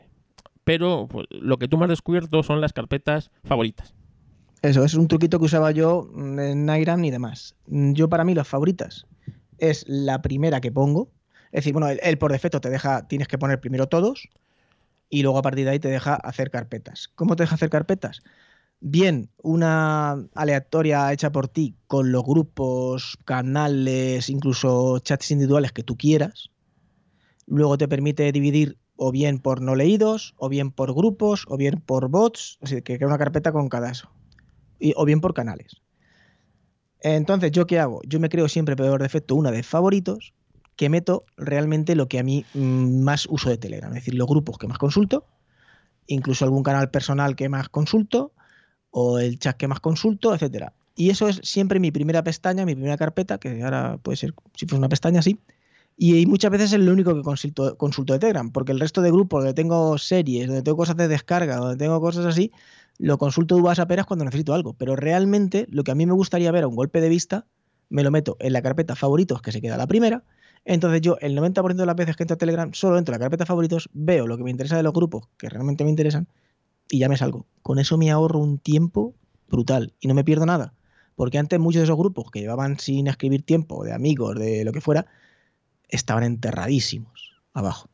Pero 0.64 1.08
pues, 1.10 1.26
lo 1.30 1.58
que 1.58 1.68
tú 1.68 1.76
me 1.78 1.84
has 1.86 1.90
descubierto 1.90 2.42
son 2.42 2.60
las 2.60 2.72
carpetas 2.72 3.30
favoritas. 3.44 3.94
Eso, 4.62 4.84
es 4.84 4.94
un 4.94 5.08
truquito 5.08 5.38
que 5.40 5.46
usaba 5.46 5.72
yo 5.72 6.08
en 6.16 6.66
Nairam 6.66 7.04
y 7.04 7.10
demás. 7.10 7.56
Yo, 7.66 8.08
para 8.08 8.24
mí, 8.24 8.34
las 8.34 8.46
favoritas 8.46 9.06
es 9.58 9.84
la 9.88 10.22
primera 10.22 10.60
que 10.60 10.70
pongo. 10.70 11.10
Es 11.50 11.64
decir, 11.64 11.72
bueno, 11.72 11.88
él, 11.88 11.98
él 12.02 12.16
por 12.18 12.30
defecto 12.30 12.60
te 12.60 12.70
deja, 12.70 13.08
tienes 13.08 13.26
que 13.26 13.38
poner 13.38 13.60
primero 13.60 13.88
todos 13.88 14.28
y 15.10 15.22
luego 15.22 15.38
a 15.38 15.42
partir 15.42 15.64
de 15.64 15.72
ahí 15.72 15.78
te 15.80 15.88
deja 15.88 16.14
hacer 16.14 16.50
carpetas. 16.50 17.08
¿Cómo 17.14 17.34
te 17.36 17.42
deja 17.42 17.56
hacer 17.56 17.70
carpetas? 17.70 18.22
Bien, 18.84 19.30
una 19.44 20.14
aleatoria 20.34 21.12
hecha 21.12 21.30
por 21.30 21.46
ti 21.46 21.76
con 21.86 22.10
los 22.10 22.24
grupos, 22.24 23.16
canales, 23.24 24.28
incluso 24.28 24.98
chats 24.98 25.30
individuales 25.30 25.70
que 25.70 25.84
tú 25.84 25.96
quieras. 25.96 26.50
Luego 27.46 27.78
te 27.78 27.86
permite 27.86 28.32
dividir 28.32 28.78
o 28.96 29.12
bien 29.12 29.38
por 29.38 29.60
no 29.62 29.76
leídos, 29.76 30.34
o 30.36 30.48
bien 30.48 30.72
por 30.72 30.94
grupos, 30.94 31.44
o 31.46 31.56
bien 31.56 31.80
por 31.80 32.08
bots, 32.08 32.58
o 32.60 32.66
sea, 32.66 32.80
que 32.80 32.96
crea 32.96 33.06
una 33.06 33.18
carpeta 33.18 33.52
con 33.52 33.68
cada 33.68 33.88
eso. 33.92 34.10
Y- 34.80 34.94
o 34.96 35.04
bien 35.04 35.20
por 35.20 35.32
canales. 35.32 35.80
Entonces, 36.98 37.52
¿yo 37.52 37.68
qué 37.68 37.78
hago? 37.78 38.00
Yo 38.04 38.18
me 38.18 38.28
creo 38.28 38.48
siempre 38.48 38.74
por 38.74 39.00
defecto 39.00 39.36
una 39.36 39.52
de 39.52 39.62
favoritos 39.62 40.34
que 40.74 40.88
meto 40.88 41.24
realmente 41.36 41.94
lo 41.94 42.08
que 42.08 42.18
a 42.18 42.24
mí 42.24 42.44
mm, 42.52 43.00
más 43.04 43.26
uso 43.30 43.48
de 43.48 43.58
Telegram, 43.58 43.90
es 43.92 44.00
decir, 44.02 44.14
los 44.14 44.26
grupos 44.26 44.58
que 44.58 44.66
más 44.66 44.78
consulto, 44.78 45.24
incluso 46.08 46.44
algún 46.44 46.64
canal 46.64 46.90
personal 46.90 47.36
que 47.36 47.48
más 47.48 47.68
consulto, 47.68 48.32
o 48.92 49.18
el 49.18 49.38
chat 49.38 49.56
que 49.56 49.66
más 49.66 49.80
consulto, 49.80 50.32
etcétera. 50.34 50.72
Y 50.94 51.10
eso 51.10 51.28
es 51.28 51.40
siempre 51.42 51.80
mi 51.80 51.90
primera 51.90 52.22
pestaña, 52.22 52.64
mi 52.64 52.74
primera 52.74 52.96
carpeta, 52.96 53.38
que 53.38 53.62
ahora 53.62 53.98
puede 54.02 54.16
ser, 54.16 54.34
si 54.54 54.66
fuese 54.66 54.78
una 54.78 54.88
pestaña 54.88 55.20
así. 55.20 55.40
Y, 55.96 56.26
muchas 56.26 56.50
veces 56.50 56.72
es 56.72 56.80
lo 56.80 56.92
único 56.92 57.14
que 57.14 57.22
consulto, 57.22 57.76
consulto 57.76 58.12
de 58.12 58.18
Telegram, 58.18 58.50
porque 58.50 58.72
el 58.72 58.80
resto 58.80 59.02
de 59.02 59.10
grupos 59.10 59.42
donde 59.42 59.54
tengo 59.54 59.98
series, 59.98 60.46
donde 60.46 60.62
tengo 60.62 60.76
cosas 60.76 60.96
de 60.96 61.08
descarga, 61.08 61.56
donde 61.56 61.76
tengo 61.76 62.00
cosas 62.00 62.26
así, 62.26 62.52
lo 62.98 63.18
consulto 63.18 63.54
de 63.54 63.62
uvas 63.62 63.78
a 63.78 63.86
peras 63.86 64.06
cuando 64.06 64.24
necesito 64.24 64.54
algo. 64.54 64.74
Pero 64.74 64.96
realmente 64.96 65.66
lo 65.70 65.84
que 65.84 65.92
a 65.92 65.94
mí 65.94 66.06
me 66.06 66.12
gustaría 66.12 66.52
ver 66.52 66.64
a 66.64 66.68
un 66.68 66.76
golpe 66.76 67.00
de 67.00 67.08
vista, 67.08 67.46
me 67.88 68.02
lo 68.02 68.10
meto 68.10 68.36
en 68.40 68.52
la 68.52 68.62
carpeta 68.62 68.94
favoritos, 68.94 69.42
que 69.42 69.52
se 69.52 69.60
queda 69.60 69.76
la 69.76 69.86
primera. 69.86 70.24
Entonces 70.64 71.00
yo, 71.00 71.16
el 71.20 71.36
90% 71.36 71.74
de 71.74 71.86
las 71.86 71.96
veces 71.96 72.16
que 72.16 72.24
entro 72.24 72.34
a 72.34 72.38
Telegram, 72.38 72.72
solo 72.72 72.98
entro 72.98 73.14
a 73.14 73.18
la 73.18 73.24
carpeta 73.24 73.46
favoritos, 73.46 73.88
veo 73.92 74.26
lo 74.26 74.36
que 74.36 74.44
me 74.44 74.50
interesa 74.50 74.76
de 74.76 74.82
los 74.82 74.92
grupos 74.92 75.28
que 75.38 75.48
realmente 75.48 75.84
me 75.84 75.90
interesan 75.90 76.28
y 76.92 76.98
ya 76.98 77.08
me 77.08 77.16
salgo. 77.16 77.46
Con 77.62 77.78
eso 77.78 77.96
me 77.96 78.10
ahorro 78.10 78.38
un 78.38 78.58
tiempo 78.58 79.14
brutal 79.48 79.94
y 79.98 80.08
no 80.08 80.14
me 80.14 80.24
pierdo 80.24 80.44
nada. 80.44 80.74
Porque 81.16 81.38
antes 81.38 81.58
muchos 81.58 81.80
de 81.80 81.84
esos 81.84 81.96
grupos 81.96 82.30
que 82.30 82.40
llevaban 82.40 82.78
sin 82.78 83.06
escribir 83.06 83.42
tiempo, 83.44 83.82
de 83.82 83.94
amigos, 83.94 84.38
de 84.38 84.62
lo 84.62 84.72
que 84.72 84.82
fuera, 84.82 85.06
estaban 85.88 86.22
enterradísimos 86.22 87.40
abajo. 87.54 87.88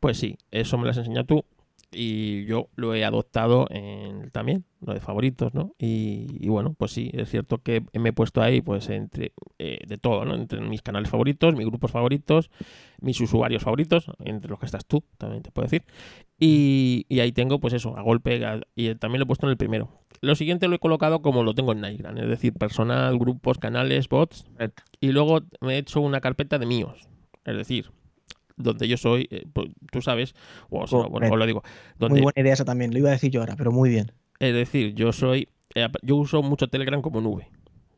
Pues 0.00 0.18
sí, 0.18 0.38
eso 0.50 0.76
me 0.76 0.84
lo 0.84 0.90
has 0.90 0.96
enseñado 0.96 1.24
tú. 1.24 1.44
Y 1.90 2.44
yo 2.44 2.68
lo 2.76 2.94
he 2.94 3.02
adoptado 3.04 3.66
en, 3.70 4.30
también, 4.30 4.64
lo 4.84 4.92
de 4.92 5.00
favoritos, 5.00 5.54
¿no? 5.54 5.74
Y, 5.78 6.26
y 6.38 6.48
bueno, 6.50 6.74
pues 6.76 6.92
sí, 6.92 7.10
es 7.14 7.30
cierto 7.30 7.62
que 7.62 7.82
me 7.94 8.10
he 8.10 8.12
puesto 8.12 8.42
ahí, 8.42 8.60
pues, 8.60 8.90
entre 8.90 9.32
eh, 9.58 9.78
de 9.86 9.96
todo, 9.96 10.26
¿no? 10.26 10.34
Entre 10.34 10.60
mis 10.60 10.82
canales 10.82 11.08
favoritos, 11.08 11.54
mis 11.54 11.64
grupos 11.66 11.90
favoritos, 11.90 12.50
mis 13.00 13.18
usuarios 13.22 13.62
favoritos, 13.62 14.04
entre 14.22 14.50
los 14.50 14.58
que 14.58 14.66
estás 14.66 14.84
tú, 14.84 15.02
también 15.16 15.42
te 15.42 15.50
puedo 15.50 15.64
decir. 15.64 15.84
Y, 16.38 17.06
y 17.08 17.20
ahí 17.20 17.32
tengo, 17.32 17.58
pues 17.58 17.72
eso, 17.72 17.96
a 17.96 18.02
golpe, 18.02 18.44
a- 18.44 18.60
y 18.76 18.94
también 18.96 19.20
lo 19.20 19.24
he 19.24 19.26
puesto 19.26 19.46
en 19.46 19.50
el 19.52 19.56
primero. 19.56 19.88
Lo 20.20 20.34
siguiente 20.34 20.68
lo 20.68 20.76
he 20.76 20.78
colocado 20.78 21.22
como 21.22 21.42
lo 21.42 21.54
tengo 21.54 21.72
en 21.72 21.80
Nightgram, 21.80 22.18
es 22.18 22.28
decir, 22.28 22.52
personal, 22.52 23.18
grupos, 23.18 23.56
canales, 23.58 24.08
bots, 24.08 24.44
y 25.00 25.08
luego 25.12 25.40
me 25.62 25.74
he 25.74 25.78
hecho 25.78 26.00
una 26.02 26.20
carpeta 26.20 26.58
de 26.58 26.66
míos, 26.66 27.08
es 27.44 27.56
decir, 27.56 27.92
donde 28.58 28.88
yo 28.88 28.96
soy, 28.96 29.28
eh, 29.30 29.44
pues, 29.52 29.68
tú 29.90 30.02
sabes, 30.02 30.34
o, 30.70 30.86
si 30.86 30.94
no, 30.96 31.08
bueno, 31.08 31.28
os 31.30 31.38
lo 31.38 31.46
digo, 31.46 31.62
Muy 31.64 31.98
donde, 31.98 32.20
buena 32.20 32.40
idea 32.42 32.52
esa 32.54 32.64
también, 32.64 32.92
lo 32.92 32.98
iba 32.98 33.08
a 33.08 33.12
decir 33.12 33.30
yo 33.30 33.40
ahora, 33.40 33.56
pero 33.56 33.72
muy 33.72 33.88
bien. 33.90 34.12
es 34.40 34.54
decir, 34.54 34.94
yo 34.94 35.12
soy, 35.12 35.48
eh, 35.74 35.88
yo 36.02 36.16
uso 36.16 36.42
mucho 36.42 36.68
Telegram 36.68 37.00
como 37.02 37.20
nube, 37.20 37.48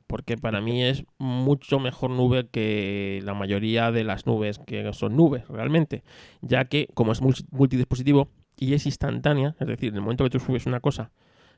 porque 0.07 0.37
para 0.37 0.61
mí 0.61 0.83
es 0.83 1.05
mucho 1.19 1.79
mejor 1.79 2.11
nube 2.11 2.49
que 2.51 3.21
la 3.25 3.35
mayoría 3.35 3.93
de 3.93 4.05
las 4.05 4.27
nubes 4.27 4.59
que 4.59 4.93
son 4.93 5.17
nubes 5.17 5.47
realmente, 5.49 6.03
ya 6.43 6.65
que 6.67 6.89
como 6.95 7.13
es 7.13 7.23
multi- 7.23 7.47
multidispositivo 7.51 8.29
y 8.57 8.75
es 8.75 8.87
instantánea, 8.87 9.55
es 9.61 9.67
decir, 9.69 9.91
en 9.91 9.97
el 9.97 10.01
momento 10.03 10.25
que 10.25 10.31
tú 10.31 10.41
subes 10.41 10.67
una 10.67 10.81
cosa, 10.81 11.11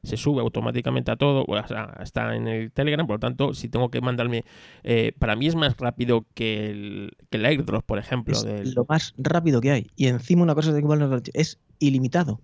se 0.04 0.16
sube 0.16 0.40
automáticamente 0.40 1.12
a 1.12 1.16
todo, 1.16 1.44
o 1.46 1.66
sea, 1.68 1.96
está 2.02 2.34
en 2.34 2.48
el 2.48 2.72
Telegram, 2.72 3.06
por 3.06 3.16
lo 3.16 3.20
tanto, 3.20 3.54
si 3.54 3.68
tengo 3.68 3.88
que 3.90 4.00
mandarme, 4.00 4.44
eh, 4.82 5.12
para 5.18 5.36
mí 5.36 5.46
es 5.46 5.54
más 5.54 5.76
rápido 5.76 6.26
que 6.34 6.70
el, 6.70 7.12
que 7.30 7.38
el 7.38 7.44
airdrop, 7.46 7.84
por 7.86 7.98
ejemplo. 8.00 8.34
Es 8.34 8.42
del- 8.42 8.74
lo 8.74 8.84
más 8.88 9.14
rápido 9.16 9.60
que 9.60 9.70
hay. 9.70 9.86
Y 9.94 10.08
encima 10.08 10.42
una 10.42 10.56
cosa 10.56 10.72
que 10.72 10.78
igual 10.80 10.98
no 10.98 11.20
es 11.34 11.60
ilimitado. 11.78 12.40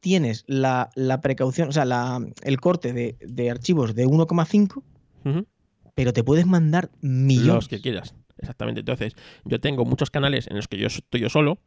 Tienes 0.00 0.44
la, 0.46 0.90
la 0.94 1.20
precaución, 1.20 1.70
o 1.70 1.72
sea, 1.72 1.84
la- 1.84 2.24
el 2.42 2.60
corte 2.60 2.92
de, 2.92 3.16
de 3.20 3.50
archivos 3.50 3.94
de 3.94 4.06
1,5, 4.06 4.82
Ujú. 5.24 5.46
pero 5.94 6.12
te 6.12 6.22
puedes 6.22 6.46
mandar 6.46 6.90
millones. 7.00 7.54
Los 7.54 7.68
que 7.68 7.80
quieras. 7.80 8.14
Exactamente. 8.36 8.80
Entonces, 8.80 9.14
yo 9.44 9.60
tengo 9.60 9.84
muchos 9.84 10.10
canales 10.10 10.46
en 10.46 10.56
los 10.56 10.68
que 10.68 10.76
yo 10.78 10.86
estoy 10.86 11.20
yo 11.20 11.28
solo. 11.30 11.58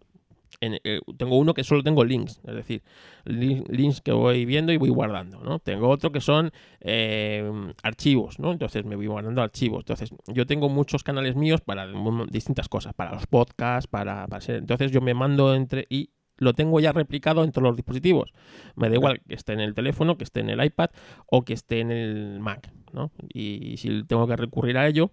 Eh, 0.62 1.00
tengo 1.18 1.38
uno 1.40 1.56
que 1.56 1.64
solo 1.64 1.82
tengo 1.82 2.04
links, 2.04 2.40
es 2.46 2.54
decir, 2.54 2.84
li- 3.26 3.64
links 3.68 4.00
que 4.00 4.12
voy 4.12 4.46
viendo 4.46 4.72
y 4.72 4.78
voy 4.78 4.90
guardando, 4.90 5.42
¿no? 5.42 5.58
Tengo 5.58 5.90
otro 5.90 6.12
que 6.12 6.22
son 6.22 6.52
eh, 6.82 7.74
archivos, 7.82 8.38
¿no? 8.40 8.52
Entonces 8.52 8.86
me 8.86 8.96
voy 8.96 9.08
guardando 9.08 9.42
archivos. 9.42 9.80
Entonces, 9.80 10.12
yo 10.28 10.46
tengo 10.46 10.70
muchos 10.70 11.04
canales 11.04 11.36
míos 11.36 11.62
para 11.62 11.88
distintas 12.30 12.70
cosas, 12.70 12.94
para 12.94 13.12
los 13.14 13.26
podcasts, 13.26 13.88
para. 13.88 14.28
Entonces, 14.48 14.92
yo 14.92 15.02
me 15.02 15.16
mando 15.16 15.56
entre 15.56 15.88
y 15.90 16.12
lo 16.38 16.54
tengo 16.54 16.80
ya 16.80 16.92
replicado 16.92 17.44
en 17.44 17.52
todos 17.52 17.64
los 17.64 17.76
dispositivos. 17.76 18.34
Me 18.76 18.90
da 18.90 18.96
igual 18.96 19.22
que 19.28 19.36
esté 19.36 19.54
en 19.54 19.62
el 19.62 19.74
teléfono, 19.74 20.18
que 20.18 20.24
esté 20.24 20.42
en 20.42 20.50
el 20.50 20.64
iPad 20.64 20.90
o 21.28 21.44
que 21.44 21.54
esté 21.54 21.80
en 21.80 21.92
el 21.92 22.40
Mac, 22.40 22.72
¿no? 22.94 23.12
Y 23.34 23.78
si 23.78 24.04
tengo 24.04 24.28
que 24.28 24.36
recurrir 24.36 24.78
a 24.78 24.88
ello, 24.88 25.12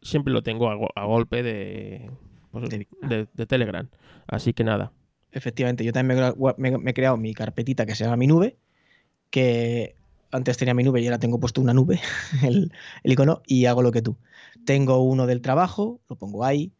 siempre 0.00 0.32
lo 0.32 0.42
tengo 0.42 0.70
a, 0.70 1.04
golpe 1.04 1.42
de, 1.42 2.10
pues 2.52 2.68
de, 2.70 3.46
Telegram. 3.46 3.88
Así 4.26 4.52
que 4.52 4.62
nada. 4.62 4.92
Efectivamente, 5.32 5.84
yo 5.84 5.92
también 5.92 6.34
me, 6.58 6.90
he 6.90 6.94
creado 6.94 7.16
mi 7.16 7.32
carpetita 7.34 7.86
que 7.86 7.94
se 7.94 8.04
llama 8.04 8.18
mi 8.18 8.26
nube, 8.26 8.56
que 9.30 9.96
antes 10.30 10.58
tenía 10.58 10.74
mi 10.74 10.84
nube 10.84 11.00
y 11.00 11.06
ahora 11.06 11.18
tengo 11.18 11.40
puesto 11.40 11.60
una 11.60 11.72
nube, 11.72 12.00
el, 12.42 12.70
icono, 13.04 13.42
y 13.46 13.64
hago 13.64 13.82
lo 13.82 13.90
que 13.90 14.02
tú. 14.02 14.16
Tengo 14.66 15.02
uno 15.02 15.26
del 15.26 15.40
trabajo, 15.40 16.00
lo 16.08 16.16
pongo 16.16 16.44
ahí. 16.44 16.72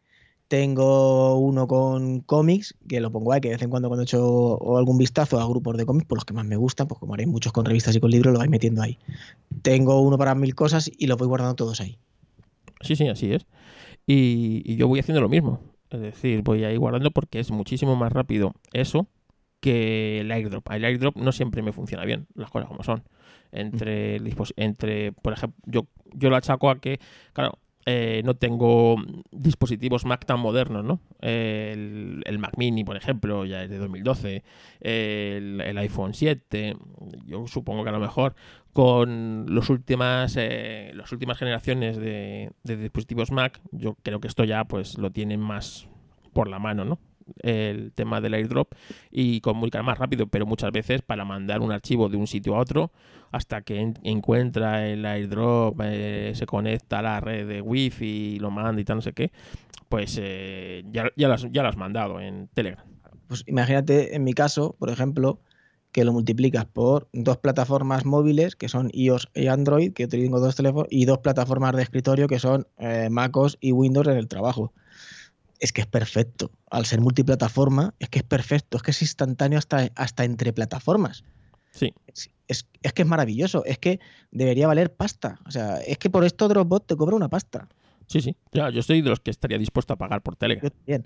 Tengo 0.47 1.39
uno 1.39 1.67
con 1.67 2.19
cómics, 2.19 2.75
que 2.87 2.99
lo 3.01 3.11
pongo 3.11 3.33
ahí, 3.33 3.41
que 3.41 3.47
de 3.47 3.55
vez 3.55 3.63
en 3.63 3.71
cuando 3.71 3.87
cuando 3.87 4.03
he 4.03 4.05
hecho 4.05 4.77
algún 4.77 4.99
vistazo 4.99 5.39
a 5.39 5.47
grupos 5.47 5.77
de 5.77 5.85
cómics, 5.85 6.05
por 6.05 6.19
los 6.19 6.25
que 6.25 6.33
más 6.33 6.45
me 6.45 6.57
gustan, 6.57 6.87
pues 6.87 6.99
como 6.99 7.15
haré 7.15 7.25
muchos 7.25 7.51
con 7.51 7.65
revistas 7.65 7.95
y 7.95 7.99
con 7.99 8.11
libros, 8.11 8.33
lo 8.33 8.39
voy 8.39 8.49
metiendo 8.49 8.83
ahí. 8.83 8.99
Tengo 9.63 9.99
uno 10.01 10.15
para 10.19 10.35
mil 10.35 10.53
cosas 10.53 10.91
y 10.95 11.07
los 11.07 11.17
voy 11.17 11.27
guardando 11.27 11.55
todos 11.55 11.81
ahí. 11.81 11.97
Sí, 12.81 12.95
sí, 12.95 13.07
así 13.07 13.33
es. 13.33 13.47
Y, 14.05 14.75
yo 14.75 14.87
voy 14.87 14.99
haciendo 14.99 15.21
lo 15.21 15.29
mismo. 15.29 15.61
Es 15.89 16.01
decir, 16.01 16.41
voy 16.41 16.63
ahí 16.63 16.77
guardando 16.77 17.11
porque 17.11 17.39
es 17.39 17.51
muchísimo 17.51 17.95
más 17.95 18.11
rápido 18.11 18.53
eso 18.73 19.07
que 19.59 20.21
el 20.21 20.31
airdrop. 20.31 20.69
El 20.71 20.85
airdrop 20.85 21.15
no 21.15 21.31
siempre 21.31 21.61
me 21.61 21.71
funciona 21.71 22.03
bien, 22.03 22.27
las 22.35 22.49
cosas 22.49 22.67
como 22.67 22.83
son. 22.83 23.03
Entre, 23.51 24.19
entre 24.57 25.11
por 25.11 25.33
ejemplo, 25.33 25.61
yo, 25.65 25.87
yo 26.13 26.29
lo 26.29 26.35
achaco 26.35 26.69
a 26.69 26.79
que, 26.79 26.99
claro, 27.33 27.59
eh, 27.85 28.21
no 28.23 28.35
tengo 28.35 28.95
dispositivos 29.31 30.05
Mac 30.05 30.25
tan 30.25 30.39
modernos, 30.39 30.85
¿no? 30.85 30.99
El, 31.19 32.23
Mac 32.39 32.53
Mini, 32.57 32.83
por 32.83 32.95
ejemplo, 32.95 33.45
ya 33.45 33.63
es 33.63 33.69
de 33.69 33.77
2012, 33.77 34.43
el, 34.81 35.77
iPhone 35.77 36.13
7, 36.13 36.75
yo 37.25 37.47
supongo 37.47 37.83
que 37.83 37.89
a 37.89 37.93
lo 37.93 37.99
mejor 37.99 38.35
con 38.71 39.45
los 39.49 39.69
últimas, 39.69 40.35
eh, 40.37 40.91
las 40.95 41.11
últimas 41.11 41.37
generaciones 41.37 41.97
de, 41.97 42.51
de, 42.63 42.77
dispositivos 42.77 43.31
Mac, 43.31 43.61
yo 43.71 43.95
creo 44.01 44.19
que 44.19 44.27
esto 44.27 44.43
ya 44.43 44.63
pues 44.65 44.97
lo 44.97 45.11
tienen 45.11 45.39
más 45.39 45.87
por 46.33 46.49
la 46.49 46.59
mano, 46.59 46.85
¿no? 46.85 46.99
El 47.39 47.91
tema 47.93 48.21
del 48.21 48.33
airdrop 48.33 48.73
y 49.11 49.41
comunicar 49.41 49.83
más 49.83 49.97
rápido, 49.97 50.27
pero 50.27 50.45
muchas 50.45 50.71
veces 50.71 51.01
para 51.01 51.25
mandar 51.25 51.61
un 51.61 51.71
archivo 51.71 52.09
de 52.09 52.17
un 52.17 52.27
sitio 52.27 52.55
a 52.55 52.59
otro, 52.59 52.91
hasta 53.31 53.61
que 53.61 53.93
encuentra 54.03 54.87
el 54.87 55.05
airdrop, 55.05 55.79
eh, 55.83 56.33
se 56.35 56.45
conecta 56.45 56.99
a 56.99 57.01
la 57.01 57.19
red 57.19 57.47
de 57.47 57.61
wifi 57.61 58.35
y 58.35 58.39
lo 58.39 58.51
manda 58.51 58.79
y 58.81 58.85
tal, 58.85 58.97
no 58.97 59.01
sé 59.01 59.13
qué, 59.13 59.31
pues 59.89 60.19
eh, 60.21 60.83
ya, 60.91 61.09
ya, 61.15 61.27
lo 61.27 61.33
has, 61.33 61.47
ya 61.51 61.63
lo 61.63 61.69
has 61.69 61.77
mandado 61.77 62.19
en 62.19 62.47
Telegram. 62.53 62.85
Pues 63.27 63.43
imagínate, 63.47 64.15
en 64.15 64.23
mi 64.23 64.33
caso, 64.33 64.75
por 64.77 64.89
ejemplo, 64.89 65.39
que 65.91 66.03
lo 66.03 66.11
multiplicas 66.11 66.65
por 66.65 67.07
dos 67.13 67.37
plataformas 67.37 68.03
móviles 68.03 68.55
que 68.55 68.67
son 68.67 68.89
iOS 68.93 69.29
y 69.35 69.47
Android, 69.47 69.93
que 69.93 70.07
tengo 70.07 70.39
dos 70.39 70.55
teléfonos, 70.55 70.87
y 70.89 71.05
dos 71.05 71.19
plataformas 71.19 71.75
de 71.75 71.83
escritorio 71.83 72.27
que 72.27 72.39
son 72.39 72.67
eh, 72.79 73.09
MacOS 73.09 73.57
y 73.61 73.71
Windows 73.71 74.07
en 74.07 74.17
el 74.17 74.27
trabajo 74.27 74.73
es 75.63 75.71
que 75.71 75.79
es 75.79 75.87
perfecto. 75.87 76.51
Al 76.69 76.85
ser 76.85 76.99
multiplataforma, 76.99 77.93
es 77.97 78.09
que 78.09 78.19
es 78.19 78.25
perfecto, 78.25 78.75
es 78.75 78.83
que 78.83 78.91
es 78.91 79.01
instantáneo 79.01 79.57
hasta, 79.57 79.89
hasta 79.95 80.25
entre 80.25 80.51
plataformas. 80.51 81.23
Sí. 81.71 81.93
Es, 82.47 82.65
que 82.93 83.01
es 83.01 83.07
maravilloso, 83.07 83.63
es 83.63 83.77
que 83.77 84.01
debería 84.29 84.67
valer 84.67 84.93
pasta. 84.93 85.39
O 85.45 85.51
sea, 85.51 85.77
es 85.77 85.97
que 85.97 86.09
por 86.09 86.25
esto 86.25 86.49
Dropbot 86.49 86.85
te 86.85 86.97
cobra 86.97 87.15
una 87.15 87.29
pasta. 87.29 87.69
Sí, 88.07 88.19
sí. 88.19 88.35
Ya, 88.51 88.71
yo 88.71 88.83
soy 88.83 89.01
de 89.01 89.09
los 89.09 89.21
que 89.21 89.31
estaría 89.31 89.57
dispuesto 89.57 89.93
a 89.93 89.95
pagar 89.95 90.21
por 90.21 90.35
Telegram. 90.35 90.69
Yo 90.85 90.97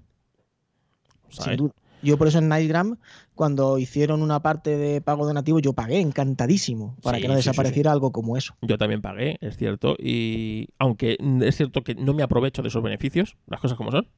Sin 1.30 1.72
Yo 2.02 2.18
por 2.18 2.28
eso 2.28 2.40
en 2.40 2.48
Nightgram, 2.48 2.98
cuando 3.36 3.78
hicieron 3.78 4.24
una 4.24 4.40
parte 4.42 4.76
de 4.76 5.02
pago 5.02 5.28
donativo, 5.28 5.60
yo 5.60 5.74
pagué 5.74 6.00
encantadísimo 6.00 6.96
para 7.04 7.20
que 7.20 7.28
no 7.28 7.36
desapareciera 7.36 7.92
algo 7.92 8.12
como 8.12 8.38
eso. 8.38 8.56
Yo 8.64 8.80
también 8.80 9.04
pagué, 9.04 9.38
es 9.40 9.56
cierto. 9.56 9.96
Y 10.00 10.70
aunque 10.80 11.18
es 11.42 11.56
cierto 11.56 11.84
que 11.84 11.94
no 11.94 12.16
me 12.16 12.24
aprovecho 12.24 12.64
de 12.64 12.70
esos 12.70 12.82
beneficios, 12.82 13.38
las 13.46 13.62
cosas 13.62 13.78
como 13.78 13.92
son, 13.92 14.10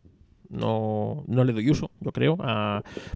no, 0.50 1.24
no 1.28 1.44
le 1.44 1.54
doy 1.54 1.70
uso, 1.70 1.92
yo 2.00 2.12
creo, 2.12 2.38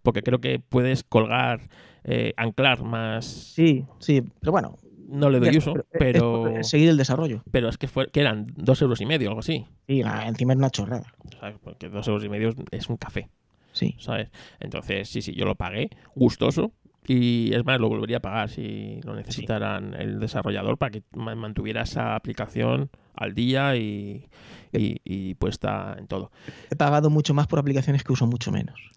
porque 0.01 0.21
creo 0.21 0.39
que 0.39 0.59
puedes 0.59 1.03
colgar, 1.03 1.61
eh, 2.03 2.33
anclar 2.37 2.83
más. 2.83 3.25
Sí, 3.25 3.85
sí, 3.99 4.23
pero 4.39 4.51
bueno. 4.51 4.77
No 5.05 5.29
le 5.29 5.39
doy 5.39 5.57
uso, 5.57 5.75
pero. 5.91 6.63
seguir 6.63 6.89
el 6.89 6.97
desarrollo. 6.97 7.43
Pero 7.51 7.69
es 7.69 7.77
que, 7.77 7.87
fue, 7.87 8.07
que 8.07 8.21
eran 8.21 8.47
dos 8.55 8.81
euros 8.81 8.99
y 8.99 9.05
medio, 9.05 9.29
algo 9.29 9.41
así. 9.41 9.67
Sí, 9.85 10.01
encima 10.01 10.53
es 10.53 10.57
una 10.57 10.69
chorrada. 10.71 11.13
Porque 11.61 11.89
dos 11.89 12.07
euros 12.07 12.23
y 12.23 12.29
medio 12.29 12.55
es 12.71 12.89
un 12.89 12.97
café. 12.97 13.29
Sí. 13.73 13.95
¿Sabes? 13.99 14.29
Entonces, 14.59 15.09
sí, 15.09 15.21
sí, 15.21 15.33
yo 15.33 15.45
lo 15.45 15.55
pagué, 15.55 15.89
gustoso, 16.15 16.71
y 17.07 17.53
es 17.53 17.65
más, 17.65 17.79
lo 17.79 17.89
volvería 17.89 18.17
a 18.17 18.21
pagar 18.21 18.49
si 18.49 19.01
lo 19.03 19.15
necesitaran 19.15 19.93
el 19.93 20.19
desarrollador 20.19 20.77
para 20.77 20.91
que 20.91 21.03
mantuviera 21.13 21.81
esa 21.81 22.15
aplicación 22.15 22.89
al 23.15 23.33
día 23.33 23.75
y, 23.75 24.29
y, 24.71 25.35
puesta 25.35 25.95
en 25.97 26.07
todo. 26.07 26.31
He 26.71 26.75
pagado 26.75 27.09
mucho 27.09 27.33
más 27.33 27.47
por 27.47 27.59
aplicaciones 27.59 28.03
que 28.03 28.13
uso 28.13 28.25
mucho 28.25 28.51
menos. 28.51 28.91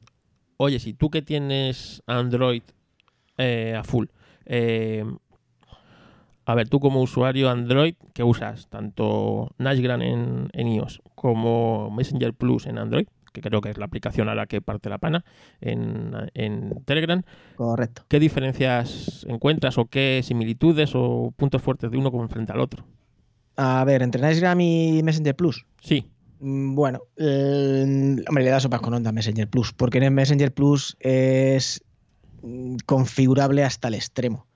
Oye, 0.56 0.78
si 0.78 0.94
tú 0.94 1.10
que 1.10 1.22
tienes 1.22 2.02
Android 2.06 2.62
eh, 3.38 3.74
a 3.76 3.82
full, 3.82 4.06
eh, 4.46 5.04
a 6.46 6.54
ver, 6.54 6.68
tú 6.68 6.78
como 6.78 7.02
usuario 7.02 7.50
Android, 7.50 7.96
¿qué 8.14 8.22
usas? 8.22 8.68
Tanto 8.68 9.50
Nashgram 9.58 10.00
en, 10.02 10.48
en 10.52 10.68
iOS 10.68 11.02
como 11.14 11.90
Messenger 11.90 12.32
Plus 12.32 12.66
en 12.66 12.78
Android 12.78 13.08
que 13.36 13.48
creo 13.48 13.60
que 13.60 13.70
es 13.70 13.76
la 13.76 13.84
aplicación 13.84 14.28
a 14.28 14.34
la 14.34 14.46
que 14.46 14.62
parte 14.62 14.88
la 14.88 14.98
pana 14.98 15.24
en, 15.60 16.12
en, 16.34 16.82
Telegram. 16.84 17.22
Correcto. 17.56 18.02
¿Qué 18.08 18.18
diferencias 18.18 19.26
encuentras 19.28 19.76
o 19.76 19.86
qué 19.86 20.22
similitudes 20.24 20.92
o 20.94 21.34
puntos 21.36 21.60
fuertes 21.60 21.90
de 21.90 21.98
uno 21.98 22.10
como 22.10 22.26
frente 22.28 22.52
al 22.52 22.60
otro? 22.60 22.84
A 23.56 23.84
ver, 23.84 24.02
entre 24.02 24.22
Nightgram 24.22 24.60
y 24.60 25.02
Messenger 25.02 25.36
Plus. 25.36 25.66
Sí. 25.80 26.06
Mm, 26.40 26.74
bueno, 26.74 27.00
hombre, 27.18 28.44
le 28.44 28.50
da 28.50 28.60
sopas 28.60 28.80
con 28.80 28.94
onda 28.94 29.10
a 29.10 29.12
Messenger 29.12 29.48
Plus, 29.48 29.72
porque 29.72 29.98
en 29.98 30.14
Messenger 30.14 30.52
Plus 30.52 30.96
es 31.00 31.84
mm, 32.42 32.76
configurable 32.86 33.64
hasta 33.64 33.88
el 33.88 33.94
extremo. 33.94 34.46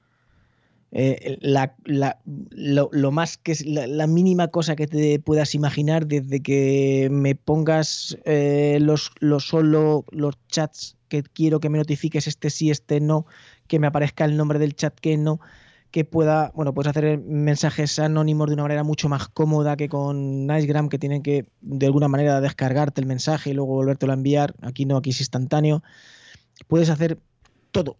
Eh, 0.92 1.38
la, 1.40 1.76
lo, 1.84 3.12
más 3.12 3.38
que 3.38 3.52
es 3.52 3.64
la, 3.64 4.06
mínima 4.08 4.48
cosa 4.48 4.74
que 4.74 4.88
te 4.88 5.20
puedas 5.20 5.54
imaginar 5.54 6.08
desde 6.08 6.42
que 6.42 7.08
me 7.12 7.36
pongas 7.36 8.18
eh, 8.24 8.78
los, 8.80 9.12
los 9.20 9.46
solo 9.46 10.04
los 10.10 10.34
chats 10.48 10.96
que 11.08 11.22
quiero 11.22 11.60
que 11.60 11.68
me 11.68 11.78
notifiques 11.78 12.26
este 12.26 12.50
sí, 12.50 12.70
este 12.70 13.00
no, 13.00 13.26
que 13.68 13.78
me 13.78 13.86
aparezca 13.86 14.24
el 14.24 14.36
nombre 14.36 14.58
del 14.58 14.74
chat 14.74 14.98
que 14.98 15.16
no, 15.16 15.40
que 15.90 16.04
pueda, 16.04 16.52
bueno, 16.54 16.72
puedes 16.72 16.90
hacer 16.90 17.18
mensajes 17.18 17.98
anónimos 17.98 18.48
de 18.48 18.54
una 18.54 18.62
manera 18.62 18.84
mucho 18.84 19.08
más 19.08 19.28
cómoda 19.28 19.76
que 19.76 19.88
con 19.88 20.46
Nicegram, 20.46 20.88
que 20.88 20.98
tienen 20.98 21.22
que 21.22 21.46
de 21.60 21.86
alguna 21.86 22.08
manera 22.08 22.40
descargarte 22.40 23.00
el 23.00 23.06
mensaje 23.06 23.50
y 23.50 23.52
luego 23.52 23.74
volvértelo 23.74 24.12
a 24.12 24.16
enviar. 24.16 24.54
Aquí 24.62 24.86
no, 24.86 24.96
aquí 24.96 25.10
es 25.10 25.20
instantáneo. 25.20 25.82
Puedes 26.68 26.90
hacer 26.90 27.18
todo, 27.72 27.98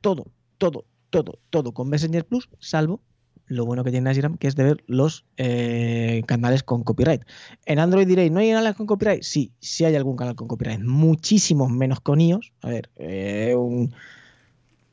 todo, 0.00 0.26
todo, 0.58 0.84
todo, 1.12 1.38
todo 1.50 1.72
con 1.72 1.88
Messenger 1.88 2.26
Plus, 2.26 2.48
salvo 2.58 3.00
lo 3.46 3.66
bueno 3.66 3.84
que 3.84 3.90
tiene 3.90 4.08
Nicegram, 4.08 4.38
que 4.38 4.48
es 4.48 4.56
de 4.56 4.64
ver 4.64 4.84
los 4.86 5.26
eh, 5.36 6.22
canales 6.26 6.62
con 6.62 6.84
copyright. 6.84 7.22
En 7.66 7.78
Android 7.78 8.06
diréis, 8.06 8.32
¿no 8.32 8.40
hay 8.40 8.48
canales 8.48 8.74
con 8.74 8.86
copyright? 8.86 9.22
Sí, 9.22 9.52
sí 9.60 9.84
hay 9.84 9.94
algún 9.94 10.16
canal 10.16 10.34
con 10.34 10.48
copyright, 10.48 10.80
muchísimos 10.80 11.70
menos 11.70 12.00
con 12.00 12.20
iOS. 12.20 12.52
A 12.62 12.70
ver, 12.70 12.88
eh, 12.96 13.54
un 13.54 13.94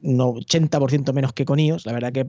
un 0.02 0.18
80% 0.18 1.14
menos 1.14 1.34
que 1.34 1.46
con 1.46 1.60
iOS. 1.60 1.86
La 1.86 1.94
verdad 1.94 2.12
que 2.12 2.28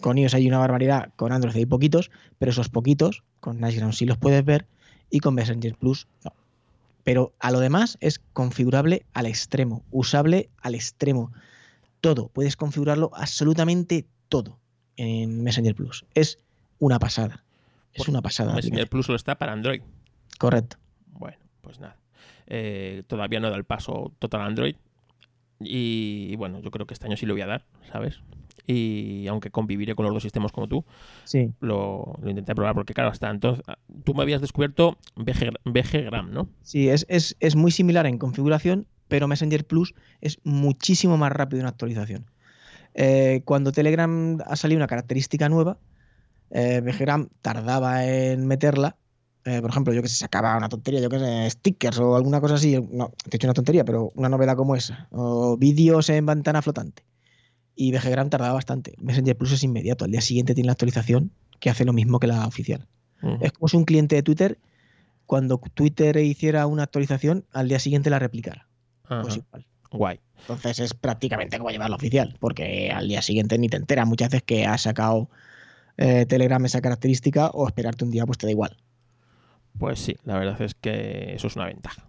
con 0.00 0.18
iOS 0.18 0.34
hay 0.34 0.48
una 0.48 0.58
barbaridad, 0.58 1.12
con 1.16 1.32
Android 1.32 1.56
hay 1.56 1.66
poquitos, 1.66 2.10
pero 2.38 2.50
esos 2.50 2.68
poquitos, 2.68 3.22
con 3.40 3.60
Nashgram 3.60 3.92
sí 3.92 4.06
los 4.06 4.18
puedes 4.18 4.44
ver 4.44 4.66
y 5.10 5.20
con 5.20 5.34
Messenger 5.34 5.74
Plus 5.76 6.08
no. 6.24 6.32
Pero 7.04 7.32
a 7.38 7.52
lo 7.52 7.60
demás 7.60 7.98
es 8.00 8.20
configurable 8.32 9.06
al 9.12 9.26
extremo, 9.26 9.84
usable 9.90 10.48
al 10.60 10.74
extremo. 10.74 11.32
Todo, 12.00 12.28
puedes 12.28 12.56
configurarlo 12.56 13.10
absolutamente 13.14 14.06
todo 14.28 14.58
en 14.96 15.42
Messenger 15.42 15.74
Plus. 15.74 16.04
Es 16.14 16.38
una 16.78 16.98
pasada. 16.98 17.44
Es 17.92 17.98
pues 17.98 18.08
una 18.08 18.22
pasada. 18.22 18.54
Messenger 18.54 18.88
Plus 18.88 19.06
solo 19.06 19.16
está 19.16 19.36
para 19.36 19.52
Android. 19.52 19.82
Correcto. 20.38 20.76
Bueno, 21.12 21.38
pues 21.62 21.80
nada. 21.80 21.96
Eh, 22.46 23.02
todavía 23.06 23.40
no 23.40 23.50
da 23.50 23.56
el 23.56 23.64
paso 23.64 24.12
total 24.18 24.42
Android, 24.42 24.76
y, 25.60 26.36
bueno, 26.36 26.60
yo 26.60 26.70
creo 26.70 26.86
que 26.86 26.94
este 26.94 27.06
año 27.06 27.16
sí 27.16 27.26
lo 27.26 27.34
voy 27.34 27.40
a 27.40 27.46
dar, 27.46 27.64
¿sabes? 27.90 28.20
Y 28.66 29.26
aunque 29.28 29.50
conviviré 29.50 29.94
con 29.94 30.04
los 30.04 30.12
dos 30.12 30.22
sistemas 30.22 30.52
como 30.52 30.68
tú, 30.68 30.84
sí. 31.24 31.52
lo, 31.60 32.14
lo 32.20 32.30
intenté 32.30 32.54
probar 32.54 32.74
porque, 32.74 32.94
claro, 32.94 33.10
hasta 33.10 33.30
entonces 33.30 33.64
tú 34.04 34.14
me 34.14 34.22
habías 34.22 34.40
descubierto 34.40 34.98
BG, 35.14 36.04
Gram, 36.04 36.32
¿no? 36.32 36.48
Sí, 36.62 36.88
es, 36.88 37.06
es, 37.08 37.36
es, 37.40 37.54
muy 37.54 37.70
similar 37.70 38.06
en 38.06 38.18
configuración, 38.18 38.86
pero 39.08 39.28
Messenger 39.28 39.64
Plus 39.66 39.94
es 40.20 40.38
muchísimo 40.44 41.16
más 41.16 41.32
rápido 41.32 41.60
en 41.60 41.66
actualización. 41.66 42.26
Eh, 42.94 43.42
cuando 43.44 43.72
Telegram 43.72 44.38
ha 44.46 44.56
salido 44.56 44.78
una 44.78 44.86
característica 44.86 45.48
nueva, 45.48 45.78
eh, 46.50 46.80
BGgram 46.80 47.28
tardaba 47.42 48.06
en 48.06 48.46
meterla 48.46 48.96
eh, 49.46 49.60
por 49.60 49.70
ejemplo, 49.70 49.94
yo 49.94 50.02
que 50.02 50.08
se 50.08 50.16
sacaba 50.16 50.56
una 50.56 50.68
tontería, 50.68 51.00
yo 51.00 51.08
que 51.08 51.20
sé, 51.20 51.50
stickers 51.50 52.00
o 52.00 52.16
alguna 52.16 52.40
cosa 52.40 52.54
así, 52.54 52.76
no, 52.90 53.12
te 53.30 53.30
he 53.32 53.36
hecho 53.36 53.46
una 53.46 53.54
tontería, 53.54 53.84
pero 53.84 54.10
una 54.16 54.28
novedad 54.28 54.56
como 54.56 54.74
esa, 54.74 55.06
o 55.12 55.56
vídeos 55.56 56.10
en 56.10 56.26
ventana 56.26 56.62
flotante. 56.62 57.04
Y 57.76 57.92
VGgram 57.92 58.28
tardaba 58.28 58.54
bastante. 58.54 58.94
Messenger 58.98 59.36
Plus 59.36 59.52
es 59.52 59.62
inmediato, 59.62 60.04
al 60.04 60.10
día 60.10 60.20
siguiente 60.20 60.52
tiene 60.52 60.66
la 60.66 60.72
actualización 60.72 61.30
que 61.60 61.70
hace 61.70 61.84
lo 61.84 61.92
mismo 61.92 62.18
que 62.18 62.26
la 62.26 62.44
oficial. 62.44 62.88
Ujú. 63.22 63.38
Es 63.40 63.52
como 63.52 63.68
si 63.68 63.76
un 63.76 63.84
cliente 63.84 64.16
de 64.16 64.24
Twitter, 64.24 64.58
cuando 65.26 65.58
Twitter 65.58 66.16
hiciera 66.16 66.66
una 66.66 66.82
actualización, 66.82 67.44
al 67.52 67.68
día 67.68 67.78
siguiente 67.78 68.10
la 68.10 68.18
replicara. 68.18 68.65
Ajá. 69.08 69.22
Pues 69.22 69.36
igual. 69.36 69.66
Guay. 69.92 70.20
Entonces 70.40 70.78
es 70.80 70.94
prácticamente 70.94 71.58
como 71.58 71.70
llevar 71.70 71.90
la 71.90 71.96
oficial, 71.96 72.36
porque 72.40 72.90
al 72.90 73.08
día 73.08 73.22
siguiente 73.22 73.56
ni 73.58 73.68
te 73.68 73.76
enteras 73.76 74.06
muchas 74.06 74.30
veces 74.30 74.42
que 74.42 74.66
ha 74.66 74.76
sacado 74.78 75.30
eh, 75.96 76.26
Telegram 76.26 76.62
esa 76.64 76.80
característica 76.80 77.48
o 77.50 77.66
esperarte 77.66 78.04
un 78.04 78.10
día 78.10 78.26
pues 78.26 78.36
te 78.38 78.46
da 78.46 78.52
igual. 78.52 78.76
Pues 79.78 79.98
sí, 80.00 80.16
la 80.24 80.38
verdad 80.38 80.60
es 80.60 80.74
que 80.74 81.34
eso 81.34 81.46
es 81.46 81.56
una 81.56 81.66
ventaja. 81.66 82.08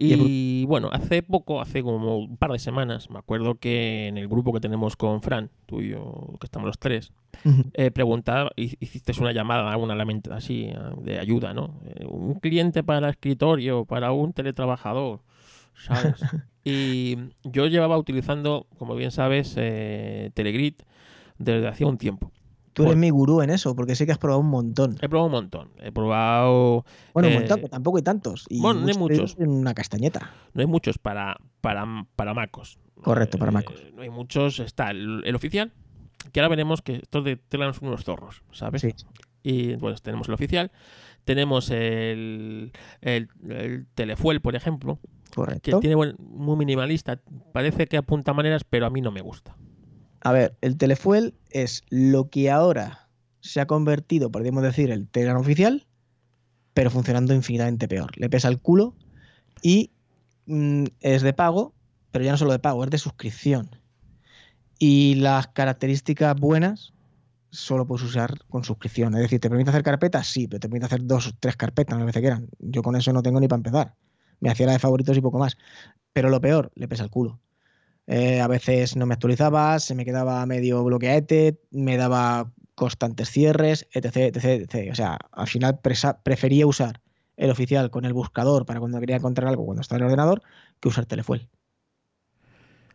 Y 0.00 0.12
el 0.12 0.66
bueno, 0.68 0.90
hace 0.92 1.24
poco, 1.24 1.60
hace 1.60 1.82
como 1.82 2.18
un 2.18 2.36
par 2.36 2.52
de 2.52 2.60
semanas, 2.60 3.10
me 3.10 3.18
acuerdo 3.18 3.56
que 3.56 4.06
en 4.06 4.16
el 4.16 4.28
grupo 4.28 4.52
que 4.52 4.60
tenemos 4.60 4.94
con 4.94 5.22
Fran, 5.22 5.50
tú 5.66 5.80
y 5.80 5.88
yo, 5.90 6.36
que 6.40 6.46
estamos 6.46 6.66
los 6.68 6.78
tres, 6.78 7.12
eh, 7.74 7.90
preguntaba, 7.90 8.50
hi- 8.54 8.76
hiciste 8.78 9.12
una 9.20 9.32
llamada, 9.32 9.76
una 9.76 9.96
lamenta 9.96 10.36
así, 10.36 10.70
de 11.02 11.18
ayuda, 11.18 11.52
¿no? 11.52 11.80
Eh, 11.84 12.06
un 12.06 12.34
cliente 12.34 12.84
para 12.84 13.10
escritorio, 13.10 13.84
para 13.86 14.12
un 14.12 14.32
teletrabajador, 14.32 15.20
¿sabes? 15.78 16.14
y 16.64 17.16
yo 17.44 17.66
llevaba 17.66 17.96
utilizando, 17.98 18.66
como 18.78 18.94
bien 18.94 19.10
sabes, 19.10 19.54
eh, 19.56 20.30
Telegrid 20.34 20.74
desde 21.38 21.68
hacía 21.68 21.86
un 21.86 21.98
tiempo. 21.98 22.32
Tú 22.72 22.82
eres 22.82 22.92
Pues- 22.92 23.00
mi 23.00 23.10
gurú 23.10 23.42
en 23.42 23.50
eso, 23.50 23.74
porque 23.74 23.96
sé 23.96 24.06
que 24.06 24.12
has 24.12 24.18
probado 24.18 24.40
un 24.40 24.50
montón. 24.50 24.96
He 25.00 25.08
probado 25.08 25.26
un 25.26 25.32
montón. 25.32 25.70
He 25.80 25.90
probado 25.90 26.84
Bueno, 27.12 27.28
un 27.28 27.34
eh, 27.34 27.38
montón, 27.40 27.68
tampoco 27.70 27.96
hay 27.96 28.04
tantos. 28.04 28.46
Y 28.48 28.60
bueno, 28.60 28.80
no 28.80 28.86
hay 28.88 28.94
muchos 28.94 29.36
En 29.38 29.50
una 29.50 29.74
castañeta. 29.74 30.30
No 30.54 30.60
hay 30.60 30.66
muchos 30.68 30.98
para, 30.98 31.36
para, 31.60 31.84
para 32.14 32.34
MacOS. 32.34 32.78
Correcto, 33.02 33.36
para 33.38 33.50
Eh, 33.50 33.54
MacOS. 33.54 33.82
No 33.94 34.02
hay 34.02 34.10
muchos. 34.10 34.60
Está 34.60 34.90
el, 34.90 35.22
el 35.24 35.34
oficial, 35.34 35.72
que 36.32 36.38
ahora 36.40 36.50
veremos 36.50 36.82
que 36.82 36.96
estos 36.96 37.24
de 37.24 37.36
Telegram 37.36 37.74
son 37.74 37.88
unos 37.88 38.04
zorros, 38.04 38.42
¿sabes? 38.52 38.82
Sí. 38.82 38.94
Y 39.42 39.76
pues 39.76 40.02
tenemos 40.02 40.28
el 40.28 40.34
oficial. 40.34 40.70
Tenemos 41.24 41.70
el, 41.70 42.72
el, 43.00 43.28
el 43.48 43.86
Telefuel, 43.94 44.40
por 44.40 44.54
ejemplo, 44.56 44.98
que 45.28 45.34
Correcto. 45.34 45.80
tiene 45.80 45.94
buen- 45.96 46.16
muy 46.18 46.56
minimalista. 46.56 47.20
Parece 47.52 47.86
que 47.86 47.96
apunta 47.96 48.32
maneras, 48.32 48.62
pero 48.68 48.86
a 48.86 48.90
mí 48.90 49.00
no 49.00 49.10
me 49.10 49.20
gusta. 49.20 49.56
A 50.20 50.32
ver, 50.32 50.56
el 50.60 50.76
Telefuel 50.76 51.34
es 51.50 51.84
lo 51.90 52.28
que 52.28 52.50
ahora 52.50 53.08
se 53.40 53.60
ha 53.60 53.66
convertido, 53.66 54.30
podríamos 54.30 54.62
decir, 54.62 54.90
el 54.90 55.08
Telegram 55.08 55.38
oficial, 55.40 55.86
pero 56.74 56.90
funcionando 56.90 57.34
infinitamente 57.34 57.88
peor. 57.88 58.10
Le 58.18 58.28
pesa 58.28 58.48
el 58.48 58.60
culo 58.60 58.94
y 59.62 59.90
mm, 60.46 60.84
es 61.00 61.22
de 61.22 61.32
pago, 61.32 61.74
pero 62.10 62.24
ya 62.24 62.32
no 62.32 62.38
solo 62.38 62.52
de 62.52 62.58
pago, 62.58 62.82
es 62.84 62.90
de 62.90 62.98
suscripción. 62.98 63.70
Y 64.78 65.16
las 65.16 65.48
características 65.48 66.36
buenas 66.38 66.92
solo 67.50 67.86
puedes 67.86 68.04
usar 68.04 68.38
con 68.48 68.62
suscripción. 68.64 69.14
Es 69.14 69.22
decir, 69.22 69.40
¿te 69.40 69.48
permite 69.48 69.70
hacer 69.70 69.82
carpetas? 69.82 70.26
Sí, 70.26 70.46
pero 70.46 70.60
te 70.60 70.68
permite 70.68 70.86
hacer 70.86 71.04
dos 71.04 71.28
o 71.28 71.30
tres 71.38 71.56
carpetas, 71.56 71.96
las 71.96 72.06
veces 72.06 72.20
que 72.20 72.26
eran. 72.28 72.48
Yo 72.58 72.82
con 72.82 72.94
eso 72.96 73.12
no 73.12 73.22
tengo 73.22 73.40
ni 73.40 73.48
para 73.48 73.58
empezar. 73.58 73.94
Me 74.40 74.50
hacía 74.50 74.66
la 74.66 74.72
de 74.72 74.78
favoritos 74.78 75.16
y 75.16 75.20
poco 75.20 75.38
más. 75.38 75.56
Pero 76.12 76.30
lo 76.30 76.40
peor, 76.40 76.70
le 76.74 76.88
pesa 76.88 77.04
el 77.04 77.10
culo. 77.10 77.40
Eh, 78.06 78.40
a 78.40 78.46
veces 78.46 78.96
no 78.96 79.04
me 79.06 79.14
actualizaba, 79.14 79.78
se 79.78 79.94
me 79.94 80.04
quedaba 80.04 80.44
medio 80.46 80.82
bloqueaete, 80.82 81.60
me 81.70 81.96
daba 81.96 82.50
constantes 82.74 83.30
cierres, 83.30 83.86
etc, 83.92 84.34
etc, 84.34 84.44
etc. 84.44 84.92
O 84.92 84.94
sea, 84.94 85.18
al 85.32 85.46
final 85.46 85.80
prefería 85.80 86.66
usar 86.66 87.00
el 87.36 87.50
oficial 87.50 87.90
con 87.90 88.04
el 88.04 88.12
buscador 88.12 88.66
para 88.66 88.80
cuando 88.80 88.98
quería 89.00 89.16
encontrar 89.16 89.48
algo 89.48 89.64
cuando 89.66 89.82
estaba 89.82 89.98
en 89.98 90.04
el 90.04 90.06
ordenador 90.06 90.42
que 90.80 90.88
usar 90.88 91.06
Telefuel. 91.06 91.48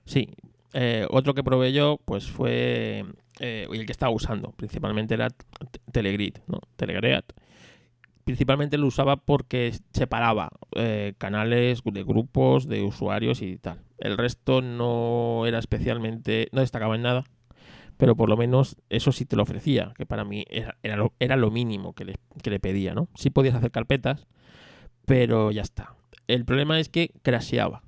Sí. 0.06 0.30
Eh, 0.74 1.06
otro 1.10 1.36
que 1.36 1.44
probé 1.44 1.72
yo, 1.72 2.00
pues 2.04 2.30
fue 2.30 3.06
eh, 3.40 3.68
el 3.72 3.86
que 3.86 3.92
estaba 3.92 4.12
usando, 4.12 4.52
principalmente 4.52 5.14
era 5.14 5.30
Telegrid, 5.92 6.38
¿no? 6.48 6.60
Telegreat. 6.76 7.26
Principalmente 8.24 8.78
lo 8.78 8.88
usaba 8.88 9.18
porque 9.18 9.74
separaba 9.94 10.50
eh, 10.76 11.14
canales 11.18 11.82
de 11.84 12.04
grupos, 12.04 12.68
de 12.68 12.84
usuarios 12.84 13.42
y 13.42 13.58
tal. 13.58 13.82
El 13.98 14.18
resto 14.18 14.62
no 14.62 15.46
era 15.46 15.60
especialmente, 15.60 16.48
no 16.52 16.62
destacaba 16.62 16.96
en 16.96 17.02
nada, 17.02 17.24
pero 17.98 18.16
por 18.16 18.30
lo 18.30 18.38
menos 18.38 18.78
eso 18.90 19.12
sí 19.12 19.26
te 19.26 19.36
lo 19.36 19.44
ofrecía, 19.44 19.94
que 19.98 20.06
para 20.06 20.24
mí 20.24 20.46
era, 20.50 20.78
era, 20.84 20.96
lo, 20.96 21.14
era 21.20 21.36
lo 21.36 21.52
mínimo 21.52 21.94
que 21.94 22.06
le, 22.06 22.16
que 22.42 22.50
le 22.50 22.60
pedía, 22.60 22.94
¿no? 22.94 23.10
Sí 23.16 23.30
podías 23.30 23.56
hacer 23.56 23.72
carpetas, 23.72 24.28
pero 25.06 25.52
ya 25.52 25.62
está. 25.62 25.96
El 26.28 26.46
problema 26.46 26.80
es 26.80 26.90
que 26.90 27.12
crasheaba. 27.22 27.84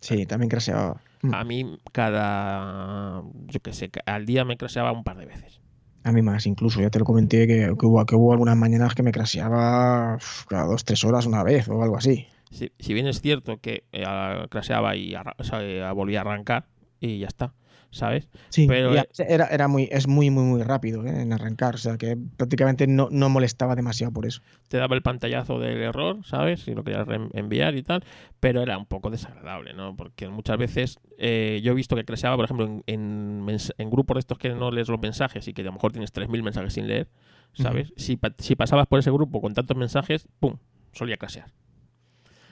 Sí, 0.00 0.26
también 0.26 0.50
crasheaba. 0.50 1.00
A 1.32 1.44
mí 1.44 1.78
cada, 1.92 3.22
yo 3.46 3.60
qué 3.60 3.72
sé, 3.72 3.90
al 4.06 4.26
día 4.26 4.44
me 4.44 4.56
crasheaba 4.56 4.90
un 4.90 5.04
par 5.04 5.16
de 5.16 5.26
veces. 5.26 5.61
A 6.04 6.12
mí 6.12 6.22
más, 6.22 6.46
incluso, 6.46 6.80
ya 6.80 6.90
te 6.90 6.98
lo 6.98 7.04
comenté 7.04 7.46
que, 7.46 7.74
que 7.78 7.86
hubo, 7.86 8.04
que 8.04 8.16
hubo 8.16 8.32
algunas 8.32 8.56
mañanas 8.56 8.94
que 8.94 9.02
me 9.02 9.12
crasheaba 9.12 10.16
uf, 10.16 10.46
cada 10.46 10.64
dos, 10.66 10.84
tres 10.84 11.04
horas 11.04 11.26
una 11.26 11.44
vez 11.44 11.68
o 11.68 11.82
algo 11.82 11.96
así. 11.96 12.26
Si, 12.50 12.72
si 12.78 12.92
bien 12.92 13.06
es 13.06 13.20
cierto 13.20 13.58
que 13.58 13.84
eh, 13.92 14.04
crasheaba 14.50 14.96
y 14.96 15.14
eh, 15.14 15.90
volvía 15.94 16.18
a 16.18 16.22
arrancar 16.22 16.66
y 17.00 17.18
ya 17.18 17.28
está, 17.28 17.54
¿sabes? 17.92 18.28
Sí, 18.48 18.66
Pero, 18.66 18.96
eh, 18.96 19.06
era, 19.28 19.46
era 19.46 19.68
muy, 19.68 19.88
es 19.92 20.08
muy, 20.08 20.30
muy, 20.30 20.42
muy 20.42 20.62
rápido 20.64 21.06
¿eh? 21.06 21.22
en 21.22 21.32
arrancar, 21.32 21.76
o 21.76 21.78
sea 21.78 21.96
que 21.98 22.16
prácticamente 22.36 22.88
no, 22.88 23.08
no 23.12 23.28
molestaba 23.28 23.76
demasiado 23.76 24.12
por 24.12 24.26
eso. 24.26 24.42
Te 24.68 24.78
daba 24.78 24.96
el 24.96 25.02
pantallazo 25.02 25.60
del 25.60 25.80
error, 25.80 26.18
¿sabes? 26.24 26.62
Si 26.62 26.74
lo 26.74 26.82
querías 26.82 27.06
reenviar 27.06 27.76
y 27.76 27.84
tal, 27.84 28.02
pero 28.40 28.60
era 28.62 28.76
un 28.76 28.86
poco 28.86 29.10
desagradable, 29.10 29.74
¿no? 29.74 29.94
Porque 29.94 30.28
muchas 30.28 30.58
veces 30.58 30.98
eh, 31.18 31.60
yo 31.62 31.72
he 31.72 31.74
visto 31.76 31.94
que 31.94 32.04
crasheaba, 32.04 32.34
por 32.34 32.46
ejemplo, 32.46 32.66
en, 32.66 32.82
en, 32.86 33.46
en 33.78 33.90
grupos 33.90 34.16
de 34.16 34.20
estos 34.20 34.38
que 34.38 34.48
no 34.48 34.72
lees 34.72 34.88
los 34.88 34.98
mensajes 35.00 35.46
y 35.46 35.52
que 35.52 35.62
a 35.62 35.66
lo 35.66 35.72
mejor 35.72 35.92
tienes 35.92 36.10
3.000 36.10 36.42
mensajes 36.42 36.72
sin 36.72 36.88
leer, 36.88 37.08
¿sabes? 37.52 37.92
si, 37.96 38.16
pa- 38.16 38.34
si 38.38 38.56
pasabas 38.56 38.86
por 38.88 38.98
ese 38.98 39.10
grupo 39.12 39.40
con 39.40 39.54
tantos 39.54 39.76
mensajes, 39.76 40.26
¡pum! 40.40 40.56
solía 40.92 41.18
crashear. 41.18 41.52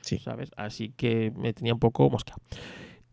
Sí. 0.02 0.18
¿sabes? 0.18 0.50
Así 0.56 0.92
que 0.96 1.32
me 1.36 1.52
tenía 1.52 1.74
un 1.74 1.80
poco 1.80 2.08
mosqueado. 2.10 2.40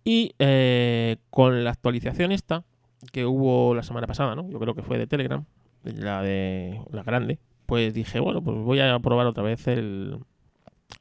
Y 0.07 0.35
eh, 0.39 1.17
con 1.29 1.65
la 1.65 1.71
actualización 1.71 2.31
esta, 2.31 2.63
que 3.11 3.25
hubo 3.25 3.75
la 3.75 3.83
semana 3.83 4.07
pasada, 4.07 4.35
¿no? 4.35 4.49
Yo 4.49 4.57
creo 4.57 4.73
que 4.73 4.81
fue 4.81 4.97
de 4.97 5.05
Telegram, 5.05 5.43
la 5.83 6.21
de 6.21 6.79
la 6.91 7.03
grande, 7.03 7.39
pues 7.65 7.93
dije, 7.93 8.21
bueno, 8.21 8.41
pues 8.41 8.55
voy 8.55 8.79
a 8.79 8.97
probar 8.99 9.27
otra 9.27 9.43
vez 9.43 9.67
el, 9.67 10.17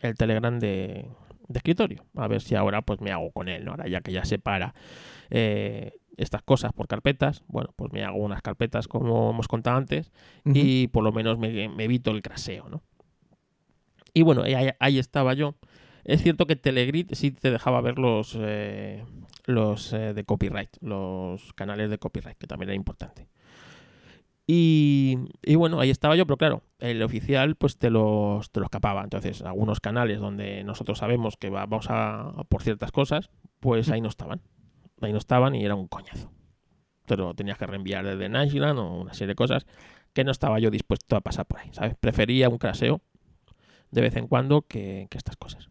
el 0.01 0.16
Telegram 0.16 0.59
de, 0.59 1.07
de 1.47 1.57
escritorio. 1.57 2.05
A 2.16 2.27
ver 2.27 2.42
si 2.42 2.57
ahora 2.57 2.83
pues 2.83 3.01
me 3.01 3.12
hago 3.12 3.31
con 3.31 3.49
él, 3.49 3.64
¿no? 3.64 3.71
Ahora 3.71 3.87
ya 3.87 4.01
que 4.01 4.11
ya 4.11 4.25
separa 4.25 4.75
eh, 5.31 5.92
estas 6.16 6.42
cosas 6.42 6.73
por 6.73 6.88
carpetas, 6.88 7.45
bueno, 7.47 7.73
pues 7.77 7.92
me 7.92 8.03
hago 8.03 8.19
unas 8.19 8.42
carpetas 8.42 8.88
como 8.88 9.31
hemos 9.31 9.47
contado 9.47 9.77
antes 9.77 10.11
y 10.45 10.88
por 10.88 11.05
lo 11.05 11.12
menos 11.12 11.38
me, 11.38 11.69
me 11.69 11.85
evito 11.85 12.11
el 12.11 12.23
craseo, 12.23 12.69
¿no? 12.69 12.83
Y 14.12 14.23
bueno, 14.23 14.42
ahí, 14.42 14.71
ahí 14.81 14.99
estaba 14.99 15.33
yo. 15.35 15.55
Es 16.07 16.23
cierto 16.23 16.47
que 16.47 16.57
Telegrid 16.57 17.12
sí 17.12 17.33
te 17.33 17.51
dejaba 17.51 17.83
ver 17.83 17.99
los, 17.99 18.35
eh, 18.40 19.05
los 19.45 19.92
eh, 19.92 20.14
de 20.14 20.25
copyright, 20.25 20.71
los 20.81 21.53
canales 21.53 21.90
de 21.90 21.99
copyright, 21.99 22.38
que 22.38 22.47
también 22.47 22.71
era 22.71 22.77
importante. 22.77 23.29
Y, 24.49 25.19
y 25.42 25.57
bueno, 25.57 25.81
ahí 25.81 25.90
estaba 25.90 26.14
yo, 26.14 26.25
pero 26.25 26.37
claro, 26.37 26.62
el 26.79 27.03
oficial 27.03 27.57
pues 27.57 27.79
te 27.79 27.90
los, 27.90 28.51
te 28.53 28.61
los 28.61 28.71
capaba. 28.71 29.03
Entonces, 29.03 29.42
algunos 29.42 29.81
canales 29.81 30.21
donde 30.21 30.62
nosotros 30.62 30.99
sabemos 30.99 31.37
que 31.37 31.51
va- 31.51 31.66
vamos 31.66 31.87
a, 31.90 32.33
por 32.49 32.62
ciertas 32.62 32.92
cosas, 32.92 33.31
pues 33.59 33.90
ahí 33.90 34.01
no 34.01 34.09
estaban. 34.09 34.40
Ahí 35.01 35.12
no 35.12 35.19
estaban 35.19 35.55
y 35.57 35.64
era 35.64 35.75
un 35.75 35.88
coñazo. 35.88 36.31
Te 37.07 37.16
lo 37.16 37.35
tenías 37.35 37.59
que 37.59 37.66
reenviar 37.66 38.07
desde 38.07 38.29
Nashland 38.29 38.79
o 38.79 38.92
una 39.03 39.14
serie 39.14 39.29
de 39.29 39.37
cosas 39.37 39.66
que 40.12 40.25
no 40.25 40.33
estaba 40.33 40.61
yo 40.61 40.71
dispuesto 40.71 41.16
a 41.16 41.21
pasar 41.23 41.47
por 41.47 41.61
ahí, 41.61 41.71
¿sabes? 41.73 41.97
Prefería 42.01 42.49
un 42.49 42.59
craseo 42.59 43.03
de 43.90 44.01
vez 44.01 44.16
en 44.16 44.27
cuando 44.29 44.62
que, 44.62 45.07
que 45.11 45.18
estas 45.18 45.37
cosas. 45.37 45.68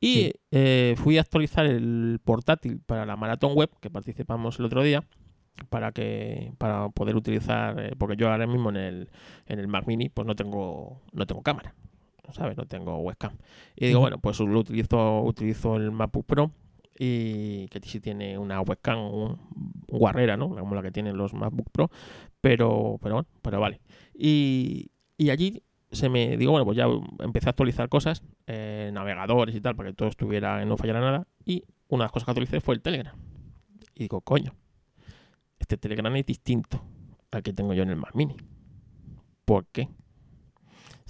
Y 0.00 0.14
Sí. 0.14 0.32
eh, 0.52 0.94
fui 0.96 1.18
a 1.18 1.20
actualizar 1.20 1.66
el 1.66 2.20
portátil 2.24 2.80
para 2.80 3.04
la 3.04 3.16
maratón 3.16 3.54
web 3.54 3.70
que 3.80 3.90
participamos 3.90 4.58
el 4.58 4.64
otro 4.66 4.82
día 4.82 5.04
para 5.68 5.92
que 5.92 6.52
para 6.58 6.88
poder 6.88 7.16
utilizar 7.16 7.78
eh, 7.78 7.94
porque 7.98 8.16
yo 8.16 8.30
ahora 8.30 8.46
mismo 8.46 8.70
en 8.70 8.76
el 8.76 9.10
en 9.46 9.58
el 9.58 9.68
Mac 9.68 9.86
Mini 9.86 10.08
pues 10.08 10.26
no 10.26 10.34
tengo 10.34 11.02
no 11.12 11.26
tengo 11.26 11.42
cámara 11.42 11.74
sabes 12.32 12.56
no 12.56 12.64
tengo 12.64 12.96
webcam. 12.98 13.32
Y 13.76 13.88
digo 13.88 14.00
bueno 14.00 14.18
pues 14.18 14.40
lo 14.40 14.58
utilizo 14.60 15.20
utilizo 15.22 15.76
el 15.76 15.90
MacBook 15.90 16.24
Pro 16.26 16.50
y 16.98 17.66
que 17.68 17.80
sí 17.82 18.00
tiene 18.00 18.38
una 18.38 18.60
webcam 18.62 18.98
un, 19.00 19.38
guarrera 19.88 20.36
no 20.36 20.48
como 20.50 20.74
la 20.74 20.82
que 20.82 20.92
tienen 20.92 21.16
los 21.16 21.34
MacBook 21.34 21.70
Pro 21.72 21.90
pero 22.40 22.98
pero 23.02 23.16
bueno 23.16 23.28
pero 23.42 23.60
vale 23.60 23.80
y, 24.14 24.90
y 25.18 25.28
allí 25.30 25.62
se 25.92 26.08
me 26.08 26.36
digo 26.36 26.52
bueno 26.52 26.64
pues 26.64 26.76
ya 26.76 26.86
empecé 27.18 27.48
a 27.48 27.50
actualizar 27.50 27.88
cosas 27.88 28.22
eh, 28.46 28.90
navegadores 28.92 29.54
y 29.54 29.60
tal 29.60 29.76
para 29.76 29.90
que 29.90 29.96
todo 29.96 30.08
estuviera 30.08 30.64
no 30.64 30.76
fallara 30.76 31.00
nada 31.00 31.26
y 31.44 31.64
una 31.88 32.04
de 32.04 32.06
las 32.06 32.12
cosas 32.12 32.26
que 32.26 32.30
actualicé 32.30 32.60
fue 32.60 32.74
el 32.74 32.82
Telegram 32.82 33.16
y 33.94 34.04
digo 34.04 34.20
coño 34.20 34.54
este 35.58 35.76
Telegram 35.76 36.14
es 36.16 36.26
distinto 36.26 36.82
al 37.30 37.42
que 37.42 37.52
tengo 37.52 37.74
yo 37.74 37.82
en 37.82 37.90
el 37.90 37.96
Mac 37.96 38.14
Mini. 38.14 38.36
¿Por 39.44 39.66
qué? 39.66 39.88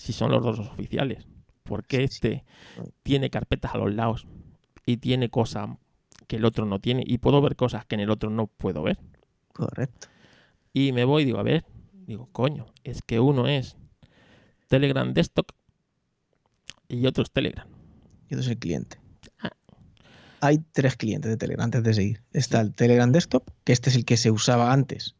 si 0.01 0.15
son 0.15 0.31
los 0.31 0.43
dos 0.43 0.59
los 0.59 0.69
oficiales. 0.69 1.27
Porque 1.63 2.03
este 2.03 2.45
tiene 3.03 3.31
carpetas 3.31 3.75
a 3.75 3.79
los 3.79 3.95
lados 3.95 4.27
y 4.87 4.97
tiene 4.97 5.29
cosas 5.29 5.69
que 6.27 6.37
el 6.37 6.45
otro 6.45 6.65
no 6.65 6.81
tiene 6.81 7.05
y 7.07 7.19
puedo 7.19 7.41
ver 7.43 7.55
cosas 7.55 7.85
que 7.85 7.97
en 7.97 8.01
el 8.01 8.11
otro 8.11 8.31
no 8.31 8.47
puedo 8.47 8.83
ver. 8.83 8.99
Correcto. 9.53 10.09
Y 10.73 10.93
me 10.93 11.05
voy 11.05 11.23
y 11.23 11.27
digo, 11.27 11.39
a 11.39 11.43
ver, 11.43 11.65
digo, 11.93 12.29
coño, 12.33 12.67
es 12.83 13.03
que 13.03 13.21
uno 13.21 13.47
es 13.47 13.77
Telegram 14.71 15.13
Desktop 15.13 15.51
y 16.87 17.05
otro 17.09 17.25
es 17.25 17.33
Telegram. 17.33 17.67
Y 18.29 18.35
otro 18.35 18.45
es 18.45 18.49
el 18.51 18.59
cliente. 18.59 19.01
Ah. 19.41 19.51
Hay 20.41 20.59
tres 20.71 20.95
clientes 20.95 21.29
de 21.29 21.37
Telegram 21.37 21.65
antes 21.65 21.83
de 21.83 21.93
seguir. 21.93 22.23
Está 22.33 22.61
el 22.61 22.73
Telegram 22.73 23.11
Desktop, 23.11 23.51
que 23.65 23.73
este 23.73 23.91
es 23.91 23.97
el 23.97 24.05
que 24.05 24.17
se 24.17 24.31
usaba 24.31 24.73
antes, 24.73 25.17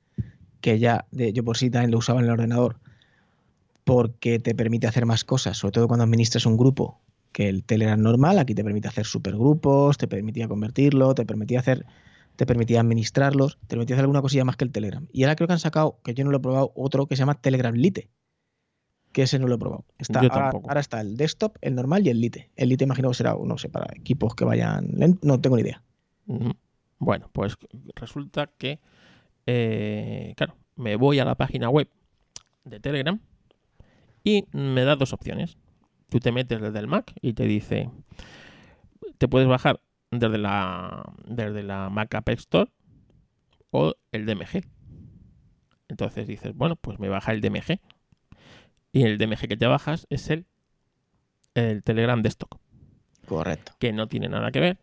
que 0.61 0.79
ya 0.79 1.05
de, 1.11 1.33
yo 1.33 1.45
por 1.45 1.57
sí 1.57 1.69
también 1.69 1.91
lo 1.91 1.99
usaba 1.99 2.21
en 2.21 2.27
el 2.27 2.31
ordenador 2.31 2.79
porque 3.83 4.39
te 4.39 4.55
permite 4.55 4.87
hacer 4.87 5.05
más 5.05 5.25
cosas, 5.25 5.57
sobre 5.57 5.73
todo 5.73 5.89
cuando 5.89 6.05
administras 6.05 6.47
un 6.47 6.57
grupo 6.57 7.01
que 7.33 7.49
el 7.49 7.65
Telegram 7.65 8.01
normal, 8.01 8.39
aquí 8.39 8.55
te 8.55 8.63
permite 8.63 8.87
hacer 8.87 9.05
supergrupos, 9.05 9.99
te 9.99 10.07
permitía 10.07 10.47
convertirlo, 10.47 11.17
te 11.17 11.27
permitía 11.27 11.59
hacer, 11.59 11.87
te 12.37 12.47
permitía 12.47 12.79
administrarlos, 12.79 13.59
te 13.63 13.71
permitía 13.71 13.97
hacer 13.97 14.05
alguna 14.05 14.23
cosilla 14.23 14.45
más 14.45 14.57
que 14.57 14.65
el 14.65 14.71
Telegram. 14.71 15.09
Y 15.13 15.25
ahora 15.25 15.35
creo 15.35 15.49
que 15.49 15.55
han 15.55 15.59
sacado, 15.59 15.99
que 16.05 16.15
yo 16.15 16.23
no 16.23 16.31
lo 16.31 16.37
he 16.37 16.41
probado, 16.41 16.73
otro 16.77 17.07
que 17.07 17.17
se 17.17 17.23
llama 17.23 17.41
Telegram 17.41 17.75
Lite, 17.75 18.11
que 19.13 19.23
ese 19.23 19.39
no 19.39 19.47
lo 19.47 19.57
he 19.57 19.59
probado. 19.59 19.85
Está, 19.99 20.21
ahora, 20.21 20.81
está 20.81 21.01
el 21.01 21.17
desktop, 21.17 21.57
el 21.61 21.75
normal 21.75 22.07
y 22.07 22.11
el 22.11 22.21
Lite. 22.21 22.51
El 22.57 22.69
Lite 22.69 22.85
imagino 22.85 23.09
que 23.09 23.15
será, 23.15 23.37
no 23.43 23.59
sé, 23.59 23.69
para 23.69 23.87
equipos 23.95 24.35
que 24.35 24.45
vayan 24.45 24.89
no 25.23 25.41
tengo 25.41 25.57
ni 25.57 25.63
idea. 25.63 25.83
Bueno, 26.99 27.29
pues 27.33 27.57
resulta 27.97 28.51
que, 28.59 28.79
eh, 29.47 30.35
claro, 30.37 30.57
me 30.77 30.97
voy 30.97 31.19
a 31.19 31.25
la 31.25 31.35
página 31.35 31.69
web 31.69 31.89
de 32.65 32.79
Telegram 32.79 33.21
y 34.23 34.45
me 34.53 34.85
da 34.85 34.97
dos 34.97 35.13
opciones. 35.13 35.57
Tú 36.09 36.21
te 36.21 36.33
metes 36.33 36.61
desde 36.61 36.79
el 36.79 36.87
Mac 36.87 37.13
y 37.21 37.33
te 37.33 37.45
dice, 37.45 37.91
te 39.19 39.29
puedes 39.29 39.49
bajar 39.49 39.81
desde 40.11 40.39
la, 40.39 41.13
desde 41.27 41.63
la 41.63 41.89
Mac 41.89 42.15
App 42.15 42.29
Store 42.31 42.71
o 43.71 43.95
el 44.13 44.27
DMG. 44.27 44.65
Entonces 45.89 46.27
dices, 46.27 46.55
bueno, 46.55 46.77
pues 46.77 46.99
me 46.99 47.09
baja 47.09 47.33
el 47.33 47.41
DMG. 47.41 47.81
Y 48.93 49.03
el 49.03 49.19
DMG 49.19 49.49
que 49.49 49.57
te 49.57 49.67
bajas 49.67 50.07
es 50.11 50.31
el, 50.31 50.47
el 51.55 51.83
Telegram 51.83 52.23
Desktop. 52.23 52.59
Correcto. 53.27 53.73
Que 53.79 53.93
no 53.93 54.09
tiene 54.09 54.29
nada 54.29 54.51
que 54.51 54.61
ver 54.61 54.79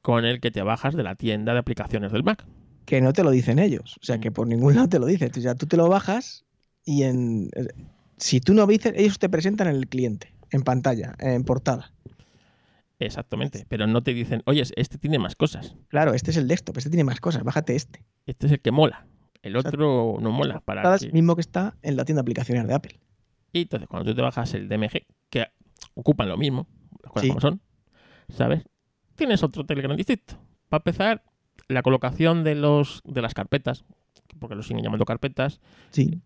con 0.00 0.24
el 0.24 0.40
que 0.40 0.50
te 0.50 0.62
bajas 0.62 0.94
de 0.94 1.02
la 1.02 1.14
tienda 1.14 1.52
de 1.54 1.58
aplicaciones 1.58 2.12
del 2.12 2.24
Mac. 2.24 2.44
Que 2.84 3.00
no 3.00 3.12
te 3.12 3.24
lo 3.24 3.30
dicen 3.30 3.58
ellos. 3.58 3.96
O 4.02 4.04
sea, 4.04 4.18
que 4.18 4.30
por 4.30 4.46
ningún 4.46 4.74
lado 4.74 4.88
te 4.88 4.98
lo 4.98 5.06
dicen. 5.06 5.30
O 5.34 5.40
sea, 5.40 5.54
tú 5.54 5.66
te 5.66 5.76
lo 5.76 5.88
bajas 5.88 6.44
y 6.84 7.04
en 7.04 7.50
si 8.18 8.40
tú 8.40 8.54
no 8.54 8.66
dices, 8.66 8.92
ellos 8.96 9.18
te 9.18 9.28
presentan 9.28 9.68
en 9.68 9.76
el 9.76 9.88
cliente, 9.88 10.34
en 10.50 10.62
pantalla, 10.62 11.14
en 11.18 11.44
portada. 11.44 11.92
Exactamente, 12.98 13.66
pero 13.68 13.86
no 13.86 14.02
te 14.02 14.14
dicen, 14.14 14.42
oye, 14.46 14.62
este 14.76 14.98
tiene 14.98 15.18
más 15.18 15.34
cosas. 15.34 15.74
Claro, 15.88 16.14
este 16.14 16.30
es 16.30 16.36
el 16.36 16.48
desktop, 16.48 16.78
este 16.78 16.90
tiene 16.90 17.04
más 17.04 17.20
cosas, 17.20 17.42
bájate 17.42 17.74
este. 17.74 18.04
Este 18.26 18.46
es 18.46 18.52
el 18.52 18.60
que 18.60 18.70
mola, 18.70 19.06
el 19.42 19.56
otro 19.56 20.16
no 20.20 20.30
mola. 20.30 20.60
Para 20.60 20.94
el 20.94 21.12
mismo 21.12 21.34
que 21.34 21.40
está 21.40 21.76
en 21.82 21.96
la 21.96 22.04
tienda 22.04 22.20
de 22.20 22.24
aplicaciones 22.24 22.66
de 22.66 22.74
Apple. 22.74 23.00
Y 23.54 23.62
entonces, 23.62 23.88
cuando 23.88 24.10
tú 24.10 24.16
te 24.16 24.20
bajas 24.20 24.52
el 24.54 24.68
DMG, 24.68 25.06
que 25.30 25.46
ocupan 25.94 26.28
lo 26.28 26.36
mismo, 26.36 26.66
las 27.04 27.12
cosas 27.12 27.28
como 27.28 27.40
son, 27.40 27.60
¿sabes? 28.28 28.64
Tienes 29.14 29.44
otro 29.44 29.64
Telegram 29.64 29.96
distinto. 29.96 30.34
Para 30.68 30.80
empezar, 30.80 31.22
la 31.68 31.82
colocación 31.82 32.42
de, 32.42 32.56
los, 32.56 33.00
de 33.04 33.22
las 33.22 33.32
carpetas, 33.32 33.84
porque 34.40 34.56
lo 34.56 34.64
siguen 34.64 34.82
llamando 34.82 35.04
carpetas, 35.04 35.60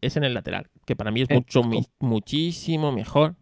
es 0.01 0.17
en 0.17 0.25
el 0.25 0.33
lateral, 0.33 0.71
que 0.87 0.97
para 0.97 1.11
mí 1.11 1.21
es 1.21 1.29
mucho, 1.29 1.63
muchísimo 2.01 2.93
mejor. 2.93 3.37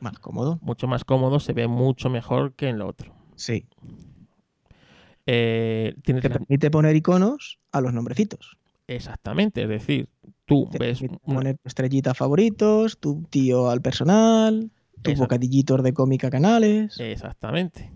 Más 0.00 0.18
cómodo. 0.18 0.58
Mucho 0.60 0.86
más 0.86 1.04
cómodo, 1.04 1.40
se 1.40 1.54
ve 1.54 1.66
mucho 1.66 2.10
mejor 2.10 2.52
que 2.52 2.68
en 2.68 2.78
lo 2.78 2.86
otro. 2.86 3.14
Sí. 3.36 3.66
Eh, 5.24 5.94
Te 6.04 6.12
permite 6.20 6.70
poner 6.70 6.94
iconos 6.94 7.58
a 7.72 7.80
los 7.80 7.94
nombrecitos. 7.94 8.58
Exactamente, 8.86 9.62
es 9.62 9.68
decir, 9.70 10.10
tú 10.50 10.68
ves. 10.76 11.00
Poner 11.24 11.58
estrellitas 11.64 12.18
favoritos, 12.18 12.98
tu 12.98 13.22
tío 13.30 13.70
al 13.70 13.80
personal, 13.80 14.72
tus 15.00 15.16
bocadillitos 15.16 15.80
de 15.84 15.94
cómica 15.94 16.28
canales. 16.28 16.98
Exactamente. 16.98 17.92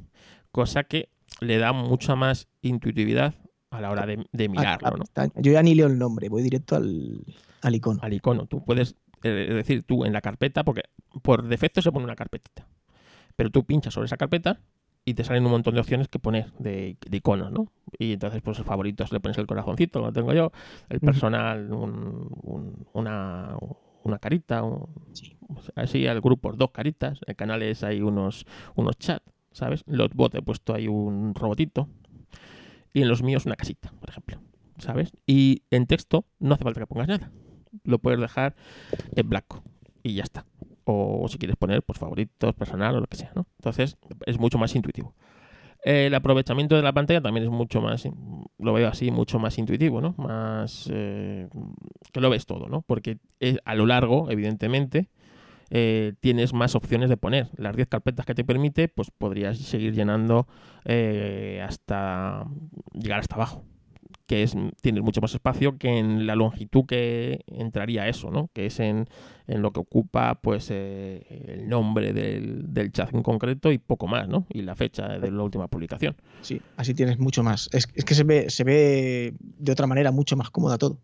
Cosa 0.53 0.85
que 0.85 1.09
le 1.41 1.59
da 1.59 1.73
mucha 1.73 2.15
más 2.15 2.47
intuitividad 2.63 3.35
a 3.71 3.81
la 3.81 3.91
hora 3.91 4.07
de, 4.07 4.49
mirarlo. 4.49 4.99
¿no? 4.99 5.05
Yo 5.35 5.51
ya 5.51 5.65
ni 5.65 5.75
leo 5.75 5.89
el 5.89 5.99
nombre, 5.99 6.29
voy 6.29 6.45
directo 6.45 6.77
al, 6.77 7.75
icono. 7.75 7.99
Al 8.03 8.13
icono. 8.13 8.47
Tú 8.47 8.65
puedes, 8.65 8.95
eh, 9.25 9.31
decir, 9.31 9.83
tú 9.83 10.05
en 10.05 10.13
la 10.13 10.21
carpeta, 10.21 10.63
porque 10.63 10.83
por 11.23 11.49
defecto 11.49 11.83
se 11.83 11.91
pone 11.91 12.05
una 12.05 12.15
carpetita. 12.15 12.69
Pero 13.35 13.51
tú 13.51 13.65
pinchas 13.65 13.93
sobre 13.93 14.07
esa 14.07 14.17
carpeta 14.17 14.61
y 15.05 15.15
te 15.15 15.25
salen 15.25 15.45
un 15.45 15.53
montón 15.53 15.75
de 15.75 15.81
opciones 15.81 16.09
que 16.09 16.19
poner 16.19 16.53
de, 16.59 16.97
iconos, 17.11 17.53
¿no? 17.53 17.73
Y 17.99 18.15
entonces, 18.15 18.43
pues 18.43 18.59
los 18.59 18.67
favoritos 18.67 19.13
le 19.13 19.21
pones 19.21 19.39
el 19.39 19.47
corazoncito, 19.47 20.01
lo 20.01 20.13
tengo 20.13 20.33
yo, 20.33 20.51
el 20.89 21.01
personal, 21.01 21.71
una, 22.93 23.57
una 24.03 24.19
carita, 24.19 24.63
así 25.77 26.07
al 26.07 26.21
grupo 26.21 26.53
dos 26.53 26.71
caritas, 26.71 27.21
en 27.27 27.35
canales 27.35 27.85
hay 27.85 28.01
unos, 28.01 28.47
unos 28.75 28.97
chats, 28.99 29.25
¿sabes? 29.53 29.85
Los 29.87 30.11
bots 30.11 30.37
he 30.37 30.43
puesto 30.43 30.75
ahí 30.75 30.89
un 30.89 31.35
robotito, 31.35 31.89
y 32.95 33.03
en 33.03 33.09
los 33.09 33.23
míos 33.23 33.45
una 33.45 33.57
casita, 33.57 33.93
por 34.01 34.09
ejemplo. 34.09 34.41
¿Sabes? 34.79 35.13
Y 35.27 35.63
en 35.71 35.87
texto 35.87 36.27
no 36.41 36.55
hace 36.55 36.65
falta 36.65 36.81
que 36.81 36.87
pongas 36.87 37.07
nada. 37.07 37.31
Lo 37.85 38.01
puedes 38.01 38.19
dejar 38.19 38.57
en 39.15 39.29
blanco 39.29 39.63
y 40.03 40.15
ya 40.15 40.25
está. 40.25 40.47
O 40.85 41.27
si 41.29 41.39
quieres 41.39 41.57
poner 41.57 41.83
pues 41.83 41.99
favoritos, 41.99 42.55
personal 42.55 42.97
o 42.97 43.01
lo 43.01 43.07
que 43.07 43.17
sea, 43.17 43.33
¿no? 43.35 43.47
Entonces 43.59 43.97
es 44.27 44.39
mucho 44.39 44.59
más 44.59 44.75
intuitivo. 44.75 45.15
El 45.83 46.15
aprovechamiento 46.15 46.77
de 46.77 46.83
la 46.83 46.95
pantalla 46.95 47.21
también 47.21 47.45
es 47.45 47.51
mucho 47.51 47.83
más, 47.83 48.09
lo 48.59 48.73
veo 48.73 48.89
así, 48.89 49.11
mucho 49.11 49.39
más 49.39 49.59
intuitivo, 49.59 50.01
¿no? 50.01 50.15
Más 50.17 50.89
eh, 50.91 51.49
que 52.11 52.21
lo 52.21 52.31
ves 52.31 52.47
todo, 52.47 52.69
¿no? 52.69 52.81
Porque 52.83 53.19
a 53.65 53.75
lo 53.75 53.85
largo, 53.85 54.31
evidentemente, 54.31 55.11
eh, 55.71 56.15
tienes 56.21 56.53
más 56.55 56.75
opciones 56.75 57.11
de 57.11 57.17
poner. 57.17 57.49
Las 57.57 57.77
10 57.77 57.89
carpetas 57.89 58.25
que 58.25 58.35
te 58.35 58.45
permite, 58.45 58.89
pues 58.89 59.11
podrías 59.11 59.59
seguir 59.59 59.93
llenando 59.93 60.47
eh, 60.85 61.63
hasta 61.67 62.47
llegar 62.93 63.21
hasta 63.21 63.35
abajo. 63.35 63.65
Que 64.27 64.43
es, 64.43 64.57
tienes 64.81 65.03
mucho 65.03 65.21
más 65.21 65.35
espacio 65.35 65.77
que 65.77 65.99
en 65.99 66.27
la 66.27 66.35
longitud 66.35 66.87
que 66.87 67.45
entraría 67.47 68.09
eso, 68.09 68.31
¿no? 68.31 68.49
Que 68.55 68.67
es 68.67 68.81
en, 68.81 69.07
lo 69.47 69.73
que 69.73 69.81
ocupa 69.81 70.37
pues 70.37 70.71
eh, 70.71 71.27
el 71.47 71.69
nombre 71.69 72.15
del, 72.15 72.73
del, 72.73 72.91
chat 72.91 73.13
en 73.13 73.23
concreto 73.23 73.71
y 73.71 73.79
poco 73.79 74.07
más, 74.07 74.27
¿no? 74.29 74.47
Y 74.49 74.63
la 74.63 74.77
fecha 74.77 75.19
de 75.19 75.31
la 75.31 75.43
última 75.43 75.69
publicación. 75.69 76.17
Sí, 76.41 76.63
así 76.77 76.95
tienes 76.95 77.19
mucho 77.19 77.43
más. 77.43 77.69
Es, 77.73 77.87
es 77.95 78.05
que 78.05 78.15
se 78.15 78.25
ve, 78.25 78.49
se 78.49 78.65
ve 78.65 79.35
de 79.41 79.73
otra 79.73 79.87
manera 79.87 80.11
mucho 80.11 80.37
más 80.37 80.51
cómoda 80.51 80.79
todo. 80.79 80.99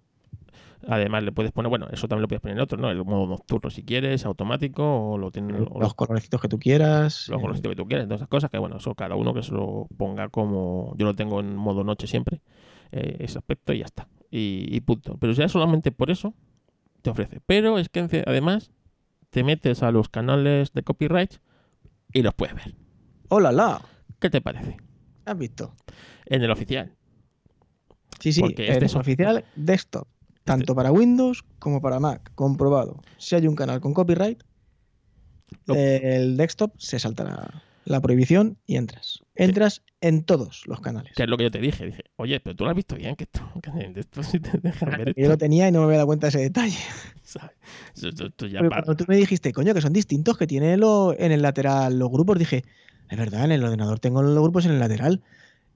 Además, 0.88 1.22
le 1.22 1.33
puedes 1.33 1.52
poner, 1.52 1.68
bueno, 1.68 1.88
eso 1.92 2.09
también 2.09 2.22
lo 2.22 2.28
puedes 2.28 2.40
poner 2.40 2.56
en 2.56 2.62
otro, 2.62 2.78
¿no? 2.78 2.90
El 2.90 3.04
modo 3.04 3.26
nocturno 3.26 3.70
si 3.70 3.83
quieres, 3.83 4.24
automático, 4.24 5.12
o 5.12 5.18
lo 5.18 5.30
tienes. 5.30 5.59
los 5.59 5.94
colorecitos 5.94 6.40
que 6.40 6.48
tú 6.48 6.59
quieras. 6.59 7.28
Los 7.28 7.40
colorecitos 7.40 7.70
que 7.70 7.76
tú 7.76 7.87
quieras, 7.87 8.06
todas 8.06 8.20
esas 8.20 8.28
cosas 8.28 8.50
que, 8.50 8.59
bueno, 8.59 8.78
eso 8.78 8.94
cada 8.94 9.14
uno 9.14 9.35
que 9.35 9.42
se 9.42 9.52
lo 9.52 9.87
ponga 9.96 10.28
como. 10.28 10.94
Yo 10.96 11.04
lo 11.06 11.14
tengo 11.14 11.40
en 11.40 11.54
modo 11.54 11.85
noche 11.85 12.06
siempre, 12.06 12.40
eh, 12.92 13.16
ese 13.20 13.38
aspecto 13.38 13.72
y 13.72 13.79
ya 13.79 13.87
está. 13.87 14.09
Y, 14.31 14.81
punto. 14.83 15.16
Pero 15.18 15.33
ya 15.33 15.48
solamente 15.48 15.90
por 15.90 16.11
eso 16.11 16.35
te 17.03 17.11
ofrece. 17.11 17.40
Pero 17.46 17.79
es 17.79 17.88
que 17.88 18.24
además 18.26 18.70
te 19.31 19.42
metes 19.42 19.83
a 19.83 19.90
los 19.90 20.09
canales 20.09 20.72
de 20.72 20.83
copyright 20.83 21.35
y 22.12 22.22
los 22.22 22.35
puedes 22.35 22.55
ver. 22.55 22.74
¡Hola, 23.29 23.53
la! 23.53 23.83
¿Qué 24.20 24.31
te 24.31 24.40
parece? 24.40 24.76
¿Has 25.24 25.37
visto? 25.37 25.74
En 26.26 26.42
el 26.42 26.50
oficial. 26.50 26.94
Sí, 28.20 28.33
sí, 28.33 28.40
Porque 28.40 28.70
este 28.70 28.85
es 28.85 28.94
oficial 28.94 29.44
desktop. 29.57 30.07
Tanto 30.44 30.74
para 30.74 30.92
Windows 30.92 31.44
como 31.59 31.81
para 31.81 32.00
Mac, 32.00 32.33
comprobado. 32.35 33.03
Si 33.18 33.35
hay 33.35 33.46
un 33.46 33.55
canal 33.55 33.81
con 33.81 33.94
copyright, 33.94 34.42
el 35.66 36.37
desktop 36.37 36.72
se 36.79 36.98
saltará 36.98 37.62
la 37.90 38.00
prohibición 38.00 38.57
y 38.66 38.76
entras. 38.76 39.24
Entras 39.35 39.83
en 40.00 40.22
todos 40.22 40.62
los 40.66 40.81
canales. 40.81 41.12
Que 41.16 41.24
es 41.24 41.29
lo 41.29 41.37
que 41.37 41.44
yo 41.44 41.50
te 41.50 41.59
dije. 41.59 41.87
Dije, 41.87 42.05
oye, 42.16 42.38
pero 42.38 42.55
tú 42.55 42.64
lo 42.64 42.70
has 42.70 42.76
visto 42.76 42.94
bien, 42.94 43.16
que 43.16 43.24
esto, 43.24 43.40
esto 43.96 44.22
sí 44.22 44.38
te 44.38 44.59
deja 44.59 44.87
ver 44.87 45.12
Yo 45.16 45.29
lo 45.29 45.37
tenía 45.37 45.68
y 45.68 45.72
no 45.72 45.81
me 45.81 45.87
había 45.87 45.96
dado 45.96 46.07
cuenta 46.07 46.26
de 46.26 46.29
ese 46.29 46.38
detalle. 46.38 46.79
cuando 48.68 48.96
tú 48.96 49.05
me 49.09 49.16
dijiste, 49.16 49.53
coño, 49.53 49.74
que 49.74 49.81
son 49.81 49.92
distintos, 49.92 50.38
que 50.38 50.46
tiene 50.46 50.76
lo, 50.76 51.18
en 51.18 51.33
el 51.33 51.42
lateral 51.42 51.98
los 51.98 52.11
grupos, 52.11 52.38
dije, 52.38 52.64
es 53.09 53.18
verdad, 53.18 53.44
en 53.44 53.53
el 53.53 53.64
ordenador 53.64 53.98
tengo 53.98 54.22
los 54.22 54.40
grupos 54.40 54.66
en 54.66 54.72
el 54.72 54.79
lateral. 54.79 55.22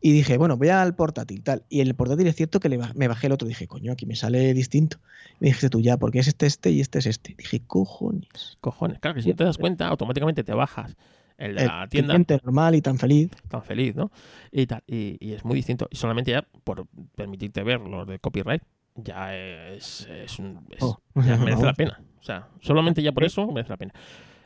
Y 0.00 0.12
dije, 0.12 0.36
bueno, 0.36 0.56
voy 0.56 0.68
al 0.68 0.94
portátil, 0.94 1.42
tal. 1.42 1.64
Y 1.68 1.80
el 1.80 1.94
portátil 1.94 2.26
es 2.26 2.36
cierto 2.36 2.60
que 2.60 2.68
le 2.68 2.78
me 2.94 3.08
bajé 3.08 3.26
el 3.26 3.32
otro. 3.32 3.48
Dije, 3.48 3.66
coño, 3.66 3.92
aquí 3.92 4.06
me 4.06 4.14
sale 4.14 4.52
distinto. 4.54 4.98
me 5.40 5.46
dijiste 5.46 5.70
tú 5.70 5.80
ya, 5.80 5.96
porque 5.96 6.18
es 6.18 6.28
este, 6.28 6.46
este 6.46 6.70
y 6.70 6.80
este 6.80 6.98
es 6.98 7.06
este. 7.06 7.34
Dije, 7.36 7.62
cojones. 7.66 8.58
Cojones. 8.60 8.98
Claro 9.00 9.14
que 9.14 9.22
si 9.22 9.30
no 9.30 9.34
te 9.36 9.44
das 9.44 9.56
cuenta, 9.56 9.88
automáticamente 9.88 10.44
te 10.44 10.52
bajas 10.52 10.94
el 11.38 11.56
de 11.56 11.66
la 11.66 11.86
tienda. 11.88 12.16
normal 12.42 12.74
y 12.74 12.82
tan 12.82 12.98
feliz. 12.98 13.30
Tan 13.48 13.62
feliz, 13.62 13.94
¿no? 13.94 14.10
Y, 14.52 14.66
tal, 14.66 14.82
y, 14.86 15.32
es 15.32 15.44
muy 15.44 15.56
distinto. 15.56 15.88
Y 15.90 15.96
solamente 15.96 16.30
ya 16.30 16.46
por 16.64 16.86
permitirte 17.14 17.62
ver 17.62 17.80
los 17.80 18.06
de 18.06 18.18
copyright, 18.18 18.62
ya 18.94 19.36
es, 19.36 20.06
es, 20.08 20.38
un, 20.38 20.66
oh. 20.80 20.98
merece 21.14 21.64
la 21.64 21.74
pena. 21.74 22.00
O 22.20 22.22
sea, 22.22 22.48
solamente 22.60 23.02
ya 23.02 23.12
por 23.12 23.24
eso 23.24 23.46
merece 23.46 23.70
la 23.70 23.76
pena. 23.76 23.92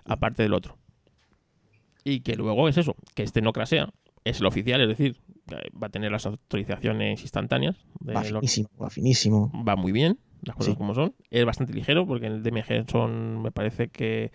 aparte 0.04 0.42
del 0.42 0.54
otro. 0.54 0.78
Y 2.04 2.20
que 2.20 2.36
luego 2.36 2.68
es 2.68 2.78
eso, 2.78 2.96
que 3.14 3.22
este 3.22 3.42
no 3.42 3.52
crasea, 3.52 3.90
es 4.24 4.40
el 4.40 4.46
oficial, 4.46 4.80
es 4.80 4.88
decir, 4.88 5.16
va 5.52 5.88
a 5.88 5.90
tener 5.90 6.10
las 6.10 6.26
autorizaciones 6.26 7.20
instantáneas. 7.22 7.76
va 8.00 8.22
finísimo, 8.22 8.70
va 8.80 8.90
finísimo. 8.90 9.52
Va 9.66 9.76
muy 9.76 9.92
bien, 9.92 10.18
las 10.42 10.56
cosas 10.56 10.76
como 10.76 10.94
son. 10.94 11.14
Es 11.30 11.44
bastante 11.44 11.72
ligero 11.72 12.06
porque 12.06 12.26
en 12.26 12.32
el 12.32 12.42
DMG 12.42 12.90
son, 12.90 13.42
me 13.42 13.50
parece 13.50 13.88
que 13.88 14.32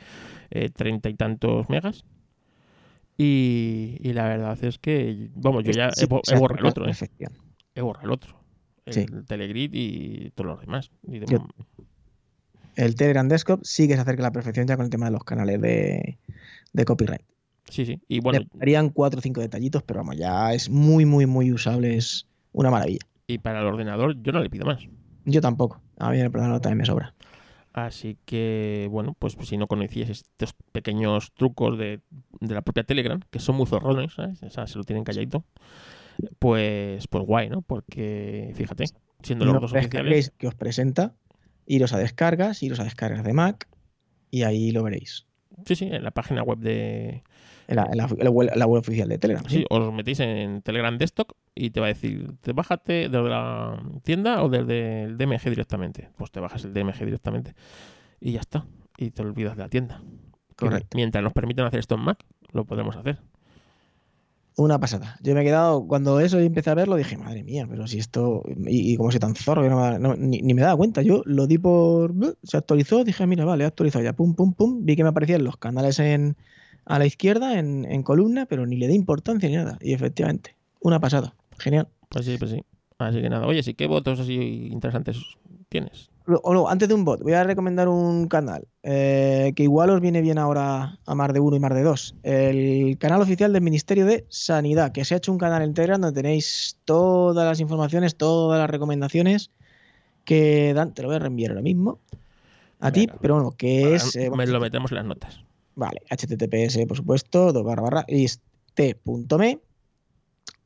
eh, 0.51 0.69
treinta 0.69 1.09
y 1.09 1.15
tantos 1.15 1.69
megas. 1.69 2.05
Y, 3.17 3.99
la 4.13 4.27
verdad 4.27 4.57
es 4.63 4.79
que, 4.79 5.29
vamos, 5.35 5.63
yo 5.63 5.71
ya 5.71 5.89
he, 5.95 6.05
borrado 6.35 6.59
el 6.59 6.65
otro. 6.65 6.87
¿eh? 6.87 6.93
He 7.75 7.81
borrado 7.81 8.05
el 8.05 8.11
otro. 8.11 8.35
El 8.85 9.25
Telegrid 9.25 9.71
y 9.73 10.31
todos 10.31 10.51
los 10.51 10.61
demás. 10.61 10.91
el 12.75 12.95
Telegram 12.95 13.27
Desktop 13.27 13.61
sí 13.63 13.87
que 13.87 13.95
se 13.95 14.01
acerca 14.01 14.23
a 14.23 14.27
la 14.27 14.31
perfección 14.31 14.67
ya 14.67 14.75
con 14.75 14.85
el 14.85 14.89
tema 14.89 15.05
de 15.05 15.11
los 15.11 15.23
canales 15.23 15.61
de, 15.61 16.17
copyright. 16.85 17.21
Sí, 17.69 17.85
sí. 17.85 18.01
Y 18.07 18.19
bueno. 18.19 18.41
harían 18.59 18.89
cuatro 18.89 19.19
o 19.19 19.21
cinco 19.21 19.41
detallitos, 19.41 19.83
pero 19.83 19.99
vamos, 19.99 20.17
ya 20.17 20.53
es 20.53 20.69
muy, 20.69 21.05
muy, 21.05 21.25
muy 21.25 21.53
usable. 21.53 21.95
Es 21.95 22.27
una 22.51 22.69
maravilla. 22.71 22.99
Y 23.27 23.37
para 23.37 23.61
el 23.61 23.67
ordenador 23.67 24.21
yo 24.21 24.31
no 24.31 24.41
le 24.41 24.49
pido 24.49 24.65
más. 24.65 24.85
Yo 25.25 25.39
tampoco. 25.39 25.81
A 25.97 26.09
mí 26.11 26.19
el 26.19 26.27
ordenador 26.27 26.59
también 26.59 26.79
me 26.79 26.85
sobra. 26.85 27.13
Así 27.73 28.19
que, 28.25 28.87
bueno, 28.91 29.15
pues, 29.17 29.35
si 29.41 29.57
no 29.57 29.67
conocías 29.67 30.09
estos 30.09 30.53
pequeños 30.71 31.33
trucos 31.33 31.75
de, 31.77 32.01
la 32.39 32.61
propia 32.61 32.83
Telegram, 32.83 33.19
que 33.31 33.39
son 33.39 33.55
muy 33.55 33.65
zorrones, 33.65 34.13
¿sabes? 34.13 34.43
O 34.43 34.49
sea, 34.51 34.67
se 34.67 34.77
lo 34.77 34.83
tienen 34.83 35.03
calladito, 35.03 35.43
pues, 36.37 37.07
pues 37.07 37.23
guay, 37.25 37.49
¿no? 37.49 37.63
Porque, 37.63 38.51
fíjate, 38.53 38.85
siendo 39.23 39.45
los 39.45 39.59
dos 39.59 39.73
oficiales... 39.73 40.31
que 40.37 40.47
os 40.47 40.53
presenta, 40.53 41.15
iros 41.65 41.93
a 41.93 41.97
descargas, 41.97 42.61
iros 42.61 42.79
a 42.79 42.83
descargas 42.83 43.23
de 43.23 43.33
Mac, 43.33 43.67
y 44.29 44.43
ahí 44.43 44.69
lo 44.69 44.83
veréis. 44.83 45.25
Sí, 45.65 45.75
sí, 45.75 45.85
en 45.85 46.03
la 46.03 46.11
página 46.11 46.43
web 46.43 46.59
de, 46.59 47.23
en 47.67 47.75
la, 47.75 48.29
web, 48.29 48.79
oficial 48.79 49.09
de 49.09 49.17
Telegram. 49.17 49.45
Sí, 49.47 49.65
os 49.69 49.93
metéis 49.93 50.19
en 50.19 50.61
Telegram 50.61 50.97
Desktop 50.97 51.31
y 51.55 51.69
te 51.69 51.79
va 51.79 51.87
a 51.87 51.89
decir, 51.89 52.33
te 52.41 52.53
bájate 52.53 53.09
desde 53.09 53.29
la 53.29 53.81
tienda 54.03 54.43
o 54.43 54.49
desde 54.49 55.03
el 55.03 55.17
DMG 55.17 55.49
directamente. 55.49 56.09
Pues 56.17 56.31
te 56.31 56.39
bajas 56.39 56.63
el 56.65 56.73
DMG 56.73 57.05
directamente 57.05 57.53
y 58.19 58.33
ya 58.33 58.41
está. 58.41 58.65
Y 58.97 59.11
te 59.11 59.21
olvidas 59.21 59.55
de 59.55 59.63
la 59.63 59.69
tienda. 59.69 60.01
Correcto. 60.55 60.95
Mientras 60.95 61.23
nos 61.23 61.33
permitan 61.33 61.65
hacer 61.65 61.79
esto 61.79 61.95
en 61.95 62.01
Mac, 62.01 62.23
lo 62.51 62.65
podemos 62.65 62.95
hacer. 62.95 63.19
Una 64.55 64.79
pasada. 64.79 65.17
Yo 65.23 65.33
me 65.33 65.41
he 65.41 65.43
quedado, 65.43 65.87
cuando 65.87 66.19
eso 66.19 66.37
empecé 66.37 66.69
a 66.69 66.75
verlo, 66.75 66.95
dije, 66.95 67.17
madre 67.17 67.43
mía, 67.43 67.65
pero 67.67 67.87
si 67.87 67.97
esto. 67.97 68.43
Y, 68.67 68.95
como 68.97 69.09
soy 69.09 69.19
tan 69.19 69.35
zorro, 69.35 69.63
ni, 70.15 70.53
me 70.53 70.61
daba 70.61 70.77
cuenta. 70.77 71.01
Yo 71.01 71.23
lo 71.25 71.47
di 71.47 71.57
por. 71.57 72.13
Se 72.43 72.57
actualizó, 72.57 73.03
dije, 73.03 73.25
mira, 73.25 73.45
vale, 73.45 73.65
actualizado 73.65 74.03
ya, 74.03 74.13
pum, 74.13 74.35
pum, 74.35 74.53
pum. 74.53 74.85
Vi 74.85 74.95
que 74.95 75.01
me 75.01 75.09
aparecían 75.09 75.43
los 75.43 75.57
canales 75.57 75.97
en, 75.97 76.37
a 76.85 76.99
la 76.99 77.05
izquierda 77.05 77.57
en, 77.57 78.03
columna, 78.03 78.45
pero 78.45 78.65
ni 78.65 78.77
le 78.77 78.87
dé 78.87 78.93
importancia 78.93 79.49
ni 79.49 79.55
nada. 79.55 79.77
Y 79.81 79.93
efectivamente, 79.93 80.55
una 80.81 80.99
pasada. 80.99 81.33
Genial. 81.59 81.87
Pues 82.09 82.25
sí, 82.25 82.37
pues 82.37 82.51
sí. 82.51 82.63
Así 82.97 83.21
que 83.21 83.29
nada. 83.29 83.47
Oye, 83.47 83.63
sí, 83.63 83.73
¿qué 83.73 83.87
votos 83.87 84.19
así 84.19 84.69
interesantes 84.71 85.17
tienes? 85.69 86.09
O 86.25 86.69
antes 86.69 86.87
de 86.87 86.93
un 86.93 87.03
bot, 87.03 87.21
voy 87.21 87.33
a 87.33 87.43
recomendar 87.43 87.89
un 87.89 88.29
canal 88.29 88.65
eh, 88.81 89.51
que 89.57 89.63
igual 89.63 89.89
os 89.89 89.99
viene 89.99 90.21
bien 90.21 90.37
ahora 90.37 90.97
a 91.05 91.15
más 91.15 91.33
de 91.33 91.41
uno 91.41 91.57
y 91.57 91.59
más 91.59 91.73
de 91.73 91.83
dos. 91.83 92.15
El 92.23 92.97
canal 92.97 93.21
oficial 93.21 93.51
del 93.51 93.61
Ministerio 93.61 94.05
de 94.05 94.25
Sanidad, 94.29 94.93
que 94.93 95.03
se 95.03 95.15
ha 95.15 95.17
hecho 95.17 95.33
un 95.33 95.37
canal 95.37 95.61
entero 95.63 95.97
donde 95.97 96.13
tenéis 96.13 96.77
todas 96.85 97.45
las 97.45 97.59
informaciones, 97.59 98.15
todas 98.15 98.57
las 98.57 98.69
recomendaciones 98.69 99.51
que 100.23 100.73
dan. 100.73 100.93
Te 100.93 101.01
lo 101.01 101.09
voy 101.09 101.17
a 101.17 101.19
reenviar 101.19 101.51
ahora 101.51 101.61
mismo 101.61 101.99
a 102.79 102.91
ti, 102.91 103.09
pero 103.19 103.35
bueno, 103.35 103.51
que 103.57 103.95
es. 103.95 104.15
Eh, 104.15 104.29
me 104.33 104.47
lo 104.47 104.61
metemos 104.61 104.91
en 104.91 104.95
las 104.95 105.05
notas. 105.05 105.43
Vale, 105.75 106.01
https, 106.09 106.85
por 106.87 106.97
supuesto, 106.97 107.51
dos 107.51 107.63
barra 107.63 107.81
barra, 107.81 108.05
t.me, 108.75 109.59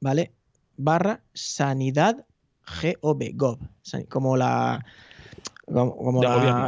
¿vale? 0.01 0.31
Barra 0.77 1.23
sanidad 1.33 2.25
gov, 3.01 3.19
gov, 3.33 3.59
como 4.09 4.37
la 4.37 4.85
como, 5.65 6.21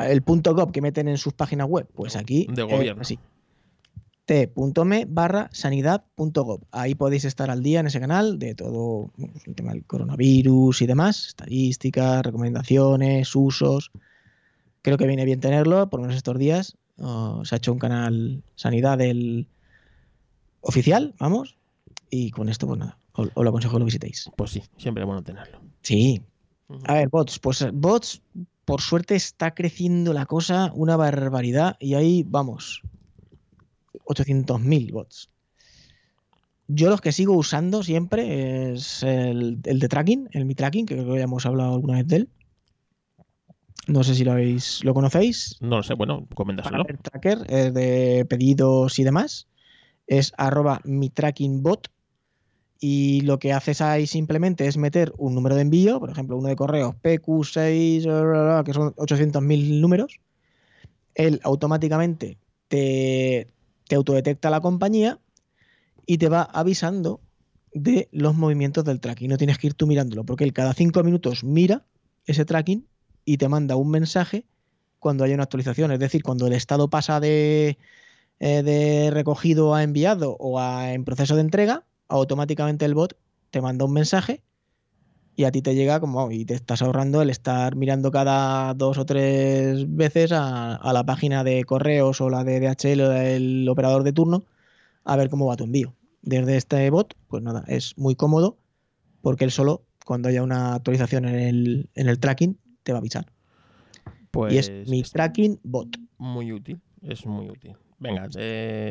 el 0.04 0.22
punto 0.24 0.54
gov 0.54 0.72
que 0.72 0.82
meten 0.82 1.08
en 1.08 1.18
sus 1.18 1.34
páginas 1.34 1.68
web, 1.68 1.88
pues 1.94 2.16
aquí 2.16 2.48
de 2.50 2.64
gobierno. 2.64 3.02
así. 3.02 3.20
t.me 4.26 5.06
barra 5.06 5.50
sanidad.gov. 5.52 6.62
Ahí 6.72 6.96
podéis 6.96 7.26
estar 7.26 7.50
al 7.50 7.64
día 7.64 7.80
en 7.80 7.88
ese 7.88 8.00
canal 8.00 8.40
de 8.40 8.56
todo 8.56 9.12
el 9.46 9.56
tema 9.56 9.74
del 9.74 9.86
coronavirus 9.86 10.82
y 10.82 10.88
demás, 10.88 11.28
estadísticas, 11.28 12.24
recomendaciones, 12.24 13.36
usos. 13.36 13.92
Creo 14.82 14.98
que 14.98 15.08
viene 15.08 15.26
bien 15.26 15.40
tenerlo, 15.42 15.90
por 15.90 16.00
lo 16.00 16.04
menos 16.04 16.18
estos 16.18 16.38
días, 16.38 16.78
se 17.44 17.56
ha 17.56 17.58
hecho 17.58 17.74
un 17.74 17.80
canal 17.80 18.44
sanidad 18.56 18.98
del 18.98 19.48
oficial, 20.62 21.16
vamos, 21.20 21.58
y 22.10 22.32
con 22.32 22.50
esto, 22.50 22.68
pues 22.68 22.80
nada, 22.80 22.98
os, 23.14 23.30
lo 23.36 23.50
aconsejo 23.50 23.74
que 23.74 23.80
lo 23.80 23.86
visitéis. 23.86 24.30
Pues 24.36 24.52
sí, 24.52 24.64
siempre 24.78 25.04
es 25.04 25.08
bueno 25.08 25.24
tenerlo. 25.24 25.60
Sí. 25.82 26.22
A 26.86 26.96
ver, 26.96 27.10
bots, 27.10 27.40
pues 27.40 27.66
bots, 27.74 28.22
por 28.66 28.82
suerte 28.82 29.16
está 29.16 29.56
creciendo 29.56 30.14
la 30.14 30.26
cosa 30.26 30.72
una 30.76 30.96
barbaridad 30.96 31.78
y 31.80 31.96
ahí 31.96 32.24
vamos, 32.28 32.84
800.000 34.06 34.92
bots. 34.92 35.30
Yo 36.68 36.90
los 36.90 37.02
que 37.02 37.12
sigo 37.12 37.34
usando 37.34 37.82
siempre 37.82 38.74
es 38.74 39.02
el, 39.02 39.60
el, 39.64 39.80
de 39.80 39.88
tracking, 39.88 40.30
el 40.34 40.46
Mi 40.46 40.54
Tracking, 40.54 40.86
que 40.86 40.96
creo 40.96 41.14
que 41.14 41.18
ya 41.18 41.24
hemos 41.24 41.48
hablado 41.48 41.74
alguna 41.74 41.98
vez 41.98 42.08
de 42.08 42.16
él. 42.18 42.30
No 43.88 44.04
sé 44.04 44.16
si 44.16 44.24
lo 44.24 44.34
habéis, 44.34 44.84
lo 44.84 44.94
conocéis. 44.94 45.58
No 45.62 45.78
lo 45.78 45.84
sé, 45.84 45.94
bueno, 45.94 46.28
coméntaselo. 46.36 46.86
El 46.88 47.00
tracker 47.00 47.46
eh, 47.48 47.72
de 47.72 48.26
pedidos 48.26 49.00
y 49.00 49.04
demás 49.04 49.48
es 50.08 50.34
arroba 50.38 50.82
mi 50.84 51.10
tracking 51.10 51.64
bot 51.64 51.90
y 52.80 53.22
lo 53.22 53.40
que 53.40 53.52
haces 53.52 53.82
ahí 53.82 54.08
simplemente 54.08 54.66
es 54.66 54.78
meter 54.78 55.14
un 55.18 55.36
número 55.36 55.56
de 55.56 55.62
envío, 55.62 56.00
por 56.00 56.10
ejemplo, 56.10 56.38
uno 56.38 56.48
de 56.48 56.56
correos 56.56 56.96
PQ6, 57.02 58.64
que 58.64 58.74
son 58.74 58.94
800.000 58.96 59.82
números. 59.82 60.20
Él 61.14 61.42
automáticamente 61.44 62.38
te, 62.70 63.52
te 63.88 63.96
autodetecta 63.96 64.50
la 64.50 64.62
compañía 64.62 65.20
y 66.06 66.18
te 66.18 66.30
va 66.30 66.44
avisando 66.44 67.20
de 67.74 68.08
los 68.12 68.36
movimientos 68.36 68.86
del 68.86 69.02
tracking. 69.02 69.30
No 69.30 69.38
tienes 69.38 69.58
que 69.58 69.68
ir 69.68 69.74
tú 69.74 69.86
mirándolo, 69.86 70.24
porque 70.24 70.46
él 70.46 70.54
cada 70.54 70.74
cinco 70.74 71.04
minutos 71.04 71.44
mira 71.44 71.86
ese 72.26 72.46
tracking 72.46 72.88
y 73.30 73.38
te 73.38 73.48
manda 73.48 73.76
un 73.76 73.92
mensaje 73.92 74.48
cuando 74.98 75.24
hay 75.24 75.36
una 75.36 75.44
actualización. 75.44 75.92
Es 75.92 76.00
decir, 76.00 76.24
cuando 76.24 76.48
el 76.48 76.54
estado 76.54 76.90
pasa 76.90 77.20
de, 77.20 77.78
eh, 78.40 78.64
de 78.64 79.12
recogido 79.12 79.76
a 79.76 79.84
enviado 79.84 80.36
o 80.40 80.60
a, 80.60 80.94
en 80.94 81.06
proceso 81.06 81.36
de 81.36 81.42
entrega, 81.42 81.86
automáticamente 82.08 82.86
el 82.86 82.96
bot 82.96 83.16
te 83.52 83.62
manda 83.62 83.86
un 83.86 83.94
mensaje 83.94 84.42
y 85.36 85.44
a 85.44 85.52
ti 85.52 85.62
te 85.62 85.76
llega 85.76 86.00
como 86.00 86.32
y 86.32 86.44
te 86.44 86.56
estás 86.56 86.82
ahorrando 86.82 87.22
el 87.22 87.30
estar 87.30 87.76
mirando 87.76 88.10
cada 88.10 88.74
dos 88.74 88.98
o 88.98 89.06
tres 89.06 89.86
veces 89.96 90.32
a, 90.34 90.92
la 90.92 91.04
página 91.06 91.44
de 91.44 91.64
correos 91.66 92.22
o 92.22 92.32
la 92.32 92.44
de 92.44 92.60
DHL 92.60 93.02
o 93.02 93.10
del 93.10 93.70
operador 93.70 94.02
de 94.02 94.12
turno 94.12 94.46
a 95.04 95.16
ver 95.18 95.30
cómo 95.30 95.46
va 95.46 95.56
tu 95.56 95.66
envío. 95.66 95.94
Desde 96.24 96.58
este 96.58 96.90
bot, 96.90 97.14
pues 97.28 97.44
nada, 97.44 97.64
es 97.68 97.96
muy 97.96 98.16
cómodo 98.16 98.58
porque 99.22 99.46
él 99.46 99.52
solo, 99.52 99.84
cuando 100.04 100.30
haya 100.30 100.42
una 100.42 100.74
actualización 100.74 101.26
en 101.26 101.36
el, 101.36 101.90
en 101.94 102.10
el 102.10 102.20
tracking, 102.20 102.58
te 102.90 102.94
va 102.94 102.98
a 102.98 103.02
avisar. 103.02 103.32
Pues 104.32 104.52
y 104.52 104.58
es 104.58 104.70
pues 104.72 104.90
mi 104.90 105.04
tracking 105.04 105.60
bot. 105.62 105.96
Muy 106.18 106.52
útil, 106.52 106.82
es 107.04 107.24
muy 107.24 107.48
útil. 107.48 107.76
Venga, 108.00 108.28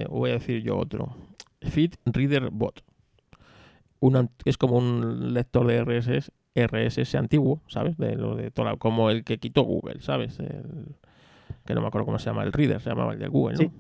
voy 0.09 0.31
a 0.31 0.35
decir 0.35 0.63
yo 0.63 0.79
otro. 0.79 1.17
Feed 1.63 1.95
Reader 2.07 2.51
Bot. 2.51 2.85
es 4.45 4.57
como 4.57 4.79
un 4.79 5.35
lector 5.35 5.67
de 5.67 5.83
RSS, 5.83 6.31
RSS 6.55 7.17
antiguo, 7.17 7.61
¿sabes? 7.67 7.97
De 7.99 8.15
lo 8.15 8.37
de 8.37 8.53
toda, 8.53 8.77
como 8.77 9.11
el 9.11 9.25
que 9.25 9.39
quitó 9.39 9.63
Google, 9.63 10.01
¿sabes? 10.01 10.39
que 11.65 11.75
no 11.75 11.81
me 11.81 11.89
acuerdo 11.89 12.07
cómo 12.07 12.21
se 12.21 12.27
llama 12.27 12.45
el 12.45 12.53
Reader, 12.53 12.81
se 12.81 12.91
llamaba 12.91 13.15
el 13.15 13.19
de 13.19 13.27
Google, 13.27 13.65
¿no? 13.65 13.73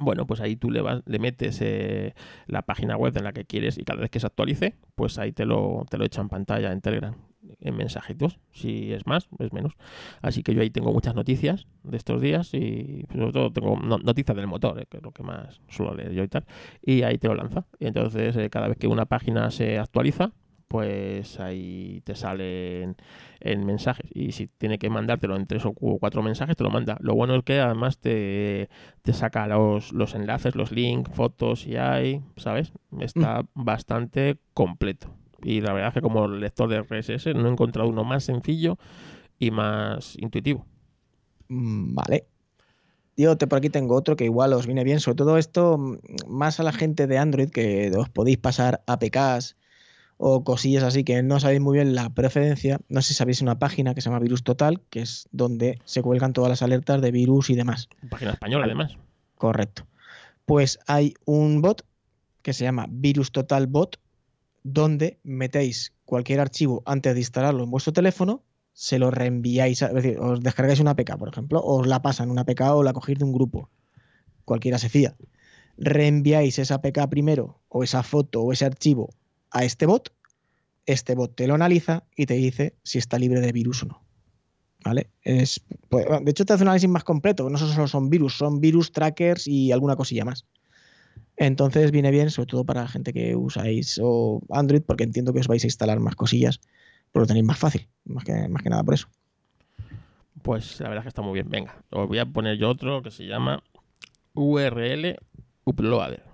Bueno, 0.00 0.26
pues 0.26 0.40
ahí 0.40 0.56
tú 0.56 0.72
le, 0.72 0.80
vas, 0.80 1.02
le 1.06 1.18
metes 1.20 1.60
eh, 1.60 2.14
la 2.46 2.62
página 2.62 2.96
web 2.96 3.16
en 3.16 3.24
la 3.24 3.32
que 3.32 3.44
quieres 3.44 3.78
y 3.78 3.84
cada 3.84 4.00
vez 4.00 4.10
que 4.10 4.18
se 4.18 4.26
actualice, 4.26 4.74
pues 4.96 5.18
ahí 5.18 5.32
te 5.32 5.46
lo, 5.46 5.86
te 5.88 5.98
lo 5.98 6.04
echa 6.04 6.20
en 6.20 6.28
pantalla 6.28 6.72
en 6.72 6.80
Telegram 6.80 7.14
en 7.60 7.76
mensajitos, 7.76 8.38
si 8.52 8.92
es 8.92 9.06
más, 9.06 9.28
es 9.38 9.52
menos. 9.52 9.74
Así 10.22 10.42
que 10.42 10.54
yo 10.54 10.62
ahí 10.62 10.70
tengo 10.70 10.92
muchas 10.92 11.14
noticias 11.14 11.66
de 11.82 11.96
estos 11.96 12.20
días 12.20 12.52
y 12.54 13.04
sobre 13.12 13.32
todo 13.32 13.52
tengo 13.52 13.76
noticias 13.76 14.36
del 14.36 14.46
motor, 14.46 14.80
eh, 14.80 14.86
que 14.88 14.98
es 14.98 15.02
lo 15.02 15.12
que 15.12 15.22
más 15.22 15.60
suelo 15.68 15.94
leer 15.94 16.12
yo 16.12 16.22
y 16.22 16.28
tal, 16.28 16.44
y 16.82 17.02
ahí 17.02 17.18
te 17.18 17.28
lo 17.28 17.34
lanza. 17.34 17.66
Y 17.78 17.86
entonces 17.86 18.36
eh, 18.36 18.50
cada 18.50 18.68
vez 18.68 18.78
que 18.78 18.88
una 18.88 19.06
página 19.06 19.50
se 19.50 19.78
actualiza, 19.78 20.32
pues 20.68 21.40
ahí 21.40 22.02
te 22.04 22.14
salen 22.14 22.96
en 23.40 23.66
mensajes. 23.66 24.10
Y 24.14 24.32
si 24.32 24.46
tiene 24.46 24.78
que 24.78 24.90
mandártelo 24.90 25.34
en 25.36 25.46
tres 25.46 25.64
o 25.64 25.72
cuatro 25.72 26.22
mensajes, 26.22 26.56
te 26.56 26.62
lo 26.62 26.70
manda. 26.70 26.98
Lo 27.00 27.14
bueno 27.14 27.34
es 27.36 27.42
que 27.42 27.58
además 27.58 27.98
te, 27.98 28.68
te 29.02 29.12
saca 29.14 29.46
los, 29.46 29.92
los 29.92 30.14
enlaces, 30.14 30.54
los 30.54 30.70
links, 30.70 31.10
fotos 31.10 31.66
y 31.66 31.76
hay, 31.76 32.22
¿sabes? 32.36 32.72
Está 33.00 33.42
mm. 33.42 33.64
bastante 33.64 34.38
completo. 34.52 35.08
Y 35.42 35.60
la 35.60 35.72
verdad 35.72 35.88
es 35.88 35.94
que 35.94 36.00
como 36.00 36.26
lector 36.28 36.68
de 36.68 36.82
RSS 36.82 37.34
no 37.34 37.48
he 37.48 37.52
encontrado 37.52 37.88
uno 37.88 38.04
más 38.04 38.24
sencillo 38.24 38.78
y 39.38 39.50
más 39.50 40.16
intuitivo. 40.18 40.66
Mm, 41.48 41.94
vale. 41.94 42.26
Yo 43.16 43.36
te, 43.36 43.46
por 43.46 43.58
aquí 43.58 43.70
tengo 43.70 43.96
otro 43.96 44.16
que 44.16 44.24
igual 44.24 44.52
os 44.52 44.66
viene 44.66 44.84
bien. 44.84 45.00
Sobre 45.00 45.16
todo 45.16 45.38
esto, 45.38 45.78
mm, 45.78 45.98
más 46.28 46.60
a 46.60 46.62
la 46.62 46.72
gente 46.72 47.06
de 47.06 47.18
Android, 47.18 47.50
que 47.50 47.90
os 47.96 48.08
podéis 48.08 48.38
pasar 48.38 48.82
APKs 48.86 49.56
o 50.20 50.42
cosillas 50.42 50.82
así 50.82 51.04
que 51.04 51.22
no 51.22 51.38
sabéis 51.38 51.60
muy 51.60 51.78
bien 51.78 51.94
la 51.94 52.10
procedencia. 52.10 52.80
No 52.88 53.00
sé 53.02 53.08
si 53.08 53.14
sabéis 53.14 53.40
una 53.40 53.58
página 53.58 53.94
que 53.94 54.00
se 54.00 54.10
llama 54.10 54.18
Virus 54.18 54.42
Total, 54.42 54.82
que 54.90 55.00
es 55.00 55.28
donde 55.30 55.80
se 55.84 56.02
cuelgan 56.02 56.32
todas 56.32 56.50
las 56.50 56.62
alertas 56.62 57.00
de 57.00 57.12
virus 57.12 57.50
y 57.50 57.54
demás. 57.54 57.88
Página 58.10 58.32
española, 58.32 58.66
además. 58.66 58.98
Correcto. 59.36 59.86
Pues 60.44 60.80
hay 60.86 61.14
un 61.24 61.62
bot 61.62 61.86
que 62.42 62.52
se 62.52 62.64
llama 62.64 62.86
Virus 62.88 63.30
Total 63.30 63.66
Bot, 63.66 64.00
donde 64.72 65.18
metéis 65.22 65.94
cualquier 66.04 66.40
archivo 66.40 66.82
antes 66.86 67.14
de 67.14 67.20
instalarlo 67.20 67.64
en 67.64 67.70
vuestro 67.70 67.92
teléfono, 67.92 68.44
se 68.72 68.98
lo 68.98 69.10
reenviáis, 69.10 69.82
es 69.82 69.92
decir, 69.92 70.18
os 70.20 70.40
descargáis 70.40 70.80
una 70.80 70.92
APK, 70.92 71.16
por 71.18 71.28
ejemplo, 71.28 71.60
os 71.64 71.86
la 71.86 72.00
pasan 72.02 72.30
una 72.30 72.42
APK 72.42 72.60
o 72.74 72.82
la 72.82 72.92
cogéis 72.92 73.18
de 73.18 73.24
un 73.24 73.32
grupo, 73.32 73.70
cualquiera 74.44 74.78
se 74.78 74.88
fía. 74.88 75.16
Reenviáis 75.78 76.58
esa 76.58 76.76
APK 76.76 77.08
primero, 77.08 77.60
o 77.68 77.82
esa 77.82 78.02
foto 78.02 78.42
o 78.42 78.52
ese 78.52 78.66
archivo 78.66 79.10
a 79.50 79.64
este 79.64 79.86
bot, 79.86 80.12
este 80.86 81.14
bot 81.14 81.34
te 81.34 81.46
lo 81.46 81.54
analiza 81.54 82.04
y 82.16 82.26
te 82.26 82.34
dice 82.34 82.76
si 82.82 82.98
está 82.98 83.18
libre 83.18 83.40
de 83.40 83.52
virus 83.52 83.82
o 83.82 83.86
no. 83.86 84.02
¿Vale? 84.84 85.10
Es, 85.22 85.60
pues, 85.88 86.06
de 86.06 86.30
hecho, 86.30 86.44
te 86.44 86.52
hace 86.52 86.62
un 86.62 86.68
análisis 86.68 86.88
más 86.88 87.04
completo, 87.04 87.50
no 87.50 87.58
solo 87.58 87.88
son 87.88 88.10
virus, 88.10 88.38
son 88.38 88.60
virus 88.60 88.92
trackers 88.92 89.48
y 89.48 89.72
alguna 89.72 89.96
cosilla 89.96 90.24
más. 90.24 90.46
Entonces 91.38 91.92
viene 91.92 92.10
bien, 92.10 92.30
sobre 92.30 92.48
todo 92.48 92.64
para 92.64 92.82
la 92.82 92.88
gente 92.88 93.12
que 93.12 93.36
usáis 93.36 94.00
o 94.02 94.42
Android, 94.50 94.82
porque 94.82 95.04
entiendo 95.04 95.32
que 95.32 95.38
os 95.38 95.46
vais 95.46 95.62
a 95.62 95.68
instalar 95.68 96.00
más 96.00 96.16
cosillas, 96.16 96.60
pero 97.12 97.22
lo 97.22 97.26
tenéis 97.28 97.46
más 97.46 97.58
fácil, 97.58 97.88
más 98.04 98.24
que, 98.24 98.48
más 98.48 98.60
que 98.60 98.70
nada 98.70 98.82
por 98.82 98.94
eso. 98.94 99.08
Pues 100.42 100.80
la 100.80 100.88
verdad 100.88 101.02
es 101.02 101.04
que 101.04 101.08
está 101.10 101.22
muy 101.22 101.34
bien. 101.34 101.48
Venga, 101.48 101.76
os 101.90 102.08
voy 102.08 102.18
a 102.18 102.26
poner 102.26 102.58
yo 102.58 102.68
otro 102.68 103.02
que 103.02 103.12
se 103.12 103.24
llama 103.24 103.62
URL 104.34 105.16
Uploader. 105.64 106.24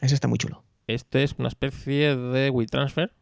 Ese 0.00 0.14
está 0.14 0.26
muy 0.26 0.38
chulo. 0.38 0.64
Este 0.88 1.22
es 1.22 1.36
una 1.38 1.48
especie 1.48 2.16
de 2.16 2.50
WeTransfer, 2.50 3.12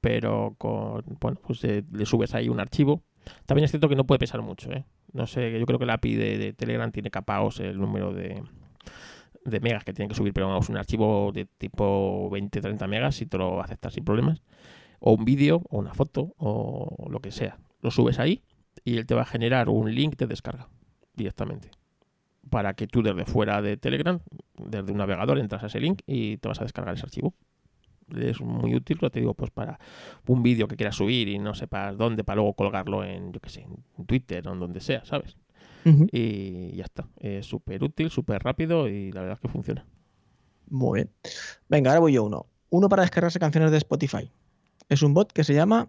pero 0.00 0.54
con, 0.56 1.04
bueno, 1.20 1.40
pues 1.44 1.64
eh, 1.64 1.84
le 1.92 2.06
subes 2.06 2.34
ahí 2.34 2.48
un 2.48 2.60
archivo. 2.60 3.02
También 3.46 3.64
es 3.64 3.72
cierto 3.72 3.88
que 3.88 3.96
no 3.96 4.06
puede 4.06 4.20
pesar 4.20 4.40
mucho, 4.40 4.70
¿eh? 4.70 4.84
No 5.12 5.26
sé, 5.26 5.58
yo 5.58 5.66
creo 5.66 5.78
que 5.78 5.86
la 5.86 5.94
API 5.94 6.14
de, 6.14 6.52
Telegram 6.52 6.92
tiene 6.92 7.10
capaos 7.10 7.60
el 7.60 7.78
número 7.78 8.12
de, 8.12 8.42
de 9.44 9.60
megas 9.60 9.84
que 9.84 9.92
tiene 9.92 10.08
que 10.08 10.14
subir, 10.14 10.32
pero 10.32 10.48
vamos, 10.48 10.68
un 10.68 10.76
archivo 10.76 11.30
de 11.32 11.44
tipo 11.44 12.30
20-30 12.30 12.88
megas 12.88 13.16
si 13.16 13.26
te 13.26 13.38
lo 13.38 13.60
aceptas 13.62 13.94
sin 13.94 14.04
problemas. 14.04 14.42
O 15.00 15.12
un 15.12 15.24
vídeo, 15.24 15.62
o 15.68 15.78
una 15.78 15.92
foto, 15.92 16.34
o 16.38 17.08
lo 17.10 17.20
que 17.20 17.30
sea. 17.30 17.58
Lo 17.82 17.90
subes 17.90 18.18
ahí 18.18 18.42
y 18.84 18.96
él 18.96 19.06
te 19.06 19.14
va 19.14 19.22
a 19.22 19.26
generar 19.26 19.68
un 19.68 19.94
link 19.94 20.16
de 20.16 20.26
descarga 20.26 20.68
directamente 21.14 21.70
para 22.50 22.74
que 22.74 22.86
tú 22.86 23.02
desde 23.02 23.24
fuera 23.24 23.62
de 23.62 23.76
Telegram, 23.76 24.20
desde 24.56 24.92
un 24.92 24.98
navegador, 24.98 25.38
entras 25.38 25.62
a 25.62 25.66
ese 25.66 25.80
link 25.80 26.02
y 26.06 26.36
te 26.38 26.48
vas 26.48 26.60
a 26.60 26.64
descargar 26.64 26.94
ese 26.94 27.04
archivo. 27.04 27.34
Es 28.14 28.40
muy 28.40 28.74
útil, 28.74 28.98
lo 29.00 29.10
te 29.10 29.20
digo, 29.20 29.34
pues 29.34 29.50
para 29.50 29.78
un 30.26 30.42
vídeo 30.42 30.68
que 30.68 30.76
quieras 30.76 30.96
subir 30.96 31.28
y 31.28 31.38
no 31.38 31.54
sepas 31.54 31.96
dónde, 31.96 32.22
para 32.22 32.36
luego 32.36 32.52
colgarlo 32.52 33.02
en, 33.02 33.32
yo 33.32 33.40
qué 33.40 33.48
sé, 33.48 33.62
en 33.62 34.06
Twitter 34.06 34.46
o 34.46 34.52
en 34.52 34.60
donde 34.60 34.80
sea, 34.80 35.04
¿sabes? 35.04 35.36
Y 35.84 36.74
ya 36.76 36.84
está. 36.84 37.08
Es 37.18 37.44
súper 37.46 37.84
útil, 37.84 38.10
súper 38.10 38.42
rápido 38.42 38.88
y 38.88 39.12
la 39.12 39.20
verdad 39.20 39.36
es 39.36 39.40
que 39.40 39.48
funciona. 39.48 39.86
Muy 40.68 40.98
bien. 40.98 41.10
Venga, 41.68 41.90
ahora 41.90 42.00
voy 42.00 42.14
yo 42.14 42.24
uno. 42.24 42.46
Uno 42.70 42.88
para 42.88 43.02
descargarse 43.02 43.38
canciones 43.38 43.70
de 43.70 43.76
Spotify. 43.78 44.32
Es 44.88 45.02
un 45.02 45.14
bot 45.14 45.32
que 45.32 45.44
se 45.44 45.54
llama 45.54 45.88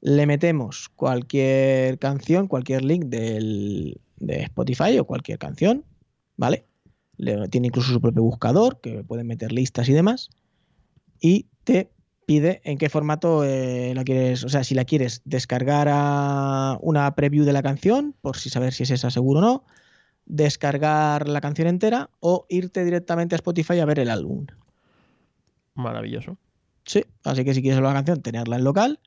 le 0.03 0.25
metemos 0.25 0.89
cualquier 0.89 1.97
canción, 1.97 2.49
cualquier 2.49 2.83
link 2.83 3.05
del, 3.05 4.01
de 4.17 4.43
Spotify 4.43 4.99
o 4.99 5.05
cualquier 5.05 5.39
canción, 5.39 5.85
¿vale? 6.35 6.65
Le, 7.15 7.47
tiene 7.47 7.67
incluso 7.67 7.93
su 7.93 8.01
propio 8.01 8.21
buscador, 8.21 8.81
que 8.81 9.05
pueden 9.05 9.27
meter 9.27 9.53
listas 9.53 9.87
y 9.87 9.93
demás, 9.93 10.29
y 11.21 11.47
te 11.63 11.89
pide 12.25 12.61
en 12.63 12.77
qué 12.77 12.89
formato 12.89 13.43
eh, 13.43 13.93
la 13.95 14.03
quieres, 14.03 14.43
o 14.43 14.49
sea, 14.49 14.63
si 14.63 14.75
la 14.75 14.85
quieres 14.85 15.21
descargar 15.25 15.87
a 15.89 16.77
una 16.81 17.13
preview 17.15 17.45
de 17.45 17.53
la 17.53 17.63
canción, 17.63 18.15
por 18.21 18.37
si 18.37 18.49
saber 18.49 18.73
si 18.73 18.83
es 18.83 18.91
esa 18.91 19.09
seguro 19.09 19.39
o 19.39 19.41
no, 19.41 19.65
descargar 20.25 21.27
la 21.27 21.41
canción 21.41 21.67
entera 21.67 22.09
o 22.19 22.45
irte 22.49 22.83
directamente 22.85 23.35
a 23.35 23.37
Spotify 23.37 23.79
a 23.79 23.85
ver 23.85 23.99
el 23.99 24.09
álbum. 24.09 24.47
Maravilloso. 25.75 26.37
Sí, 26.85 27.03
así 27.23 27.43
que 27.43 27.53
si 27.53 27.61
quieres 27.61 27.81
la 27.81 27.93
canción, 27.93 28.21
tenerla 28.21 28.57
en 28.57 28.63
local 28.63 28.99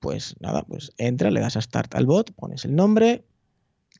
pues 0.00 0.36
nada, 0.40 0.62
pues 0.62 0.92
entra, 0.98 1.30
le 1.30 1.40
das 1.40 1.56
a 1.56 1.60
Start 1.60 1.94
al 1.94 2.06
bot, 2.06 2.32
pones 2.34 2.64
el 2.64 2.74
nombre 2.74 3.24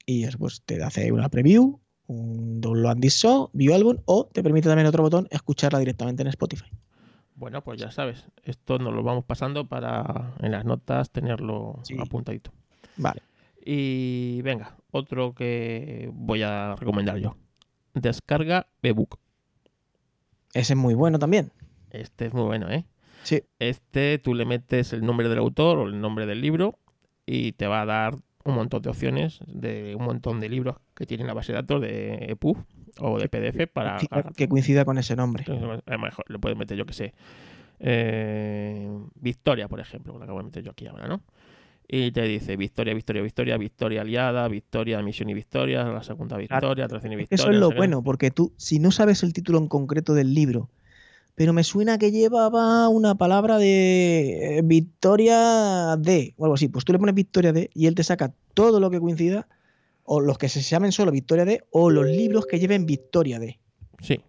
y 0.05 0.23
después 0.23 0.63
te 0.65 0.83
hace 0.83 1.11
una 1.13 1.29
preview, 1.29 1.81
un 2.07 2.61
download 2.61 2.99
this 3.01 3.15
show, 3.15 3.51
view 3.53 3.75
album 3.75 3.99
o 4.05 4.27
te 4.27 4.43
permite 4.43 4.69
también 4.69 4.87
otro 4.87 5.03
botón 5.03 5.27
escucharla 5.31 5.79
directamente 5.79 6.23
en 6.23 6.29
Spotify. 6.29 6.71
Bueno, 7.37 7.63
pues 7.63 7.79
ya 7.79 7.91
sabes, 7.91 8.27
esto 8.45 8.79
nos 8.79 8.95
lo 8.95 9.03
vamos 9.03 9.25
pasando 9.25 9.69
para 9.69 10.35
en 10.41 10.53
las 10.53 10.65
notas 10.65 11.11
tenerlo 11.11 11.83
apuntadito. 12.01 12.51
Vale. 12.97 13.23
Y 13.63 14.41
venga, 14.43 14.77
otro 14.91 15.35
que 15.35 16.11
voy 16.15 16.43
a 16.43 16.77
recomendar 16.77 17.19
yo. 17.19 17.37
Descarga 17.93 18.69
ebook. 18.83 19.19
Ese 20.55 20.73
es 20.73 20.79
muy 20.79 20.95
bueno 20.95 21.19
también. 21.19 21.53
Este 21.91 22.27
es 22.27 22.33
muy 22.33 22.45
bueno, 22.45 22.71
¿eh? 22.71 22.87
Sí. 23.23 23.43
Este 23.59 24.19
tú 24.19 24.35
le 24.35 24.47
metes 24.47 24.95
el 24.95 25.05
nombre 25.05 25.29
del 25.29 25.39
autor 25.39 25.79
o 25.79 25.87
el 25.89 26.01
nombre 26.01 26.25
del 26.25 26.41
libro 26.41 26.79
y 27.27 27.53
te 27.53 27.67
va 27.67 27.83
a 27.83 27.87
dar 27.87 28.15
un 28.45 28.55
montón 28.55 28.81
de 28.81 28.89
opciones 28.89 29.41
de 29.47 29.95
un 29.95 30.05
montón 30.05 30.41
de 30.41 30.49
libros 30.49 30.77
que 30.95 31.05
tienen 31.05 31.27
la 31.27 31.35
base 31.35 31.53
de 31.53 31.59
datos 31.59 31.83
de 31.83 32.31
EPUB 32.31 32.57
o 33.01 33.19
de 33.19 33.29
PDF 33.29 33.67
para... 33.73 33.99
Que 34.37 34.49
coincida 34.49 34.85
con 34.85 34.99
ese 34.99 35.17
nombre. 35.17 35.45
mejor, 35.99 36.25
le 36.29 36.39
puedes 36.39 36.57
meter, 36.57 36.77
yo 36.77 36.87
que 36.87 36.93
sé, 36.93 37.15
eh, 37.81 38.89
Victoria, 39.17 39.69
por 39.69 39.81
ejemplo, 39.81 40.19
que 40.19 40.27
lo 40.27 40.43
meter 40.43 40.63
yo 40.63 40.71
aquí 40.71 40.87
ahora, 40.87 41.09
¿no? 41.09 41.23
Y 41.89 42.11
te 42.11 42.23
dice 42.23 42.57
Victoria, 42.57 42.95
Victoria, 42.95 43.23
Victoria, 43.23 43.57
Victoria 43.57 44.01
aliada, 44.01 44.49
Victoria, 44.49 45.01
Misión 45.03 45.31
y 45.31 45.35
Victoria, 45.35 45.85
la 45.85 46.03
segunda 46.03 46.37
Victoria, 46.37 46.89
tercera 46.89 47.15
y 47.15 47.17
Victoria. 47.17 47.43
Eso 47.43 47.53
es 47.53 47.59
lo 47.59 47.71
bueno, 47.71 48.03
porque 48.03 48.33
tú, 48.33 48.53
si 48.57 48.81
no 48.81 48.91
sabes 48.91 49.23
el 49.23 49.33
título 49.33 49.59
en 49.59 49.69
concreto 49.69 50.15
del 50.15 50.35
libro 50.35 50.69
pero 51.37 51.53
me 51.53 51.63
suena 51.63 51.99
que 51.99 52.11
llevaba 52.11 52.89
una 52.89 53.15
palabra 53.15 53.59
de 53.59 54.59
eh, 54.59 54.63
Victoria 54.65 55.95
D 55.99 56.35
o 56.39 56.45
algo 56.47 56.55
así. 56.55 56.67
Pues 56.69 56.85
tú 56.85 56.93
le 56.93 56.99
pones 56.99 57.15
Victoria 57.15 57.53
D 57.53 57.71
y 57.75 57.87
él 57.87 57.95
te 57.95 58.03
saca 58.03 58.33
todo 58.55 58.81
lo 58.81 58.91
que 58.91 58.99
coincida, 58.99 59.47
o 60.07 60.21
los 60.21 60.39
que 60.39 60.49
se 60.49 60.61
llamen 60.61 60.93
solo 60.93 61.11
Victoria 61.11 61.45
D, 61.45 61.65
o 61.71 61.91
los 61.91 62.07
libros 62.07 62.47
que 62.47 62.59
lleven 62.59 62.87
Victoria 62.87 63.39
D. 63.39 63.59
Sí. 64.01 64.21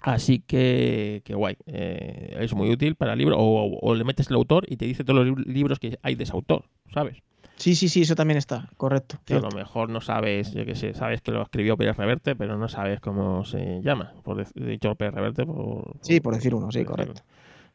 Así 0.00 0.40
que, 0.40 1.22
que 1.24 1.34
guay. 1.34 1.56
Eh, 1.66 2.36
es 2.40 2.54
muy 2.54 2.70
útil 2.70 2.94
para 2.94 3.14
el 3.14 3.18
libro. 3.18 3.36
O, 3.38 3.94
le 3.94 4.04
metes 4.04 4.28
el 4.30 4.36
autor 4.36 4.64
y 4.68 4.76
te 4.76 4.84
dice 4.84 5.04
todos 5.04 5.26
los 5.26 5.46
libros 5.46 5.78
que 5.78 5.98
hay 6.02 6.14
de 6.14 6.24
ese 6.24 6.32
autor, 6.32 6.64
¿sabes? 6.92 7.16
Sí, 7.56 7.74
sí, 7.74 7.88
sí, 7.88 8.02
eso 8.02 8.14
también 8.14 8.38
está, 8.38 8.70
correcto. 8.76 9.18
a 9.28 9.40
lo 9.40 9.50
mejor 9.50 9.90
no 9.90 10.00
sabes, 10.00 10.52
yo 10.52 10.64
que 10.64 10.76
sé, 10.76 10.94
sabes 10.94 11.22
que 11.22 11.32
lo 11.32 11.42
escribió 11.42 11.76
Pérez 11.76 11.96
Reverte, 11.96 12.36
pero 12.36 12.56
no 12.56 12.68
sabes 12.68 13.00
cómo 13.00 13.44
se 13.44 13.80
llama. 13.82 14.12
Por 14.22 14.46
dicho 14.54 14.94
Pérez 14.94 15.14
Reverte. 15.14 15.44
Por, 15.44 15.96
sí, 16.00 16.20
por 16.20 16.34
decir 16.34 16.54
uno, 16.54 16.70
sí, 16.70 16.84
correcto. 16.84 17.22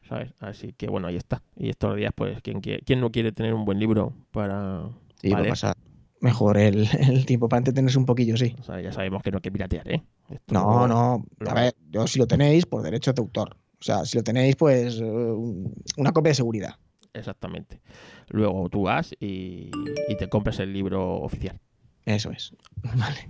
¿Sabes? 0.08 0.32
Así 0.40 0.72
que 0.72 0.88
bueno, 0.88 1.08
ahí 1.08 1.16
está. 1.16 1.42
Y 1.56 1.68
estos 1.68 1.96
días, 1.96 2.12
pues, 2.14 2.40
¿quién, 2.40 2.62
quién 2.62 3.00
no 3.00 3.10
quiere 3.10 3.32
tener 3.32 3.52
un 3.52 3.66
buen 3.66 3.78
libro 3.78 4.14
para. 4.30 4.88
Sí, 5.20 5.30
para 5.30 5.48
pasar 5.50 5.76
mejor 6.24 6.56
el, 6.58 6.88
tiempo 7.26 7.48
para 7.48 7.58
entretenerse 7.58 7.98
un 7.98 8.06
poquillo, 8.06 8.36
sí. 8.36 8.56
O 8.58 8.64
sea, 8.64 8.80
ya 8.80 8.92
sabemos 8.92 9.22
que 9.22 9.30
no 9.30 9.36
hay 9.36 9.42
que 9.42 9.52
piratear, 9.52 9.88
¿eh? 9.88 10.02
no, 10.48 10.88
no. 10.88 11.24
A 11.46 11.54
ver, 11.54 11.74
yo 11.90 12.06
si 12.06 12.18
lo 12.18 12.26
tenéis, 12.26 12.66
por 12.66 12.82
derecho 12.82 13.12
de 13.12 13.20
autor. 13.20 13.56
O 13.78 13.84
sea, 13.84 14.04
si 14.06 14.16
lo 14.16 14.24
tenéis, 14.24 14.56
pues 14.56 14.98
una 14.98 16.12
copia 16.12 16.30
de 16.30 16.34
seguridad. 16.34 16.74
Exactamente. 17.12 17.80
Luego 18.28 18.68
tú 18.70 18.82
vas 18.82 19.14
y, 19.20 19.70
te 20.18 20.28
compras 20.28 20.58
el 20.58 20.72
libro 20.72 21.20
oficial. 21.20 21.60
Eso 22.06 22.30
es. 22.30 22.54
Vale. 22.82 23.28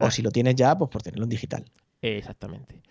O 0.00 0.06
ah. 0.06 0.10
si 0.10 0.22
lo 0.22 0.30
tienes 0.30 0.54
ya, 0.54 0.76
pues 0.76 0.90
por 0.90 1.02
tenerlo 1.02 1.24
en 1.24 1.30
digital. 1.30 1.64
Exactamente. 2.02 2.82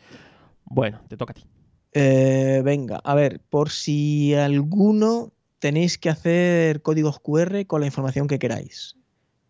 Bueno, 0.65 1.01
te 1.07 1.15
toca 1.15 1.31
a 1.31 1.35
ti. 1.35 1.45
Eh, 1.93 2.61
venga, 2.65 2.99
a 3.03 3.13
ver, 3.13 3.39
por 3.51 3.69
si 3.69 4.33
alguno 4.33 5.31
tenéis 5.59 5.99
que 5.99 6.09
hacer 6.09 6.81
códigos 6.81 7.19
QR 7.19 7.67
con 7.67 7.81
la 7.81 7.85
información 7.85 8.27
que 8.27 8.39
queráis. 8.39 8.97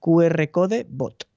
QR 0.04 0.52
code 0.52 0.86
bot. 0.90 1.30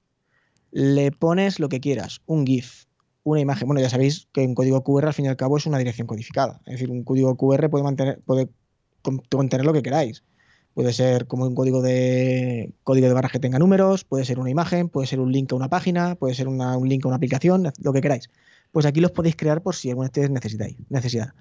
Le 0.71 1.13
pones 1.13 1.57
lo 1.61 1.69
que 1.69 1.79
quieras, 1.79 2.19
un 2.25 2.45
GIF, 2.45 2.83
una 3.23 3.39
imagen. 3.39 3.65
Bueno, 3.65 3.79
ya 3.79 3.89
sabéis 3.89 4.27
que 4.33 4.41
un 4.41 4.55
código 4.55 4.83
QR 4.83 5.07
al 5.07 5.13
fin 5.13 5.23
y 5.23 5.29
al 5.29 5.37
cabo 5.37 5.55
es 5.55 5.65
una 5.65 5.77
dirección 5.77 6.05
codificada. 6.05 6.59
Es 6.65 6.73
decir, 6.73 6.91
un 6.91 7.05
código 7.05 7.37
QR 7.37 7.69
puede 7.69 7.85
mantener, 7.85 8.19
puede 8.25 8.49
contener 9.29 9.65
lo 9.65 9.71
que 9.71 9.81
queráis. 9.81 10.25
Puede 10.73 10.91
ser 10.91 11.27
como 11.27 11.45
un 11.45 11.55
código 11.55 11.81
de 11.81 12.73
código 12.83 13.07
de 13.07 13.13
barras 13.13 13.31
que 13.31 13.39
tenga 13.39 13.57
números, 13.57 14.03
puede 14.03 14.25
ser 14.25 14.37
una 14.37 14.49
imagen, 14.49 14.89
puede 14.89 15.07
ser 15.07 15.21
un 15.21 15.31
link 15.31 15.53
a 15.53 15.55
una 15.55 15.69
página, 15.69 16.15
puede 16.15 16.35
ser 16.35 16.49
un 16.49 16.89
link 16.89 17.05
a 17.05 17.07
una 17.07 17.15
aplicación, 17.15 17.71
lo 17.79 17.93
que 17.93 18.01
queráis. 18.01 18.29
pues 18.73 18.85
aquí 18.85 18.99
los 18.99 19.11
podéis 19.11 19.37
crear 19.37 19.63
por 19.63 19.75
si 19.75 19.89
alguna 19.89 20.09
vez 20.13 20.29
necesitáis, 20.29 20.75
necesidad. 20.89 21.33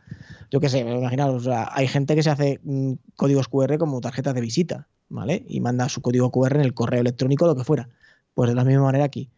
Yo 0.52 0.60
qué 0.60 0.68
sé, 0.68 0.78
imaginaos, 0.78 1.48
hay 1.48 1.88
gente 1.88 2.14
que 2.14 2.22
se 2.22 2.30
hace 2.30 2.60
mm, 2.62 2.92
códigos 3.16 3.48
QR 3.48 3.78
como 3.78 4.00
tarjetas 4.00 4.32
de 4.32 4.40
visita, 4.40 4.86
¿vale? 5.08 5.44
Y 5.48 5.60
manda 5.60 5.88
su 5.88 6.02
código 6.02 6.30
QR 6.30 6.56
en 6.56 6.62
el 6.62 6.74
correo 6.74 7.00
electrónico, 7.00 7.46
lo 7.46 7.56
que 7.56 7.64
fuera. 7.64 7.88
Pues 8.34 8.50
de 8.50 8.56
la 8.56 8.64
misma 8.64 8.84
manera 8.84 9.04
aquí. 9.04 9.30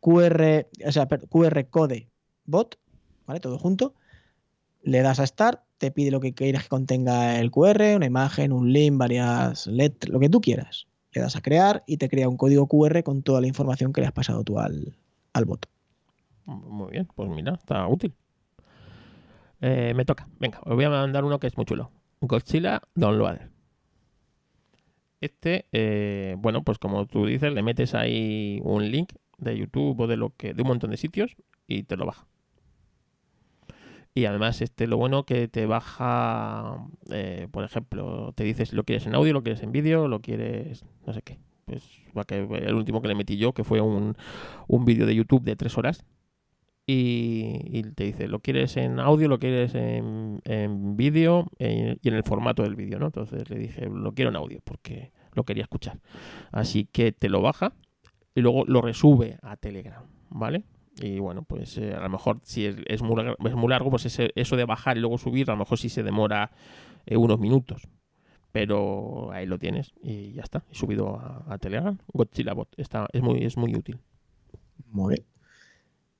QR, 0.00 0.66
o 0.86 0.92
sea, 0.92 1.06
QR 1.06 1.66
code 1.70 2.08
bot, 2.44 2.78
¿vale? 3.26 3.40
Todo 3.40 3.58
junto. 3.58 3.94
Le 4.82 5.00
das 5.00 5.20
a 5.20 5.26
Start, 5.26 5.62
te 5.78 5.90
pide 5.90 6.10
lo 6.10 6.20
que 6.20 6.34
quieras 6.34 6.64
que 6.64 6.68
contenga 6.68 7.38
el 7.38 7.50
QR, 7.50 7.96
una 7.96 8.06
imagen, 8.06 8.52
un 8.52 8.72
link, 8.72 8.96
varias 8.96 9.66
letras, 9.66 10.12
lo 10.12 10.18
que 10.18 10.28
tú 10.28 10.40
quieras. 10.40 10.88
Le 11.12 11.20
das 11.20 11.36
a 11.36 11.40
crear 11.40 11.84
y 11.86 11.98
te 11.98 12.08
crea 12.08 12.28
un 12.28 12.36
código 12.36 12.66
QR 12.66 13.02
con 13.02 13.22
toda 13.22 13.40
la 13.40 13.46
información 13.46 13.92
que 13.92 14.00
le 14.00 14.08
has 14.08 14.12
pasado 14.12 14.42
tú 14.42 14.58
al, 14.58 14.96
al 15.32 15.44
bot. 15.44 15.66
Muy 16.46 16.90
bien, 16.90 17.08
pues 17.14 17.28
mira, 17.28 17.54
está 17.54 17.86
útil. 17.86 18.12
Eh, 19.60 19.92
me 19.94 20.04
toca. 20.04 20.26
Venga, 20.40 20.58
os 20.64 20.74
voy 20.74 20.84
a 20.84 20.90
mandar 20.90 21.24
uno 21.24 21.38
que 21.38 21.46
es 21.46 21.56
muy 21.56 21.64
chulo. 21.64 21.90
Godzilla 22.20 22.82
Downloader. 22.96 23.51
Este, 25.22 25.66
eh, 25.70 26.34
bueno, 26.36 26.64
pues 26.64 26.80
como 26.80 27.06
tú 27.06 27.26
dices, 27.26 27.52
le 27.52 27.62
metes 27.62 27.94
ahí 27.94 28.60
un 28.64 28.90
link 28.90 29.12
de 29.38 29.56
YouTube 29.56 30.00
o 30.00 30.06
de 30.08 30.16
lo 30.16 30.34
que, 30.36 30.52
de 30.52 30.62
un 30.62 30.68
montón 30.68 30.90
de 30.90 30.96
sitios 30.96 31.36
y 31.68 31.84
te 31.84 31.96
lo 31.96 32.06
baja. 32.06 32.26
Y 34.14 34.24
además, 34.24 34.60
este 34.62 34.88
lo 34.88 34.96
bueno 34.96 35.24
que 35.24 35.46
te 35.46 35.64
baja, 35.66 36.88
eh, 37.12 37.46
por 37.52 37.62
ejemplo, 37.62 38.32
te 38.34 38.42
dices 38.42 38.70
si 38.70 38.76
lo 38.76 38.82
quieres 38.82 39.06
en 39.06 39.14
audio, 39.14 39.32
lo 39.32 39.44
quieres 39.44 39.62
en 39.62 39.70
vídeo, 39.70 40.08
lo 40.08 40.20
quieres 40.20 40.84
no 41.06 41.12
sé 41.12 41.22
qué. 41.22 41.38
Pues 41.66 41.84
el 42.50 42.74
último 42.74 43.00
que 43.00 43.06
le 43.06 43.14
metí 43.14 43.36
yo, 43.36 43.52
que 43.52 43.62
fue 43.62 43.80
un, 43.80 44.16
un 44.66 44.84
vídeo 44.84 45.06
de 45.06 45.14
YouTube 45.14 45.44
de 45.44 45.54
tres 45.54 45.78
horas, 45.78 46.04
y, 46.86 47.82
te 47.94 48.04
dice, 48.04 48.28
¿lo 48.28 48.40
quieres 48.40 48.76
en 48.76 48.98
audio, 48.98 49.28
lo 49.28 49.38
quieres 49.38 49.74
en, 49.74 50.40
en 50.44 50.96
vídeo 50.96 51.46
y 51.58 52.08
en 52.08 52.14
el 52.14 52.24
formato 52.24 52.62
del 52.62 52.74
vídeo, 52.74 52.98
¿no? 52.98 53.06
Entonces 53.06 53.48
le 53.50 53.58
dije, 53.58 53.86
lo 53.88 54.12
quiero 54.12 54.30
en 54.30 54.36
audio 54.36 54.60
porque 54.64 55.12
lo 55.34 55.44
quería 55.44 55.62
escuchar. 55.62 56.00
Así 56.50 56.86
que 56.90 57.12
te 57.12 57.28
lo 57.28 57.40
baja 57.40 57.72
y 58.34 58.40
luego 58.40 58.64
lo 58.66 58.82
resube 58.82 59.38
a 59.42 59.56
Telegram, 59.56 60.04
¿vale? 60.30 60.64
Y 61.00 61.18
bueno, 61.20 61.42
pues 61.42 61.78
eh, 61.78 61.94
a 61.94 62.00
lo 62.00 62.08
mejor 62.10 62.40
si 62.42 62.66
es, 62.66 63.02
muy, 63.02 63.24
es 63.44 63.54
muy 63.54 63.68
largo, 63.68 63.90
pues 63.90 64.18
eso 64.34 64.56
de 64.56 64.64
bajar 64.64 64.96
y 64.96 65.00
luego 65.00 65.18
subir, 65.18 65.50
a 65.50 65.54
lo 65.54 65.60
mejor 65.60 65.78
sí 65.78 65.88
se 65.88 66.02
demora 66.02 66.50
eh, 67.06 67.16
unos 67.16 67.38
minutos. 67.38 67.88
Pero 68.50 69.32
ahí 69.32 69.46
lo 69.46 69.58
tienes 69.58 69.94
y 70.02 70.32
ya 70.32 70.42
está. 70.42 70.62
He 70.70 70.74
subido 70.74 71.18
a, 71.48 71.56
Telegram. 71.56 71.96
Godzilla 72.12 72.52
Bot. 72.52 72.68
Está, 72.76 73.08
es, 73.10 73.22
muy, 73.22 73.42
es 73.42 73.56
muy 73.56 73.74
útil. 73.74 73.98
Muy 74.90 75.14
bien. 75.14 75.31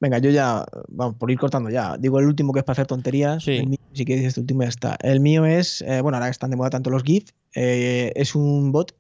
Venga, 0.03 0.19
yo 0.19 0.31
ya, 0.31 0.67
vamos, 0.89 1.15
por 1.15 1.31
ir 1.31 1.39
cortando 1.39 1.71
ya. 1.71 1.97
Digo 1.97 2.19
el 2.19 2.27
último 2.27 2.53
que 2.53 2.59
es 2.59 2.65
para 2.65 2.73
hacer 2.73 2.89
tonterías. 2.89 3.45
si 3.45 4.05
quieres, 4.05 4.25
este 4.25 4.41
último 4.41 4.65
ya 4.65 4.69
está. 4.69 4.97
El 5.01 5.21
mío 5.21 5.47
es, 5.47 5.81
eh, 5.83 6.01
bueno, 6.01 6.17
ahora 6.17 6.27
que 6.27 6.33
están 6.33 6.51
de 6.51 6.57
moda 6.57 6.71
tanto 6.71 6.91
los 6.91 7.05
GIF, 7.05 7.31
eh, 7.55 8.13
es 8.17 8.35
un 8.35 8.73
bot 8.73 8.97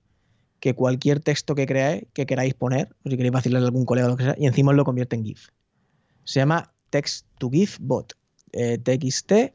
que 0.60 0.74
cualquier 0.74 1.18
texto 1.18 1.56
que 1.56 1.66
creáis, 1.66 2.04
que 2.12 2.24
queráis 2.24 2.54
poner, 2.54 2.94
o 3.04 3.10
si 3.10 3.16
queréis 3.16 3.32
vacilarle 3.32 3.66
a 3.66 3.70
algún 3.70 3.84
colega 3.84 4.06
o 4.06 4.10
lo 4.10 4.16
que 4.16 4.22
sea, 4.22 4.36
y 4.38 4.46
encima 4.46 4.72
lo 4.72 4.84
convierte 4.84 5.16
en 5.16 5.24
GIF. 5.24 5.48
Se 6.22 6.38
llama 6.38 6.72
Text 6.90 7.26
to 7.38 7.50
GIF 7.50 7.78
Bot. 7.80 8.12
Eh, 8.52 8.78
TXT, 8.78 9.32
eh, 9.32 9.54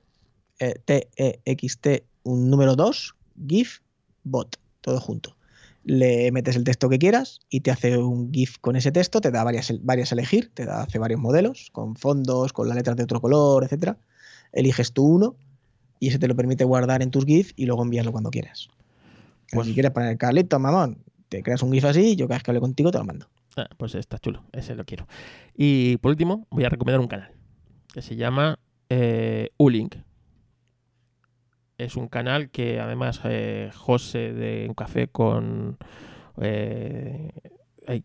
T-E-X-T, 0.84 2.04
un 2.24 2.50
número 2.50 2.76
2, 2.76 3.16
GIF 3.48 3.80
Bot, 4.26 4.60
todo 4.82 5.00
junto 5.00 5.37
le 5.88 6.34
metes 6.34 6.58
el 6.58 6.66
texto 6.66 6.90
que 6.90 7.00
quieras 7.00 7.40
y 7.50 7.62
te 7.62 7.72
hace 7.72 7.98
un 7.98 8.34
GIF 8.34 8.58
con 8.60 8.76
ese 8.76 8.92
texto, 8.92 9.22
te 9.22 9.32
da 9.32 9.46
varias, 9.46 9.74
varias 9.84 10.12
a 10.12 10.16
elegir, 10.16 10.52
te 10.54 10.66
da, 10.66 10.82
hace 10.82 11.00
varios 11.00 11.22
modelos, 11.22 11.70
con 11.72 11.96
fondos, 11.96 12.52
con 12.52 12.68
las 12.68 12.76
letras 12.76 12.98
de 12.98 13.04
otro 13.04 13.22
color, 13.22 13.64
etcétera. 13.64 13.98
Eliges 14.52 14.92
tú 14.92 15.06
uno 15.06 15.38
y 16.02 16.10
ese 16.10 16.20
te 16.20 16.28
lo 16.28 16.36
permite 16.36 16.66
guardar 16.66 17.02
en 17.02 17.10
tus 17.10 17.24
GIF 17.24 17.54
y 17.56 17.68
luego 17.68 17.84
enviarlo 17.84 18.12
cuando 18.12 18.32
quieras. 18.32 18.68
Pues, 19.54 19.66
si 19.66 19.74
quieres 19.74 19.92
poner 19.92 20.18
Carlito, 20.18 20.60
mamón, 20.60 21.06
te 21.30 21.42
creas 21.42 21.64
un 21.64 21.72
GIF 21.72 21.86
así 21.86 22.02
y 22.02 22.16
yo 22.18 22.28
cada 22.28 22.40
vez 22.40 22.44
que 22.44 22.52
hable 22.52 22.60
contigo 22.60 22.92
te 22.92 22.98
lo 22.98 23.06
mando. 23.06 23.30
Ah, 23.56 23.70
pues 23.78 23.96
está 23.96 24.20
chulo, 24.20 24.44
ese 24.52 24.76
lo 24.76 24.84
quiero. 24.84 25.08
Y 25.56 25.96
por 25.98 26.10
último, 26.12 26.48
voy 26.50 26.66
a 26.66 26.70
recomendar 26.70 27.00
un 27.00 27.08
canal 27.08 27.32
que 27.94 28.02
se 28.02 28.18
llama 28.18 28.60
eh, 28.90 29.52
Ulink 29.56 29.96
es 31.78 31.96
un 31.96 32.08
canal 32.08 32.50
que 32.50 32.80
además 32.80 33.22
eh, 33.24 33.72
José 33.76 34.34
de 34.34 34.66
Un 34.68 34.74
Café 34.74 35.08
con... 35.08 35.78
Eh, 36.42 37.32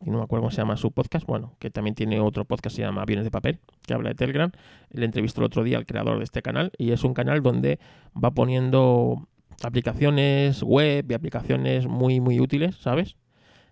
no 0.04 0.18
me 0.18 0.24
acuerdo 0.24 0.42
cómo 0.42 0.50
se 0.52 0.58
llama 0.58 0.76
su 0.76 0.92
podcast, 0.92 1.26
bueno, 1.26 1.56
que 1.58 1.68
también 1.70 1.96
tiene 1.96 2.20
otro 2.20 2.44
podcast 2.44 2.76
que 2.76 2.82
se 2.82 2.82
llama 2.82 3.02
Aviones 3.02 3.24
de 3.24 3.32
Papel, 3.32 3.58
que 3.84 3.94
habla 3.94 4.10
de 4.10 4.14
Telegram. 4.14 4.52
Le 4.90 5.04
entrevistó 5.04 5.40
el 5.40 5.46
otro 5.46 5.64
día 5.64 5.76
al 5.76 5.86
creador 5.86 6.18
de 6.18 6.24
este 6.24 6.40
canal 6.40 6.70
y 6.78 6.92
es 6.92 7.02
un 7.02 7.14
canal 7.14 7.42
donde 7.42 7.80
va 8.12 8.30
poniendo 8.30 9.26
aplicaciones 9.64 10.62
web 10.62 11.10
y 11.10 11.14
aplicaciones 11.14 11.88
muy, 11.88 12.20
muy 12.20 12.38
útiles, 12.38 12.76
¿sabes? 12.76 13.16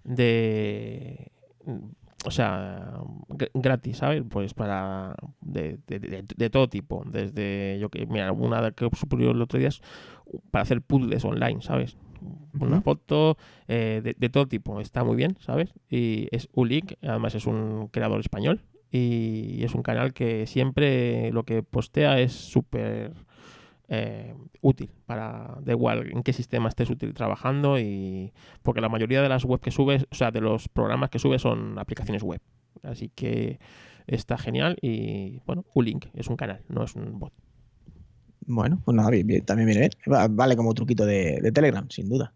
De 0.02 1.30
o 2.24 2.30
sea, 2.30 3.00
gratis, 3.54 3.98
¿sabes? 3.98 4.22
Pues 4.28 4.52
para 4.54 5.14
de, 5.40 5.78
de, 5.86 6.50
todo 6.50 6.68
tipo, 6.68 7.02
desde 7.06 7.78
yo 7.80 7.88
que 7.88 8.06
mira, 8.06 8.30
una 8.32 8.70
que 8.72 8.88
subió 8.92 9.30
el 9.30 9.40
otro 9.40 9.58
día 9.58 9.68
es 9.68 9.80
para 10.50 10.62
hacer 10.62 10.82
puzzles 10.82 11.24
online, 11.24 11.62
¿sabes? 11.62 11.96
Una 12.58 12.82
foto 12.82 13.38
eh, 13.68 14.14
de, 14.16 14.28
todo 14.28 14.46
tipo, 14.46 14.80
está 14.80 15.02
muy 15.04 15.16
bien, 15.16 15.36
¿sabes? 15.40 15.72
Y 15.88 16.28
es 16.30 16.48
Ulik, 16.52 16.98
además 17.02 17.34
es 17.34 17.46
un 17.46 17.88
creador 17.88 18.20
español 18.20 18.60
y 18.90 19.62
es 19.64 19.74
un 19.74 19.82
canal 19.82 20.12
que 20.12 20.46
siempre 20.46 21.32
lo 21.32 21.44
que 21.44 21.62
postea 21.62 22.20
es 22.20 22.32
súper 22.32 23.14
eh, 23.92 24.36
útil 24.60 24.88
para 25.04 25.58
da 25.62 25.72
igual 25.72 26.12
en 26.12 26.22
qué 26.22 26.32
sistema 26.32 26.68
estés 26.68 26.88
útil 26.90 27.12
trabajando 27.12 27.76
y 27.76 28.32
porque 28.62 28.80
la 28.80 28.88
mayoría 28.88 29.20
de 29.20 29.28
las 29.28 29.44
web 29.44 29.60
que 29.60 29.72
subes, 29.72 30.06
o 30.12 30.14
sea, 30.14 30.30
de 30.30 30.40
los 30.40 30.68
programas 30.68 31.10
que 31.10 31.18
subes 31.18 31.42
son 31.42 31.76
aplicaciones 31.76 32.22
web. 32.22 32.40
Así 32.84 33.10
que 33.12 33.58
está 34.06 34.38
genial 34.38 34.76
y 34.80 35.40
bueno, 35.44 35.64
link 35.74 36.06
es 36.14 36.28
un 36.28 36.36
canal, 36.36 36.62
no 36.68 36.84
es 36.84 36.94
un 36.94 37.18
bot. 37.18 37.32
Bueno, 38.46 38.80
pues 38.84 38.96
nada, 38.96 39.10
también 39.44 39.68
viene 39.68 39.90
Vale 40.06 40.56
como 40.56 40.72
truquito 40.72 41.04
de, 41.04 41.50
Telegram, 41.52 41.88
sin 41.90 42.08
duda. 42.08 42.32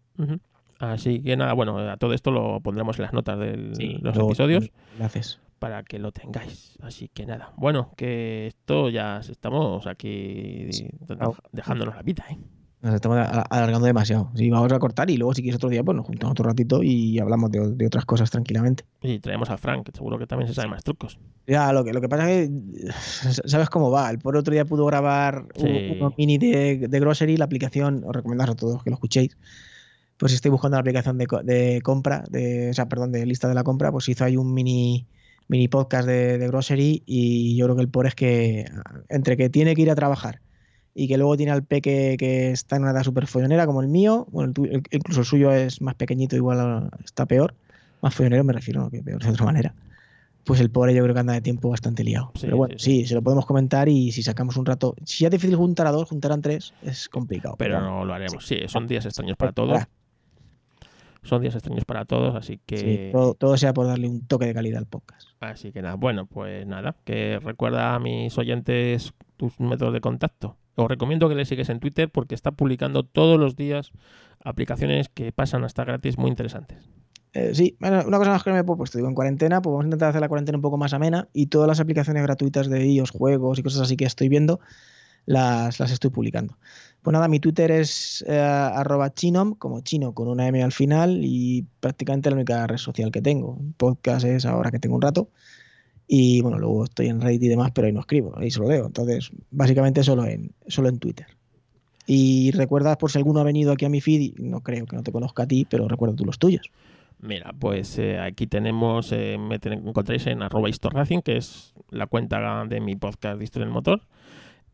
Así 0.79 1.21
que 1.21 1.37
nada, 1.37 1.53
bueno, 1.53 1.79
a 1.79 1.95
todo 1.95 2.13
esto 2.13 2.31
lo 2.31 2.59
pondremos 2.59 2.99
en 2.99 3.03
las 3.03 3.13
notas 3.13 3.39
de 3.39 3.55
los 4.01 4.17
episodios. 4.17 4.71
Gracias 4.97 5.39
para 5.59 5.83
que 5.83 5.99
lo 5.99 6.11
tengáis. 6.11 6.77
Así 6.81 7.07
que 7.07 7.25
nada, 7.25 7.53
bueno, 7.57 7.91
que 7.95 8.47
esto 8.47 8.89
ya 8.89 9.19
estamos 9.19 9.87
aquí 9.87 10.67
dejándonos 11.51 11.95
la 11.95 12.03
vida, 12.03 12.25
¿eh? 12.29 12.37
Nos 12.85 12.93
estamos 12.93 13.17
alargando 13.49 13.87
demasiado. 13.87 14.29
Sí, 14.35 14.47
vamos 14.51 14.71
a 14.71 14.77
cortar 14.77 15.09
y 15.09 15.17
luego 15.17 15.33
si 15.33 15.41
quieres 15.41 15.55
otro 15.55 15.69
día, 15.69 15.83
pues 15.83 15.97
nos 15.97 16.05
juntamos 16.05 16.33
otro 16.33 16.45
ratito 16.45 16.83
y 16.83 17.17
hablamos 17.17 17.49
de, 17.49 17.87
otras 17.87 18.05
cosas 18.05 18.29
tranquilamente. 18.29 18.85
Y 19.01 19.17
traemos 19.17 19.49
a 19.49 19.57
Frank, 19.57 19.87
que 19.87 19.91
seguro 19.91 20.19
que 20.19 20.27
también 20.27 20.47
se 20.47 20.53
sabe 20.53 20.67
más 20.67 20.83
trucos. 20.83 21.17
Ya, 21.47 21.73
lo 21.73 21.83
que, 21.83 21.93
lo 21.93 21.99
que 21.99 22.07
pasa 22.07 22.29
es 22.29 22.47
que 22.47 22.91
sabes 23.47 23.71
cómo 23.71 23.89
va. 23.89 24.11
El 24.11 24.19
por 24.19 24.37
otro 24.37 24.53
día 24.53 24.65
pudo 24.65 24.85
grabar 24.85 25.47
un, 25.55 26.13
mini 26.15 26.37
de, 26.37 26.87
de, 26.87 26.99
Grocery, 26.99 27.37
la 27.37 27.45
aplicación, 27.45 28.03
os 28.05 28.15
recomiendo 28.15 28.43
a 28.43 28.55
todos 28.55 28.83
que 28.83 28.91
lo 28.91 28.97
escuchéis. 28.97 29.35
Pues 30.17 30.31
si 30.31 30.35
estoy 30.35 30.51
buscando 30.51 30.75
la 30.75 30.81
aplicación 30.81 31.17
de, 31.17 31.25
de 31.43 31.81
compra, 31.81 32.23
de, 32.29 32.69
o 32.69 32.73
sea, 32.75 32.87
perdón, 32.87 33.11
de 33.11 33.25
lista 33.25 33.47
de 33.47 33.55
la 33.55 33.63
compra, 33.63 33.91
pues 33.91 34.07
hizo 34.09 34.23
ahí 34.25 34.37
un 34.37 34.53
mini 34.53 35.07
mini 35.47 35.67
podcast 35.67 36.07
de, 36.07 36.47
Grocery 36.47 37.03
y 37.05 37.55
yo 37.55 37.65
creo 37.65 37.75
que 37.75 37.81
el 37.81 37.89
por 37.89 38.07
es 38.07 38.15
que 38.15 38.65
entre 39.09 39.37
que 39.37 39.49
tiene 39.49 39.75
que 39.75 39.81
ir 39.83 39.91
a 39.91 39.95
trabajar 39.95 40.41
y 40.93 41.07
que 41.07 41.17
luego 41.17 41.35
tiene 41.37 41.51
al 41.51 41.63
peque 41.63 42.15
que 42.17 42.51
está 42.51 42.77
en 42.77 42.83
una 42.83 42.91
edad 42.91 43.03
súper 43.03 43.27
follonera 43.27 43.65
como 43.65 43.81
el 43.81 43.87
mío, 43.87 44.27
bueno, 44.31 44.53
incluso 44.91 45.21
el 45.21 45.25
suyo 45.25 45.51
es 45.51 45.81
más 45.81 45.95
pequeñito, 45.95 46.35
igual 46.35 46.89
está 47.03 47.25
peor, 47.25 47.53
más 48.01 48.15
follonero 48.15 48.43
me 48.43 48.53
refiero, 48.53 48.81
no 48.81 48.89
que 48.89 49.03
peor 49.03 49.21
de 49.21 49.29
otra 49.29 49.45
manera. 49.45 49.75
Pues 50.45 50.59
el 50.59 50.69
pobre 50.69 50.93
yo 50.93 51.01
creo 51.01 51.15
que 51.15 51.19
anda 51.19 51.33
de 51.33 51.41
tiempo 51.41 51.69
bastante 51.69 52.03
liado. 52.03 52.31
Pero 52.39 52.55
bueno, 52.55 52.75
sí, 52.77 53.07
se 53.07 53.15
lo 53.15 53.23
podemos 53.23 53.47
comentar 53.47 53.89
y 53.89 54.11
si 54.11 54.21
sacamos 54.21 54.57
un 54.57 54.67
rato. 54.67 54.95
Si 55.03 55.23
ya 55.23 55.29
es 55.29 55.31
difícil 55.31 55.55
juntar 55.55 55.87
a 55.87 55.91
dos, 55.91 56.07
juntarán 56.07 56.43
tres 56.43 56.71
es 56.83 57.09
complicado. 57.09 57.55
Pero, 57.57 57.81
no 57.81 58.05
lo 58.05 58.13
haremos. 58.13 58.45
Sí, 58.45 58.59
son 58.67 58.85
días 58.85 59.07
extraños 59.07 59.37
para 59.37 59.53
todos 59.53 59.81
son 61.25 61.41
días 61.41 61.55
extraños 61.55 61.85
para 61.85 62.05
todos, 62.05 62.35
así 62.35 62.59
que... 62.65 63.11
todo, 63.37 63.57
sea 63.57 63.73
por 63.73 63.87
darle 63.87 64.07
un 64.07 64.25
toque 64.25 64.45
de 64.45 64.53
calidad 64.53 64.79
al 64.79 64.85
podcast. 64.85 65.27
Así 65.39 65.71
que 65.71 65.81
nada, 65.81 65.95
bueno, 65.95 66.25
pues 66.25 66.65
nada, 66.65 66.95
que 67.03 67.39
recuerda 67.39 67.95
a 67.95 67.99
mis 67.99 68.37
oyentes 68.37 69.13
tus 69.37 69.59
métodos 69.59 69.93
de 69.93 70.01
contacto. 70.01 70.57
Os 70.75 70.87
recomiendo 70.87 71.29
que 71.29 71.35
le 71.35 71.45
sigues 71.45 71.69
en 71.69 71.79
Twitter 71.79 72.09
porque 72.09 72.35
está 72.35 72.51
publicando 72.51 73.03
todos 73.03 73.39
los 73.39 73.55
días 73.55 73.91
aplicaciones 74.43 75.09
que 75.09 75.31
pasan 75.31 75.63
hasta 75.63 75.83
gratis 75.83 76.17
muy 76.17 76.29
interesantes. 76.29 76.89
Eh, 77.33 77.53
sí, 77.53 77.75
bueno, 77.81 78.03
una 78.07 78.17
cosa 78.17 78.31
más 78.31 78.43
que 78.43 78.51
me 78.51 78.59
he 78.59 78.63
puesto, 78.63 78.97
digo, 78.97 79.09
en 79.09 79.15
cuarentena, 79.15 79.61
pues 79.61 79.71
vamos 79.71 79.83
a 79.83 79.87
intentar 79.87 80.09
hacer 80.09 80.21
la 80.21 80.29
cuarentena 80.29 80.57
un 80.57 80.61
poco 80.61 80.77
más 80.77 80.93
amena 80.93 81.27
y 81.33 81.47
todas 81.47 81.67
las 81.67 81.81
aplicaciones 81.81 82.23
gratuitas 82.23 82.69
de 82.69 82.87
iOS, 82.87 83.11
juegos 83.11 83.59
y 83.59 83.63
cosas 83.63 83.81
así 83.81 83.97
que 83.97 84.05
estoy 84.05 84.29
viendo, 84.29 84.61
las, 85.25 85.79
las 85.79 85.91
estoy 85.91 86.11
publicando. 86.11 86.57
Pues 87.01 87.13
nada, 87.13 87.27
mi 87.27 87.39
Twitter 87.39 87.69
es 87.69 88.25
eh, 88.27 88.39
arroba 88.39 89.13
chinom, 89.13 89.53
como 89.53 89.81
chino 89.81 90.13
con 90.13 90.27
una 90.27 90.47
M 90.47 90.63
al 90.63 90.71
final 90.71 91.19
y 91.23 91.63
prácticamente 91.79 92.31
la 92.31 92.35
única 92.35 92.65
red 92.65 92.77
social 92.77 93.11
que 93.11 93.21
tengo. 93.21 93.59
Podcast 93.77 94.25
es 94.25 94.45
ahora 94.45 94.71
que 94.71 94.79
tengo 94.79 94.95
un 94.95 95.03
rato. 95.03 95.29
Y 96.07 96.41
bueno, 96.41 96.57
luego 96.57 96.83
estoy 96.85 97.07
en 97.07 97.21
Reddit 97.21 97.43
y 97.43 97.47
demás, 97.47 97.71
pero 97.75 97.85
ahí 97.87 97.93
no 97.93 97.99
escribo, 97.99 98.37
ahí 98.37 98.49
solo 98.49 98.69
leo. 98.69 98.87
Entonces, 98.87 99.31
básicamente 99.51 100.03
solo 100.03 100.25
en, 100.25 100.51
solo 100.67 100.89
en 100.89 100.97
Twitter. 100.97 101.27
Y 102.07 102.51
recuerdas, 102.51 102.97
por 102.97 103.11
si 103.11 103.17
alguno 103.17 103.39
ha 103.39 103.43
venido 103.43 103.71
aquí 103.71 103.85
a 103.85 103.89
mi 103.89 104.01
feed, 104.01 104.39
no 104.39 104.61
creo 104.61 104.85
que 104.85 104.95
no 104.95 105.03
te 105.03 105.11
conozca 105.11 105.43
a 105.43 105.47
ti, 105.47 105.67
pero 105.69 105.87
recuerda 105.87 106.15
tú 106.15 106.25
los 106.25 106.39
tuyos. 106.39 106.71
Mira, 107.19 107.53
pues 107.59 107.97
eh, 107.97 108.19
aquí 108.19 108.45
tenemos, 108.45 109.11
eh, 109.11 109.37
me 109.37 109.59
encontráis 109.63 110.27
en 110.27 110.41
arroba 110.41 110.69
que 111.23 111.37
es 111.37 111.73
la 111.89 112.07
cuenta 112.07 112.65
de 112.65 112.79
mi 112.81 112.95
podcast 112.95 113.41
Historia 113.41 113.65
del 113.65 113.73
Motor. 113.73 114.01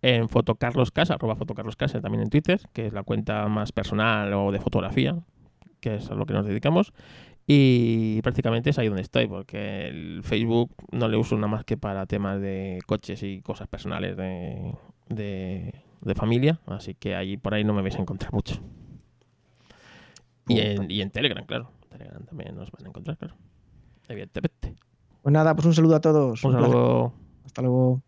En 0.01 0.29
fotocarloscasa, 0.29 1.15
arroba 1.15 1.35
fotocarloscasa 1.35 2.01
también 2.01 2.23
en 2.23 2.29
Twitter, 2.29 2.59
que 2.73 2.87
es 2.87 2.93
la 2.93 3.03
cuenta 3.03 3.47
más 3.47 3.71
personal 3.71 4.33
o 4.33 4.51
de 4.51 4.59
fotografía, 4.59 5.19
que 5.79 5.95
es 5.95 6.09
a 6.09 6.15
lo 6.15 6.25
que 6.25 6.33
nos 6.33 6.45
dedicamos. 6.45 6.93
Y 7.45 8.21
prácticamente 8.21 8.69
es 8.69 8.79
ahí 8.79 8.87
donde 8.87 9.01
estoy, 9.01 9.27
porque 9.27 9.87
el 9.87 10.21
Facebook 10.23 10.73
no 10.91 11.07
le 11.07 11.17
uso 11.17 11.35
nada 11.35 11.47
más 11.47 11.65
que 11.65 11.77
para 11.77 12.05
temas 12.05 12.39
de 12.39 12.79
coches 12.85 13.21
y 13.23 13.41
cosas 13.41 13.67
personales 13.67 14.15
de, 14.15 14.73
de, 15.09 16.15
familia, 16.15 16.59
así 16.67 16.93
que 16.93 17.15
ahí 17.15 17.37
por 17.37 17.53
ahí 17.53 17.63
no 17.63 17.73
me 17.73 17.81
vais 17.81 17.95
a 17.95 18.01
encontrar 18.01 18.33
mucho. 18.33 18.61
Y 20.47 20.59
en, 20.59 20.89
y 20.89 21.01
en 21.01 21.11
Telegram, 21.11 21.45
claro. 21.45 21.71
Telegram 21.89 22.23
también 22.25 22.55
nos 22.55 22.71
van 22.71 22.85
a 22.85 22.89
encontrar, 22.89 23.17
claro. 23.17 23.35
Evidentemente. 24.07 24.75
Pues 25.21 25.33
nada, 25.33 25.55
pues 25.55 25.65
un 25.65 25.73
saludo 25.73 25.95
a 25.95 26.01
todos. 26.01 26.43
Un 26.43 26.53
saludo. 26.53 27.13
Hasta 27.45 27.61
luego. 27.61 28.01